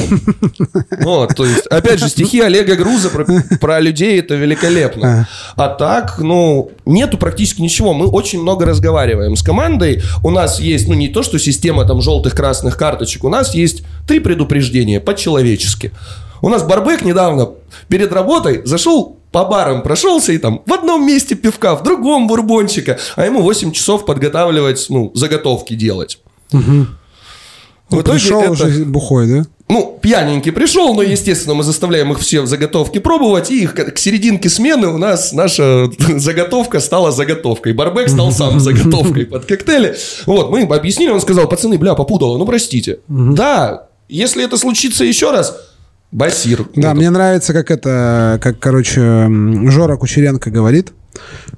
Вот, 1.01 1.35
то 1.35 1.47
есть, 1.47 1.67
опять 1.69 1.99
же, 1.99 2.11
стихи 2.11 2.41
Олега 2.41 2.77
Груза 2.77 3.09
про, 3.09 3.27
про 3.59 3.81
людей 3.81 4.21
это 4.21 4.35
великолепно. 4.35 5.27
А 5.57 5.69
так, 5.69 6.19
ну, 6.19 6.71
нету 6.85 7.17
практически 7.17 7.63
ничего. 7.63 7.95
Мы 7.95 8.07
очень 8.07 8.43
много 8.43 8.67
разговариваем 8.67 9.35
с 9.35 9.43
командой. 9.43 10.03
У 10.23 10.31
нас 10.31 10.61
есть, 10.61 10.89
ну, 10.89 10.95
не 10.95 11.09
то, 11.09 11.23
что 11.23 11.39
система 11.39 11.87
там 11.87 12.03
желтых, 12.03 12.35
красных 12.35 12.77
карточек. 12.77 13.25
У 13.25 13.31
нас 13.31 13.55
есть 13.55 13.83
три 14.07 14.21
предупреждения 14.21 15.01
по-человечески. 15.01 15.93
У 16.43 16.49
нас 16.49 16.63
Барбек 16.63 17.03
недавно 17.03 17.51
перед 17.89 18.13
работой 18.13 18.63
зашел 18.65 19.17
по 19.33 19.45
барам 19.45 19.83
прошелся 19.83 20.33
и 20.33 20.39
там 20.39 20.63
в 20.65 20.73
одном 20.73 21.07
месте 21.07 21.35
пивка, 21.35 21.75
в 21.75 21.83
другом 21.83 22.27
бурбончика, 22.27 22.99
а 23.17 23.27
ему 23.27 23.43
8 23.43 23.73
часов 23.73 24.07
подготавливать, 24.07 24.87
ну, 24.89 25.11
заготовки 25.15 25.75
делать. 25.75 26.19
Угу. 26.53 26.87
В 27.91 28.01
итоге 28.01 28.19
пришел 28.19 28.41
это... 28.41 28.51
уже 28.53 28.85
бухой, 28.85 29.27
да? 29.29 29.47
Ну, 29.69 29.99
пьяненький 30.01 30.53
пришел, 30.53 30.95
но, 30.95 31.03
естественно, 31.03 31.55
мы 31.55 31.65
заставляем 31.65 32.13
их 32.13 32.21
все 32.21 32.47
заготовки 32.47 32.99
пробовать, 32.99 33.51
и 33.51 33.63
их 33.63 33.75
к 33.75 33.99
серединке 33.99 34.49
смены 34.49 34.87
у 34.89 34.97
нас 34.97 35.33
наша 35.33 35.91
заготовка 36.17 36.79
стала 36.81 37.11
заготовкой. 37.11 37.73
Барбек 37.73 38.09
стал 38.09 38.31
сам 38.31 38.61
заготовкой 38.61 39.27
под 39.27 39.45
коктейли. 39.45 39.97
Вот, 40.25 40.51
мы 40.51 40.63
им 40.63 40.73
объяснили, 40.73 41.11
он 41.11 41.21
сказал, 41.21 41.49
пацаны, 41.49 41.79
бля, 41.79 41.95
попутало, 41.95 42.39
ну, 42.39 42.47
простите. 42.47 43.01
Да, 43.09 43.89
если 44.09 44.45
это 44.45 44.57
случится 44.57 45.05
еще 45.05 45.33
раз, 45.33 45.57
Басир. 46.17 46.67
Да, 46.75 46.95
мне 46.95 47.11
нравится, 47.11 47.53
как 47.53 47.71
это, 47.71 48.41
как, 48.43 48.59
короче, 48.59 49.29
Жора 49.69 49.99
Кучеренко 49.99 50.51
говорит, 50.51 50.93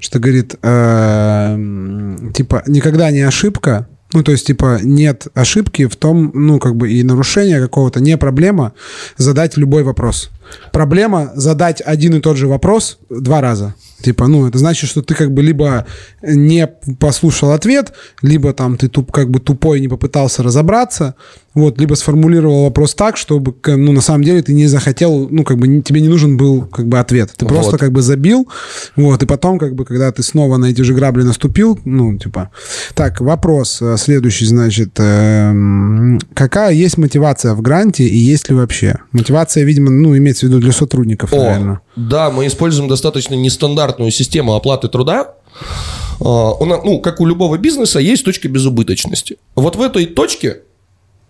что 0.01 0.19
говорит, 0.19 0.57
э, 0.61 2.17
типа, 2.35 2.65
никогда 2.67 3.13
не 3.13 3.21
ошибка, 3.21 3.87
ну, 4.13 4.25
то 4.25 4.33
есть, 4.33 4.49
типа, 4.49 4.81
нет 4.83 5.29
ошибки 5.35 5.87
в 5.87 5.95
том, 5.95 6.33
ну, 6.35 6.59
как 6.59 6.75
бы 6.75 6.91
и 6.91 7.05
нарушения 7.05 7.61
какого-то, 7.61 8.01
не 8.01 8.17
проблема 8.17 8.73
задать 9.17 9.57
любой 9.57 9.85
вопрос. 9.85 10.31
Проблема 10.73 11.33
задать 11.35 11.83
один 11.85 12.15
и 12.15 12.21
тот 12.21 12.37
же 12.37 12.49
вопрос 12.49 12.99
два 13.11 13.41
раза. 13.41 13.75
Типа, 14.01 14.29
ну, 14.29 14.47
это 14.47 14.59
значит, 14.59 14.89
что 14.89 15.03
ты 15.03 15.15
как 15.15 15.33
бы 15.33 15.43
либо 15.43 15.85
не 16.23 16.69
послушал 17.01 17.51
ответ, 17.51 17.93
либо 18.23 18.53
там 18.53 18.77
ты 18.77 18.89
туп, 18.89 19.11
как 19.11 19.29
бы 19.29 19.41
тупой 19.41 19.81
не 19.81 19.89
попытался 19.89 20.45
разобраться, 20.45 21.17
вот, 21.55 21.81
либо 21.81 21.95
сформулировал 21.95 22.65
вопрос 22.65 22.95
так, 22.95 23.17
чтобы, 23.17 23.53
ну, 23.67 23.91
на 23.91 24.01
самом 24.01 24.23
деле 24.23 24.41
ты 24.43 24.55
не 24.55 24.69
захотел, 24.69 25.29
ну, 25.29 25.43
как 25.43 25.59
бы 25.59 25.83
тебе 25.83 26.01
не 26.01 26.07
нужен 26.07 26.37
был, 26.37 26.63
как 26.63 26.87
бы, 26.87 27.01
ответ. 27.01 27.33
Ты 27.37 27.45
вот. 27.45 27.55
просто 27.55 27.79
как 27.79 27.91
бы 27.91 28.01
забил, 28.01 28.49
вот, 28.95 29.21
и 29.25 29.27
потом, 29.27 29.59
как 29.59 29.75
бы, 29.75 29.85
когда 29.85 30.13
ты 30.13 30.23
снова 30.23 30.57
на 30.59 30.67
эти 30.67 30.83
же 30.83 30.95
грабли 30.95 31.25
наступил, 31.25 31.77
ну, 31.85 32.17
типа... 32.17 32.51
Так, 32.95 33.21
вопрос 33.21 33.83
э, 33.83 33.97
следующий, 33.99 34.47
значит, 34.47 34.91
э, 34.99 36.19
какая 36.35 36.73
есть 36.73 36.99
мотивация 36.99 37.55
в 37.55 37.63
гранте 37.63 38.05
и 38.05 38.17
есть 38.17 38.49
ли 38.49 38.55
вообще? 38.55 38.99
Мотивация, 39.11 39.65
видимо, 39.65 39.91
ну, 39.91 40.17
имеется 40.39 40.47
в 40.47 40.49
виду 40.49 40.61
для 40.61 40.73
сотрудников, 40.73 41.33
О, 41.33 41.37
наверное. 41.37 41.81
Да, 41.97 42.31
мы 42.31 42.47
используем 42.47 42.89
достаточно 42.89 43.35
нестандартную 43.35 44.11
систему 44.11 44.55
оплаты 44.55 44.89
труда. 44.89 45.35
А, 46.21 46.55
ну, 46.61 47.01
как 47.01 47.21
у 47.21 47.27
любого 47.27 47.59
бизнеса, 47.59 47.99
есть 47.99 48.25
точка 48.25 48.49
безубыточности. 48.49 49.39
Вот 49.55 49.77
в 49.77 49.83
этой 49.83 50.07
точке 50.07 50.63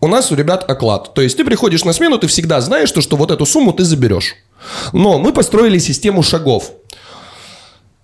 у 0.00 0.08
нас 0.08 0.30
у 0.30 0.34
ребят 0.34 0.68
оклад. 0.70 1.14
То 1.14 1.22
есть 1.22 1.36
ты 1.36 1.44
приходишь 1.44 1.84
на 1.84 1.92
смену, 1.92 2.18
ты 2.18 2.26
всегда 2.26 2.60
знаешь, 2.60 2.88
что, 2.88 3.00
что 3.00 3.16
вот 3.16 3.30
эту 3.30 3.46
сумму 3.46 3.72
ты 3.72 3.84
заберешь. 3.84 4.34
Но 4.92 5.18
мы 5.18 5.32
построили 5.32 5.78
систему 5.78 6.22
шагов. 6.22 6.72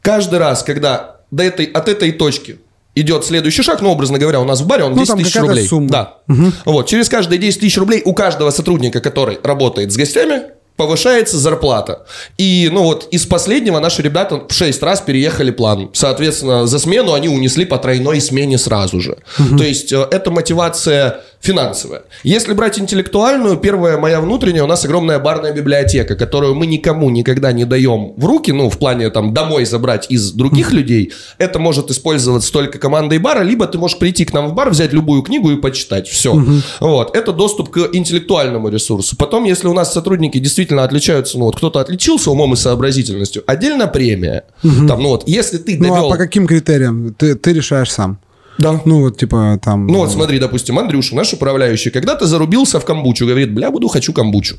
Каждый 0.02 0.38
раз, 0.38 0.62
когда 0.62 1.20
до 1.30 1.42
этой, 1.42 1.66
от 1.66 1.88
этой 1.88 2.12
точки 2.12 2.58
идет 2.94 3.24
следующий 3.24 3.62
шаг, 3.62 3.80
ну, 3.80 3.90
образно 3.90 4.18
говоря, 4.18 4.40
у 4.40 4.44
нас 4.44 4.60
в 4.60 4.66
баре 4.66 4.84
он 4.84 4.94
10 4.94 5.08
ну, 5.08 5.16
тысяч 5.16 5.36
рублей. 5.36 5.66
Сумма. 5.66 5.88
Да. 5.88 6.18
Угу. 6.28 6.52
Вот, 6.66 6.86
через 6.86 7.08
каждые 7.08 7.38
10 7.38 7.60
тысяч 7.60 7.78
рублей 7.78 8.02
у 8.04 8.12
каждого 8.12 8.50
сотрудника, 8.50 9.00
который 9.00 9.38
работает 9.42 9.92
с 9.92 9.96
гостями, 9.96 10.42
повышается 10.76 11.38
зарплата. 11.38 12.04
И, 12.36 12.68
ну 12.72 12.82
вот, 12.82 13.08
из 13.10 13.26
последнего 13.26 13.78
наши 13.78 14.02
ребята 14.02 14.42
в 14.48 14.52
6 14.52 14.82
раз 14.82 15.00
переехали 15.00 15.50
план. 15.50 15.90
Соответственно, 15.92 16.66
за 16.66 16.78
смену 16.78 17.12
они 17.12 17.28
унесли 17.28 17.64
по 17.64 17.78
тройной 17.78 18.20
смене 18.20 18.58
сразу 18.58 19.00
же. 19.00 19.18
Угу. 19.38 19.56
То 19.58 19.64
есть, 19.64 19.92
э, 19.92 20.06
это 20.10 20.30
мотивация 20.30 21.20
финансовая. 21.44 22.04
Если 22.22 22.54
брать 22.54 22.78
интеллектуальную, 22.78 23.58
первая 23.58 23.98
моя 23.98 24.20
внутренняя, 24.20 24.64
у 24.64 24.66
нас 24.66 24.84
огромная 24.84 25.18
барная 25.18 25.52
библиотека, 25.52 26.16
которую 26.16 26.54
мы 26.54 26.66
никому 26.66 27.10
никогда 27.10 27.52
не 27.52 27.66
даем 27.66 28.14
в 28.16 28.24
руки, 28.24 28.50
ну, 28.50 28.70
в 28.70 28.78
плане 28.78 29.10
там 29.10 29.34
домой 29.34 29.66
забрать 29.66 30.06
из 30.10 30.32
других 30.32 30.72
mm 30.72 30.74
людей. 30.74 31.12
Это 31.38 31.58
может 31.58 31.90
использоваться 31.90 32.50
только 32.50 32.78
командой 32.78 33.18
бара, 33.18 33.42
либо 33.42 33.66
ты 33.66 33.78
можешь 33.78 33.98
прийти 33.98 34.24
к 34.24 34.32
нам 34.32 34.48
в 34.48 34.54
бар, 34.54 34.70
взять 34.70 34.92
любую 34.94 35.22
книгу 35.22 35.50
и 35.50 35.56
почитать. 35.56 36.08
Все. 36.08 36.32
mm 36.32 36.62
Вот. 36.80 37.14
Это 37.14 37.32
доступ 37.32 37.70
к 37.70 37.90
интеллектуальному 37.92 38.70
ресурсу. 38.70 39.14
Потом, 39.16 39.44
если 39.44 39.68
у 39.68 39.74
нас 39.74 39.92
сотрудники 39.92 40.38
действительно 40.38 40.63
отличаются, 40.72 41.38
ну, 41.38 41.44
вот 41.46 41.56
кто-то 41.56 41.80
отличился 41.80 42.30
умом 42.30 42.54
и 42.54 42.56
сообразительностью, 42.56 43.42
отдельно 43.46 43.86
премия. 43.86 44.44
mm 44.62 44.86
Там, 44.86 45.02
ну, 45.02 45.10
вот, 45.10 45.28
если 45.28 45.58
ты 45.58 45.76
довел... 45.76 45.96
Ну, 45.96 46.06
а 46.06 46.10
по 46.10 46.16
каким 46.16 46.46
критериям? 46.46 47.14
Ты, 47.14 47.34
ты 47.34 47.52
решаешь 47.52 47.92
сам. 47.92 48.18
Да. 48.58 48.80
Ну, 48.84 49.00
вот, 49.00 49.18
типа, 49.18 49.60
там... 49.62 49.86
Ну, 49.86 49.98
вот 49.98 50.12
смотри, 50.12 50.38
допустим, 50.38 50.78
Андрюша, 50.78 51.14
наш 51.16 51.32
управляющий, 51.32 51.90
когда-то 51.90 52.26
зарубился 52.26 52.80
в 52.80 52.84
камбучу, 52.84 53.26
говорит, 53.26 53.52
бля, 53.52 53.70
буду, 53.70 53.88
хочу 53.88 54.12
камбучу. 54.12 54.56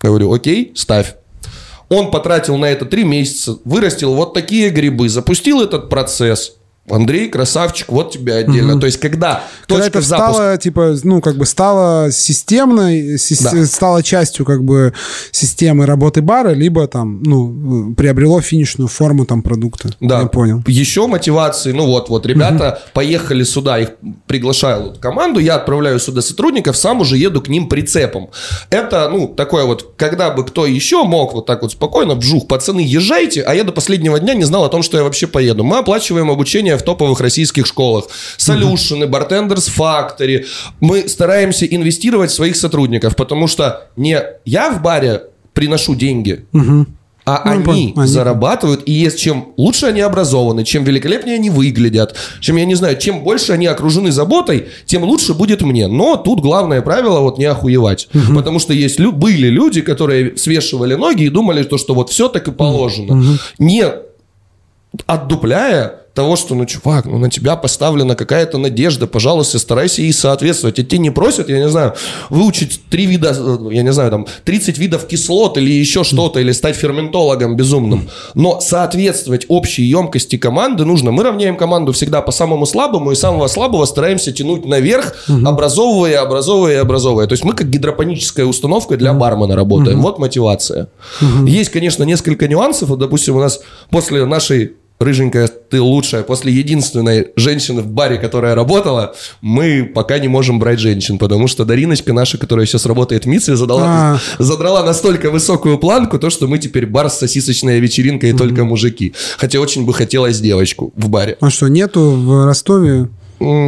Говорю, 0.00 0.32
окей, 0.32 0.72
ставь. 0.74 1.14
Он 1.88 2.10
потратил 2.10 2.56
на 2.58 2.66
это 2.66 2.84
три 2.84 3.04
месяца, 3.04 3.58
вырастил 3.64 4.14
вот 4.14 4.34
такие 4.34 4.70
грибы, 4.70 5.08
запустил 5.08 5.62
этот 5.62 5.88
процесс. 5.88 6.57
Андрей, 6.90 7.28
красавчик, 7.28 7.88
вот 7.90 8.12
тебе 8.12 8.34
отдельно. 8.34 8.72
Мгм. 8.72 8.80
То 8.80 8.86
есть, 8.86 8.98
когда 8.98 9.42
Когда 9.66 9.86
это 9.86 10.00
запуска... 10.00 10.32
стало, 10.34 10.56
типа, 10.58 10.94
ну, 11.04 11.20
как 11.20 11.36
бы 11.36 11.46
стало 11.46 12.10
системной, 12.10 13.16
сис- 13.16 13.42
Да. 13.52 13.66
стало 13.66 14.02
частью, 14.02 14.44
как 14.44 14.64
бы, 14.64 14.92
системы 15.32 15.86
работы 15.86 16.22
бара, 16.22 16.50
либо 16.50 16.86
там, 16.86 17.22
ну, 17.22 17.94
приобрело 17.94 18.40
финишную 18.40 18.88
форму 18.88 19.24
там 19.26 19.42
продукта. 19.42 19.90
Да. 20.00 20.20
Я 20.20 20.26
понял. 20.26 20.62
Еще 20.66 21.06
мотивации, 21.06 21.72
ну 21.72 21.86
вот, 21.86 22.08
вот, 22.08 22.26
ребята 22.26 22.80
поехали 22.94 23.44
сюда, 23.44 23.78
их 23.78 23.90
приглашаю 24.26 24.84
вот 24.84 24.98
команду, 24.98 25.40
я 25.40 25.56
отправляю 25.56 25.98
сюда 25.98 26.22
сотрудников, 26.22 26.76
сам 26.76 27.00
уже 27.00 27.16
еду 27.16 27.40
к 27.40 27.48
ним 27.48 27.68
прицепом. 27.68 28.30
Это, 28.70 29.08
ну, 29.10 29.28
такое 29.28 29.64
вот, 29.64 29.94
когда 29.96 30.30
бы 30.30 30.44
кто 30.44 30.66
еще 30.66 31.04
мог 31.04 31.34
вот 31.34 31.46
так 31.46 31.62
вот 31.62 31.72
спокойно, 31.72 32.14
вжух, 32.14 32.46
пацаны, 32.46 32.80
езжайте, 32.80 33.42
а 33.42 33.54
я 33.54 33.64
до 33.64 33.72
последнего 33.72 34.18
дня 34.18 34.34
не 34.34 34.44
знал 34.44 34.64
о 34.64 34.68
том, 34.68 34.82
что 34.82 34.96
я 34.96 35.02
вообще 35.04 35.26
поеду. 35.26 35.64
Мы 35.64 35.78
оплачиваем 35.78 36.30
обучение 36.30 36.76
в 36.78 36.82
топовых 36.82 37.20
российских 37.20 37.66
школах. 37.66 38.06
Solution, 38.38 39.06
Bartenders 39.08 39.68
Factory. 39.76 40.46
Мы 40.80 41.08
стараемся 41.08 41.66
инвестировать 41.66 42.30
в 42.30 42.34
своих 42.34 42.56
сотрудников, 42.56 43.16
потому 43.16 43.46
что 43.46 43.88
не 43.96 44.20
я 44.44 44.70
в 44.70 44.82
баре 44.82 45.22
приношу 45.52 45.94
деньги, 45.94 46.46
а 47.30 47.42
Ну, 47.44 47.50
они. 47.72 47.92
Они- 47.94 48.06
зарабатывают, 48.08 48.84
и 48.86 48.92
есть 48.92 49.18
чем 49.18 49.48
лучше 49.58 49.84
они 49.86 50.00
образованы, 50.00 50.64
чем 50.64 50.84
великолепнее 50.84 51.34
они 51.34 51.50
выглядят, 51.50 52.16
чем, 52.40 52.56
я 52.56 52.64
не 52.64 52.74
знаю, 52.74 52.96
чем 52.98 53.22
больше 53.22 53.52
они 53.52 53.66
окружены 53.66 54.10
заботой, 54.12 54.68
тем 54.86 55.02
лучше 55.04 55.34
будет 55.34 55.60
мне. 55.60 55.88
Но 55.88 56.16
тут 56.16 56.40
главное 56.40 56.80
правило 56.80 57.20
вот 57.20 57.36
не 57.38 57.44
охуевать. 57.44 58.08
Потому 58.34 58.58
что 58.60 58.72
есть 58.72 58.98
были 58.98 59.48
люди, 59.48 59.82
которые 59.82 60.38
свешивали 60.38 60.94
ноги 60.94 61.24
и 61.24 61.28
думали, 61.28 61.64
то, 61.64 61.76
что 61.76 61.94
вот 61.94 62.08
все 62.08 62.28
так 62.28 62.48
и 62.48 62.52
положено. 62.52 63.38
Не 63.58 63.84
отдупляя 65.06 65.97
того, 66.18 66.34
что, 66.34 66.56
ну, 66.56 66.66
чувак, 66.66 67.04
ну, 67.04 67.16
на 67.18 67.30
тебя 67.30 67.54
поставлена 67.54 68.16
какая-то 68.16 68.58
надежда, 68.58 69.06
пожалуйста, 69.06 69.60
старайся 69.60 70.02
ей 70.02 70.12
соответствовать. 70.12 70.76
А 70.80 70.82
тебе 70.82 70.98
не 70.98 71.10
просят, 71.10 71.48
я 71.48 71.58
не 71.58 71.68
знаю, 71.68 71.94
выучить 72.28 72.80
три 72.90 73.06
вида, 73.06 73.36
э, 73.38 73.68
я 73.70 73.82
не 73.82 73.92
знаю, 73.92 74.10
там, 74.10 74.26
30 74.44 74.78
видов 74.78 75.06
кислот 75.06 75.58
или 75.58 75.70
еще 75.70 76.02
что-то, 76.02 76.40
или 76.40 76.50
стать 76.50 76.74
ферментологом 76.74 77.54
безумным. 77.54 78.08
Но 78.34 78.58
соответствовать 78.60 79.46
общей 79.48 79.84
емкости 79.84 80.38
команды 80.38 80.84
нужно. 80.84 81.12
Мы 81.12 81.22
равняем 81.22 81.56
команду 81.56 81.92
всегда 81.92 82.20
по 82.20 82.32
самому 82.32 82.66
слабому, 82.66 83.12
и 83.12 83.14
самого 83.14 83.46
слабого 83.46 83.84
стараемся 83.84 84.32
тянуть 84.32 84.66
наверх, 84.66 85.14
образовывая, 85.28 86.20
образовывая, 86.20 86.80
образовывая. 86.80 87.28
То 87.28 87.34
есть 87.34 87.44
мы 87.44 87.52
как 87.52 87.70
гидропоническая 87.70 88.44
установка 88.44 88.96
для 88.96 89.12
бармена 89.12 89.54
работаем. 89.54 90.02
Вот 90.02 90.18
мотивация. 90.18 90.88
Есть, 91.46 91.70
конечно, 91.70 92.02
несколько 92.02 92.48
нюансов. 92.48 92.88
Вот, 92.88 92.98
допустим, 92.98 93.36
у 93.36 93.40
нас 93.40 93.60
после 93.90 94.24
нашей 94.24 94.72
рыженькая, 94.98 95.48
ты 95.48 95.80
лучшая. 95.80 96.22
После 96.22 96.52
единственной 96.52 97.28
женщины 97.36 97.82
в 97.82 97.86
баре, 97.86 98.18
которая 98.18 98.54
работала, 98.54 99.14
мы 99.40 99.90
пока 99.94 100.18
не 100.18 100.28
можем 100.28 100.58
брать 100.58 100.80
женщин, 100.80 101.18
потому 101.18 101.48
что 101.48 101.64
Дариночка 101.64 102.12
наша, 102.12 102.38
которая 102.38 102.66
сейчас 102.66 102.86
работает 102.86 103.24
в 103.24 103.28
МИЦе, 103.28 103.56
задала, 103.56 103.84
А. 103.86 104.18
задрала 104.38 104.82
настолько 104.84 105.30
высокую 105.30 105.78
планку, 105.78 106.18
то, 106.18 106.30
что 106.30 106.46
мы 106.48 106.58
теперь 106.58 106.86
бар 106.86 107.10
с 107.10 107.18
сосисочной 107.18 107.80
вечеринкой 107.80 108.30
и 108.30 108.32
только 108.32 108.64
мужики. 108.64 109.14
Хотя 109.36 109.60
очень 109.60 109.84
бы 109.84 109.94
хотелось 109.94 110.40
девочку 110.40 110.92
в 110.96 111.08
баре. 111.08 111.36
А 111.40 111.50
что, 111.50 111.68
нету 111.68 112.00
в 112.10 112.44
Ростове? 112.44 113.08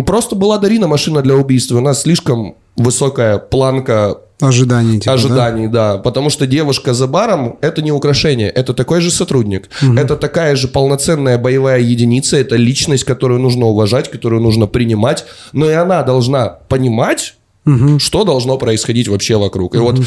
Просто 0.05 0.35
была 0.35 0.59
Дарина 0.59 0.89
машина 0.89 1.22
для 1.22 1.37
убийства. 1.37 1.78
У 1.78 1.81
нас 1.81 2.03
слишком 2.03 2.57
высокая 2.76 3.39
планка 3.39 4.18
Ожиданий, 4.41 5.01
типа, 5.01 5.05
да? 5.07 5.12
ожиданий, 5.12 5.68
да? 5.68 5.99
Потому 5.99 6.30
что 6.30 6.47
девушка 6.47 6.95
за 6.95 7.07
баром– 7.07 7.57
это 7.61 7.82
не 7.82 7.93
украшение, 7.93 8.49
это 8.49 8.74
такой 8.74 9.01
же 9.01 9.11
сотрудник. 9.11 9.68
Это 9.97 10.16
такая 10.16 10.57
же 10.57 10.68
полноценная 10.68 11.38
боевая 11.38 11.80
единица, 11.80 12.36
это 12.36 12.57
личность, 12.57 13.05
которую 13.05 13.41
нужно 13.41 13.66
уважать, 13.66 14.11
которую 14.11 14.43
нужно 14.43 14.66
принимать. 14.66 15.24
Но 15.53 15.68
и 15.70 15.72
она 15.74 16.03
должна 16.03 16.49
понимать, 16.68 17.34
что 17.99 18.24
должно 18.24 18.57
происходить 18.59 19.09
вообще 19.09 19.36
вокруг. 19.36 19.74
И 19.74 19.78
вот, 19.78 20.01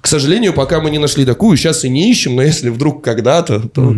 к 0.00 0.06
сожалению, 0.06 0.52
пока 0.52 0.80
мы 0.80 0.90
не 0.90 0.98
нашли 0.98 1.24
такую, 1.24 1.56
сейчас 1.56 1.84
и 1.84 1.88
не 1.88 2.10
ищем, 2.10 2.36
но 2.36 2.42
если 2.42 2.70
вдруг 2.70 3.02
когда-то, 3.04 3.60
то... 3.60 3.94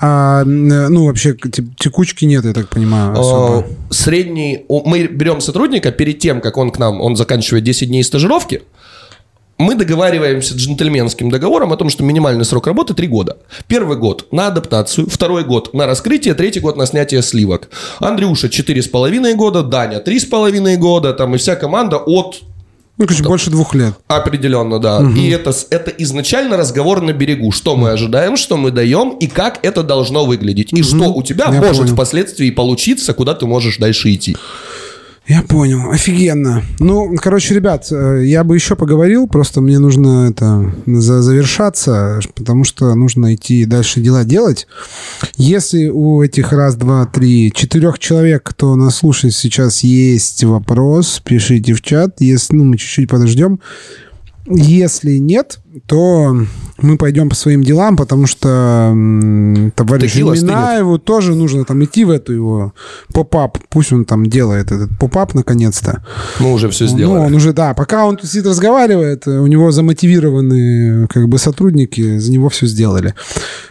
А, 0.00 0.42
м, 0.42 0.68
ну, 0.92 1.06
вообще, 1.06 1.34
те- 1.34 1.64
текучки 1.78 2.24
нет, 2.24 2.44
я 2.44 2.52
так 2.52 2.68
понимаю, 2.68 3.12
особо. 3.18 3.60
Э, 3.60 3.64
Средний... 3.90 4.64
Мы 4.68 5.06
берем 5.08 5.40
сотрудника 5.40 5.90
перед 5.92 6.18
тем, 6.18 6.40
как 6.40 6.56
он 6.56 6.70
к 6.70 6.78
нам, 6.78 7.00
он 7.00 7.16
заканчивает 7.16 7.64
10 7.64 7.88
дней 7.88 8.02
стажировки, 8.04 8.62
мы 9.58 9.74
договариваемся 9.74 10.54
джентльменским 10.54 11.30
договором 11.30 11.72
о 11.72 11.76
том, 11.76 11.88
что 11.90 12.02
минимальный 12.02 12.44
срок 12.44 12.66
работы 12.66 12.94
3 12.94 13.06
года. 13.06 13.36
Первый 13.68 13.96
год 13.96 14.26
на 14.32 14.48
адаптацию, 14.48 15.08
второй 15.08 15.44
год 15.44 15.74
на 15.74 15.86
раскрытие, 15.86 16.34
третий 16.34 16.60
год 16.60 16.76
на 16.76 16.86
снятие 16.86 17.22
сливок. 17.22 17.68
Андрюша 18.00 18.48
4,5 18.48 19.34
года, 19.34 19.62
Даня 19.62 19.98
3,5 19.98 20.76
года, 20.76 21.12
там 21.12 21.34
и 21.34 21.38
вся 21.38 21.54
команда 21.56 21.98
от 21.98 22.42
Ну, 22.96 23.06
короче, 23.06 23.24
больше 23.24 23.50
двух 23.50 23.74
лет. 23.74 23.94
Определенно, 24.08 24.78
да. 24.78 25.02
И 25.16 25.28
это, 25.28 25.52
это 25.70 25.90
изначально 25.98 26.56
разговор 26.56 27.00
на 27.00 27.12
берегу. 27.12 27.50
Что 27.52 27.76
мы 27.76 27.90
ожидаем, 27.90 28.36
что 28.36 28.56
мы 28.56 28.70
даем 28.70 29.10
и 29.10 29.26
как 29.26 29.58
это 29.64 29.82
должно 29.82 30.24
выглядеть. 30.24 30.72
И 30.72 30.82
что 30.82 31.12
у 31.12 31.22
тебя 31.22 31.46
Я 31.46 31.60
может 31.60 31.82
понял. 31.82 31.94
впоследствии 31.94 32.50
получиться, 32.50 33.12
куда 33.14 33.34
ты 33.34 33.46
можешь 33.46 33.78
дальше 33.78 34.12
идти. 34.12 34.36
Я 35.26 35.40
понял, 35.40 35.90
офигенно. 35.90 36.62
Ну, 36.80 37.16
короче, 37.16 37.54
ребят, 37.54 37.88
э, 37.90 38.24
я 38.26 38.44
бы 38.44 38.54
еще 38.56 38.76
поговорил, 38.76 39.26
просто 39.26 39.62
мне 39.62 39.78
нужно 39.78 40.28
это 40.28 40.70
за- 40.86 41.22
завершаться, 41.22 42.20
потому 42.34 42.64
что 42.64 42.94
нужно 42.94 43.34
идти 43.34 43.64
дальше 43.64 44.00
дела 44.02 44.24
делать. 44.24 44.66
Если 45.38 45.88
у 45.88 46.22
этих 46.22 46.52
раз, 46.52 46.76
два, 46.76 47.06
три, 47.06 47.50
четырех 47.54 47.98
человек, 47.98 48.42
кто 48.42 48.76
нас 48.76 48.96
слушает 48.96 49.34
сейчас, 49.34 49.82
есть 49.82 50.44
вопрос, 50.44 51.22
пишите 51.24 51.72
в 51.72 51.80
чат. 51.80 52.16
Если, 52.20 52.54
ну, 52.54 52.64
мы 52.64 52.76
чуть-чуть 52.76 53.08
подождем. 53.08 53.60
Если 54.46 55.16
нет, 55.16 55.60
то 55.86 56.36
мы 56.78 56.98
пойдем 56.98 57.30
по 57.30 57.34
своим 57.34 57.62
делам, 57.64 57.96
потому 57.96 58.26
что 58.26 58.90
м, 58.92 59.72
товарищу. 59.74 60.18
Минаеву 60.30 60.98
тоже 60.98 61.34
нужно 61.34 61.64
там 61.64 61.82
идти 61.82 62.04
в 62.04 62.10
эту 62.10 62.32
его 62.34 62.74
pop-up. 63.14 63.56
Пусть 63.70 63.92
он 63.92 64.04
там 64.04 64.26
делает 64.26 64.70
этот 64.70 64.90
pop-up 64.98 65.32
наконец-то. 65.34 66.04
Мы 66.40 66.52
уже 66.52 66.68
все 66.68 66.84
Ну, 66.84 66.90
сделали. 66.90 67.20
он 67.26 67.34
уже, 67.34 67.54
да, 67.54 67.72
пока 67.72 68.04
он 68.06 68.16
тут 68.18 68.28
сидит, 68.28 68.46
разговаривает, 68.46 69.26
у 69.26 69.46
него 69.46 69.70
замотивированные 69.72 71.06
как 71.08 71.28
бы 71.28 71.38
сотрудники 71.38 72.18
за 72.18 72.30
него 72.30 72.48
все 72.50 72.66
сделали. 72.66 73.14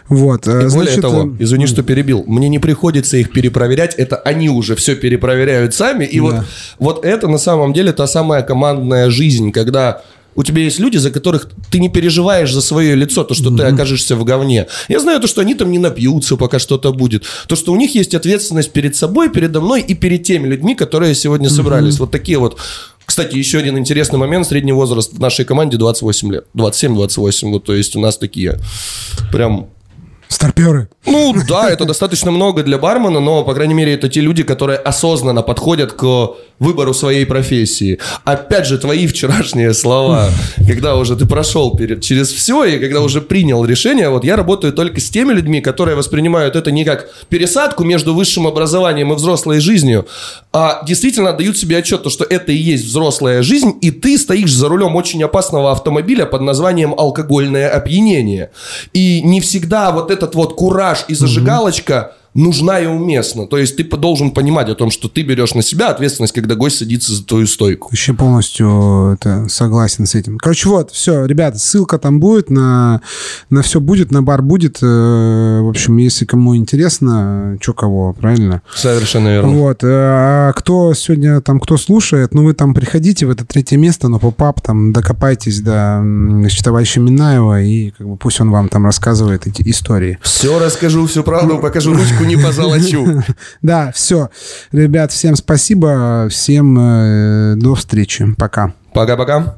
Вот. 0.08 0.46
э, 0.46 0.50
И 0.50 0.54
более 0.54 0.70
значит, 0.70 1.00
того, 1.02 1.30
э, 1.38 1.42
извини, 1.42 1.66
что 1.66 1.82
перебил, 1.82 2.24
мне 2.26 2.48
не 2.48 2.58
приходится 2.58 3.16
их 3.16 3.32
перепроверять, 3.32 3.94
это 3.94 4.16
они 4.16 4.50
уже 4.50 4.74
все 4.74 4.96
перепроверяют 4.96 5.72
сами. 5.74 6.04
И 6.04 6.20
вот, 6.20 6.34
Да. 6.34 6.44
вот 6.78 7.04
это 7.04 7.28
на 7.28 7.38
самом 7.38 7.72
деле 7.72 7.92
та 7.92 8.06
самая 8.06 8.42
командная 8.42 9.08
жизнь, 9.10 9.52
когда 9.52 10.02
у 10.34 10.42
тебя 10.42 10.62
есть 10.62 10.78
люди, 10.78 10.96
за 10.96 11.10
которых 11.10 11.48
ты 11.70 11.78
не 11.78 11.88
переживаешь 11.88 12.52
за 12.52 12.60
свое 12.60 12.94
лицо, 12.94 13.24
то, 13.24 13.34
что 13.34 13.54
ты 13.54 13.62
окажешься 13.64 14.16
в 14.16 14.24
говне. 14.24 14.66
Я 14.88 15.00
знаю 15.00 15.20
то, 15.20 15.26
что 15.26 15.40
они 15.40 15.54
там 15.54 15.70
не 15.70 15.78
напьются, 15.78 16.36
пока 16.36 16.58
что-то 16.58 16.92
будет. 16.92 17.24
То, 17.48 17.56
что 17.56 17.72
у 17.72 17.76
них 17.76 17.94
есть 17.94 18.14
ответственность 18.14 18.72
перед 18.72 18.96
собой, 18.96 19.30
передо 19.30 19.60
мной 19.60 19.80
и 19.82 19.94
перед 19.94 20.24
теми 20.24 20.48
людьми, 20.48 20.74
которые 20.74 21.14
сегодня 21.14 21.50
собрались. 21.50 21.98
Вот 21.98 22.10
такие 22.10 22.38
вот 22.38 22.58
кстати, 23.06 23.36
еще 23.36 23.58
один 23.58 23.76
интересный 23.78 24.18
момент. 24.18 24.46
Средний 24.46 24.72
возраст 24.72 25.12
в 25.12 25.20
нашей 25.20 25.44
команде 25.44 25.76
28 25.76 26.32
лет. 26.32 26.46
27-28. 26.54 27.50
Вот, 27.50 27.64
то 27.64 27.74
есть 27.74 27.94
у 27.96 28.00
нас 28.00 28.16
такие 28.16 28.58
прям 29.30 29.68
старперы. 30.34 30.88
ну 31.34 31.34
да, 31.48 31.70
это 31.70 31.84
достаточно 31.84 32.30
много 32.30 32.62
для 32.62 32.78
бармена, 32.78 33.20
но, 33.20 33.44
по 33.44 33.54
крайней 33.54 33.74
мере, 33.74 33.94
это 33.94 34.08
те 34.08 34.20
люди, 34.20 34.42
которые 34.42 34.78
осознанно 34.78 35.42
подходят 35.42 35.92
к 35.92 36.34
выбору 36.58 36.94
своей 36.94 37.26
профессии. 37.26 37.98
Опять 38.24 38.66
же, 38.66 38.78
твои 38.78 39.06
вчерашние 39.06 39.74
слова, 39.74 40.30
когда 40.66 40.96
уже 40.96 41.16
ты 41.16 41.26
прошел 41.26 41.76
перед, 41.76 42.02
через 42.02 42.30
все, 42.30 42.64
и 42.64 42.78
когда 42.78 43.00
уже 43.00 43.20
принял 43.20 43.64
решение, 43.64 44.08
вот 44.08 44.24
я 44.24 44.36
работаю 44.36 44.72
только 44.72 45.00
с 45.00 45.10
теми 45.10 45.32
людьми, 45.32 45.60
которые 45.60 45.96
воспринимают 45.96 46.56
это 46.56 46.70
не 46.70 46.84
как 46.84 47.08
пересадку 47.28 47.84
между 47.84 48.14
высшим 48.14 48.46
образованием 48.46 49.12
и 49.12 49.16
взрослой 49.16 49.60
жизнью, 49.60 50.06
а 50.52 50.84
действительно 50.86 51.30
отдают 51.30 51.58
себе 51.58 51.78
отчет, 51.78 52.02
то, 52.02 52.10
что 52.10 52.24
это 52.24 52.52
и 52.52 52.56
есть 52.56 52.84
взрослая 52.84 53.42
жизнь, 53.42 53.74
и 53.80 53.90
ты 53.90 54.16
стоишь 54.18 54.52
за 54.52 54.68
рулем 54.68 54.96
очень 54.96 55.22
опасного 55.22 55.72
автомобиля 55.72 56.26
под 56.26 56.42
названием 56.42 56.94
алкогольное 56.96 57.68
опьянение. 57.68 58.50
И 58.92 59.20
не 59.22 59.40
всегда 59.40 59.90
вот 59.90 60.10
этот 60.24 60.34
вот 60.34 60.54
кураж 60.56 61.04
и 61.08 61.14
зажигалочка 61.14 62.12
нужна 62.34 62.80
и 62.80 62.86
уместна. 62.86 63.46
То 63.46 63.56
есть 63.58 63.76
ты 63.76 63.84
должен 63.84 64.32
понимать 64.32 64.68
о 64.68 64.74
том, 64.74 64.90
что 64.90 65.08
ты 65.08 65.22
берешь 65.22 65.54
на 65.54 65.62
себя 65.62 65.90
ответственность, 65.90 66.34
когда 66.34 66.54
гость 66.56 66.78
садится 66.78 67.12
за 67.14 67.24
твою 67.24 67.46
стойку. 67.46 67.88
Вообще 67.90 68.12
полностью 68.12 69.12
это, 69.14 69.48
согласен 69.48 70.06
с 70.06 70.14
этим. 70.14 70.38
Короче, 70.38 70.68
вот, 70.68 70.90
все, 70.90 71.24
ребята, 71.26 71.58
ссылка 71.58 71.98
там 71.98 72.20
будет, 72.20 72.50
на, 72.50 73.00
на 73.50 73.62
все 73.62 73.80
будет, 73.80 74.10
на 74.10 74.22
бар 74.22 74.42
будет. 74.42 74.78
Э, 74.82 75.60
В 75.62 75.68
общем, 75.68 75.96
если 75.98 76.24
кому 76.24 76.56
интересно, 76.56 77.56
что 77.60 77.72
кого, 77.72 78.12
правильно? 78.12 78.62
Совершенно 78.74 79.28
верно. 79.28 79.52
Вот. 79.52 79.84
э, 79.84 79.86
А 79.88 80.52
кто 80.52 80.92
сегодня 80.94 81.40
там, 81.40 81.60
кто 81.60 81.76
слушает, 81.76 82.34
ну 82.34 82.44
вы 82.44 82.54
там 82.54 82.74
приходите 82.74 83.26
в 83.26 83.30
это 83.30 83.44
третье 83.44 83.76
место, 83.76 84.08
но 84.08 84.18
поп 84.18 84.60
там 84.60 84.92
докопайтесь 84.92 85.60
до 85.60 86.00
значит, 86.02 86.64
товарища 86.64 87.00
Минаева, 87.00 87.62
и 87.62 87.90
как 87.90 88.08
бы 88.08 88.16
пусть 88.16 88.40
он 88.40 88.50
вам 88.50 88.68
там 88.68 88.84
рассказывает 88.84 89.46
эти 89.46 89.62
истории. 89.68 90.18
Все 90.22 90.58
расскажу, 90.58 91.06
всю 91.06 91.22
правду, 91.22 91.58
покажу 91.58 91.94
ручку 91.94 92.23
не 92.24 92.36
позолочу. 92.36 93.22
Да, 93.62 93.92
все. 93.92 94.30
Ребят, 94.72 95.12
всем 95.12 95.36
спасибо. 95.36 96.28
Всем 96.30 96.78
э, 96.78 97.54
до 97.56 97.74
встречи. 97.74 98.26
Пока. 98.36 98.74
Пока-пока. 98.92 99.56